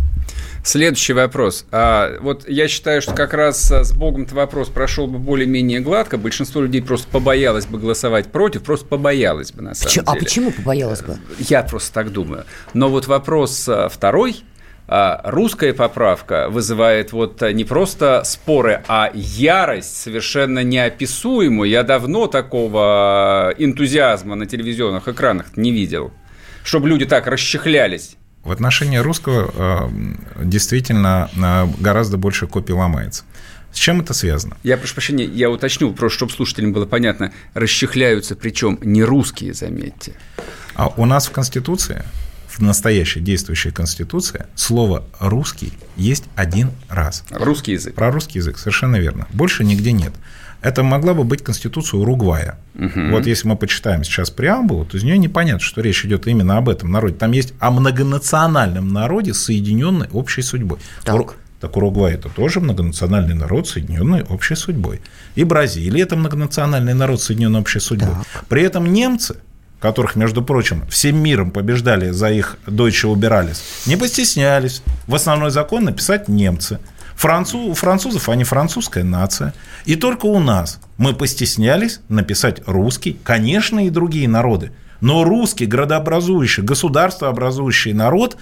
Следующий 0.64 1.12
вопрос. 1.12 1.66
А, 1.72 2.18
вот 2.22 2.48
я 2.48 2.70
считаю, 2.70 3.02
что 3.02 3.14
как 3.14 3.34
раз 3.34 3.70
а, 3.70 3.84
с 3.84 3.92
Богом-то 3.92 4.34
вопрос 4.34 4.70
прошел 4.70 5.08
бы 5.08 5.20
более-менее 5.20 5.82
гладко. 5.82 6.18
Большинство 6.18 6.62
людей 6.62 6.82
просто 6.82 7.06
побоялось 7.10 7.66
бы 7.66 7.78
голосовать 7.80 8.32
против, 8.32 8.64
просто 8.64 8.86
побоялось 8.86 9.52
бы 9.52 9.62
на 9.62 9.74
самом 9.76 9.88
Почему- 9.90 10.06
а 10.08 10.14
деле. 10.14 10.26
почему 10.26 10.52
побоялась 10.52 11.02
бы? 11.02 11.18
Я 11.38 11.64
просто 11.64 11.94
так 11.94 12.14
думаю. 12.14 12.46
Но 12.74 12.88
вот 12.90 13.08
вопрос 13.08 13.68
а, 13.68 13.90
второй. 13.90 14.44
А, 14.88 15.20
Русская 15.26 15.74
поправка 15.74 16.48
вызывает 16.50 17.12
вот 17.12 17.44
а, 17.44 17.52
не 17.52 17.66
просто 17.66 18.22
споры, 18.26 18.84
а 18.88 19.12
ярость 19.14 19.98
совершенно 19.98 20.64
неописуемую. 20.64 21.70
Я 21.70 21.84
давно 21.84 22.28
такого 22.28 22.82
а, 22.82 23.50
энтузиазма 23.58 24.36
на 24.36 24.46
телевизионных 24.46 25.10
экранах 25.10 25.58
не 25.58 25.72
видел, 25.72 26.14
чтобы 26.64 26.88
люди 26.88 27.06
так 27.06 27.28
расчехлялись. 27.28 28.16
В 28.44 28.52
отношении 28.52 28.98
русского 28.98 29.90
э, 30.38 30.44
действительно 30.44 31.30
э, 31.36 31.68
гораздо 31.80 32.18
больше 32.18 32.46
копий 32.46 32.74
ломается. 32.74 33.24
С 33.72 33.78
чем 33.78 34.02
это 34.02 34.14
связано? 34.14 34.58
Я 34.64 34.78
прошу 34.78 34.96
прощения, 34.96 35.26
я 35.26 35.50
уточню, 35.50 35.94
просто 35.94 36.18
чтобы 36.18 36.32
слушателям 36.34 36.74
было 36.74 36.86
понятно, 36.86 37.32
расчехляются, 37.54 38.36
причем 38.36 38.78
не 38.84 39.04
русские, 39.04 39.54
заметьте. 39.54 40.14
А 40.76 40.90
у 40.90 41.06
нас 41.06 41.28
в 41.28 41.32
Конституции, 41.32 42.04
в 42.50 42.60
настоящей 42.60 43.22
действующей 43.22 43.72
Конституции, 43.72 44.46
слово 44.56 45.06
«русский» 45.20 45.74
есть 45.96 46.26
один 46.36 46.72
раз. 46.90 47.24
Русский 47.32 47.72
язык. 47.72 47.96
Про 47.96 48.12
русский 48.12 48.40
язык, 48.40 48.58
совершенно 48.58 48.98
верно. 48.98 49.26
Больше 49.32 49.64
нигде 49.64 49.92
нет. 49.92 50.14
Это 50.64 50.82
могла 50.82 51.14
бы 51.14 51.24
быть 51.24 51.44
Конституция 51.44 52.00
Уругвая. 52.00 52.58
Вот 52.74 53.28
если 53.28 53.48
мы 53.48 53.56
почитаем 53.58 54.04
сейчас 54.04 54.30
преамбулу, 54.32 54.86
то 54.86 54.98
из 54.98 55.04
нее 55.04 55.18
непонятно, 55.18 55.60
что 55.60 55.82
речь 55.82 56.06
идет 56.06 56.26
именно 56.28 56.58
об 56.58 56.70
этом 56.70 56.92
народе. 56.92 57.16
Там 57.16 57.32
есть 57.34 57.54
о 57.60 57.70
многонациональном 57.72 58.88
народе, 58.94 59.34
соединенной 59.34 60.08
общей 60.14 60.42
судьбой. 60.42 60.80
Так. 61.04 61.16
Уру- 61.16 61.34
Так 61.60 61.78
Уругвай 61.78 62.14
это 62.14 62.30
тоже 62.30 62.60
многонациональный 62.60 63.36
народ, 63.36 63.68
соединенный 63.68 64.24
общей 64.24 64.56
судьбой. 64.56 65.02
И 65.36 65.44
Бразилия 65.44 66.02
это 66.04 66.16
многонациональный 66.16 66.94
народ, 66.94 67.22
соединенный 67.22 67.60
общей 67.60 67.80
судьбой. 67.80 68.16
При 68.50 68.64
этом 68.64 68.92
немцы, 68.94 69.36
которых, 69.80 70.16
между 70.16 70.42
прочим, 70.42 70.84
всем 70.90 71.18
миром 71.18 71.52
побеждали 71.52 72.12
за 72.12 72.32
их 72.32 72.58
Deutsche 72.68 73.08
убирались, 73.08 73.62
не 73.86 73.98
постеснялись 73.98 74.82
в 75.08 75.16
основной 75.16 75.52
закон 75.52 75.84
написать 75.86 76.28
немцы. 76.30 76.80
Францу, 77.16 77.60
у 77.60 77.74
французов 77.74 78.30
они 78.30 78.44
французская 78.44 79.04
нация. 79.04 79.54
И 79.86 79.96
только 79.96 80.26
у 80.26 80.40
нас 80.40 80.80
мы 80.98 81.14
постеснялись 81.14 82.02
написать 82.10 82.62
русский, 82.66 83.20
конечно, 83.24 83.86
и 83.86 83.90
другие 83.90 84.28
народы. 84.28 84.72
Но 85.02 85.24
русский, 85.24 85.66
градообразующий, 85.66 86.64
государствообразующий 86.64 87.94
народ 87.94 88.38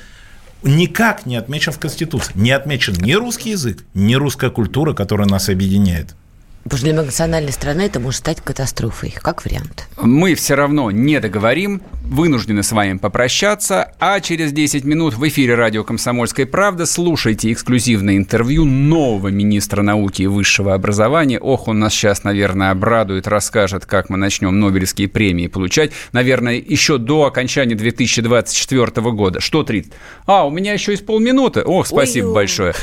никак 0.63 1.25
не 1.25 1.35
отмечен 1.35 1.71
в 1.71 1.79
Конституции. 1.79 2.33
Не 2.35 2.51
отмечен 2.51 2.93
ни 2.93 3.13
русский 3.13 3.51
язык, 3.51 3.83
ни 3.93 4.13
русская 4.15 4.51
культура, 4.51 4.93
которая 4.93 5.27
нас 5.27 5.49
объединяет. 5.49 6.15
Потому 6.63 6.77
что 6.77 6.85
для 6.85 6.93
многонациональной 6.93 7.51
страны 7.51 7.81
это 7.81 7.99
может 7.99 8.19
стать 8.19 8.39
катастрофой, 8.41 9.13
как 9.19 9.43
вариант. 9.45 9.87
Мы 9.97 10.35
все 10.35 10.53
равно 10.53 10.91
не 10.91 11.19
договорим, 11.19 11.81
вынуждены 12.03 12.61
с 12.61 12.71
вами 12.71 12.97
попрощаться, 12.97 13.93
а 13.99 14.19
через 14.19 14.51
10 14.51 14.83
минут 14.83 15.15
в 15.15 15.27
эфире 15.27 15.55
радио 15.55 15.83
«Комсомольская 15.83 16.45
правда» 16.45 16.85
слушайте 16.85 17.51
эксклюзивное 17.51 18.17
интервью 18.17 18.65
нового 18.65 19.29
министра 19.29 19.81
науки 19.81 20.21
и 20.21 20.27
высшего 20.27 20.75
образования. 20.75 21.39
Ох, 21.39 21.67
он 21.67 21.79
нас 21.79 21.93
сейчас, 21.93 22.23
наверное, 22.23 22.71
обрадует, 22.71 23.27
расскажет, 23.27 23.85
как 23.85 24.09
мы 24.09 24.17
начнем 24.17 24.59
Нобелевские 24.59 25.07
премии 25.07 25.47
получать, 25.47 25.91
наверное, 26.11 26.55
еще 26.55 26.99
до 26.99 27.25
окончания 27.25 27.75
2024 27.75 29.11
года. 29.11 29.39
Что 29.39 29.63
30? 29.63 29.93
А, 30.27 30.45
у 30.45 30.51
меня 30.51 30.73
еще 30.73 30.91
есть 30.91 31.05
полминуты. 31.07 31.61
Ох, 31.61 31.87
спасибо 31.87 32.25
Ой-ё. 32.25 32.35
большое. 32.35 32.73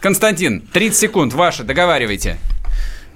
Константин, 0.00 0.62
30 0.72 0.98
секунд, 0.98 1.34
ваши, 1.34 1.62
договаривайте. 1.62 2.38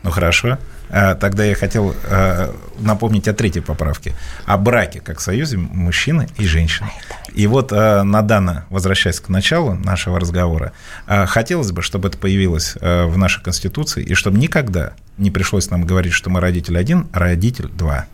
Ну 0.07 0.13
хорошо. 0.13 0.57
А, 0.89 1.17
Тогда 1.17 1.45
я 1.45 1.57
хотел 1.57 1.93
э, 2.05 2.53
напомнить 2.79 3.27
о 3.27 3.33
третьей 3.33 3.61
поправке. 3.61 4.13
О 4.45 4.57
браке 4.57 5.01
как 5.01 5.21
союзе 5.21 5.57
мужчины 5.57 6.29
и 6.39 6.47
женщины. 6.47 6.89
И 7.35 7.49
вот, 7.49 7.73
э, 7.73 8.05
Надана, 8.05 8.67
возвращаясь 8.71 9.19
к 9.19 9.29
началу 9.29 9.75
нашего 9.75 10.21
разговора, 10.21 10.73
э, 11.09 11.27
хотелось 11.27 11.73
бы, 11.73 11.83
чтобы 11.83 12.07
это 12.07 12.19
появилось 12.19 12.77
в 12.81 13.19
нашей 13.19 13.43
Конституции, 13.43 14.05
и 14.05 14.15
чтобы 14.15 14.39
никогда 14.39 14.93
не 15.19 15.33
пришлось 15.33 15.71
нам 15.71 15.85
говорить, 15.85 16.13
что 16.13 16.31
мы 16.31 16.41
родитель 16.41 16.79
один, 16.79 17.09
а 17.13 17.19
родитель 17.19 17.67
два. 17.67 18.07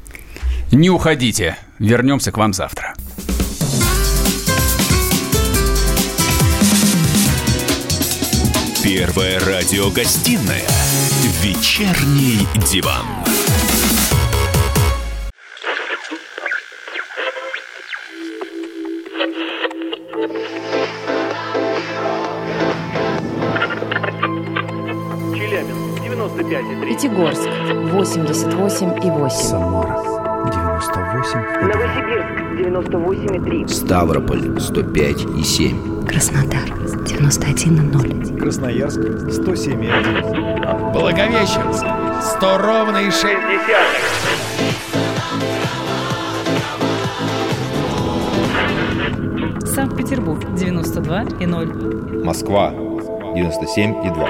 Не 0.70 0.88
уходите, 0.88 1.59
вернемся 1.78 2.32
к 2.32 2.38
вам 2.38 2.55
завтра. 2.55 2.95
Первая 8.82 9.38
радиогостинная 9.38 10.66
«Вечерний 11.43 12.47
диван». 12.70 13.05
Челябинск, 25.34 26.01
95,3. 26.01 26.86
Пятигорск 26.86 27.49
88 27.93 28.93
и 29.03 29.11
8. 29.11 29.59
Новосибирск, 31.62 32.30
98,3. 32.61 33.68
Ставрополь 33.68 34.61
105 34.61 35.26
и 35.38 35.43
7. 35.43 36.07
Краснодар 36.07 36.68
91,0. 37.05 38.38
Красноярск 38.38 39.01
107,1. 39.01 40.51
Благовещенск. 40.92 41.84
100 42.36 42.58
ровно 42.58 42.98
и 42.98 43.10
6. 43.10 43.24
Санкт-Петербург 49.74 50.54
92 50.54 51.24
и 51.40 51.46
0. 51.46 52.24
Москва 52.24 52.70
97 53.34 54.06
и 54.06 54.10
2. 54.10 54.28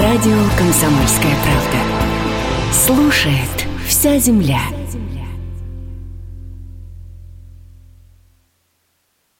Радио 0.00 0.38
«Комсомольская 0.58 1.34
правда». 1.44 1.78
Слушает 2.72 3.66
вся 3.86 4.18
земля. 4.18 4.60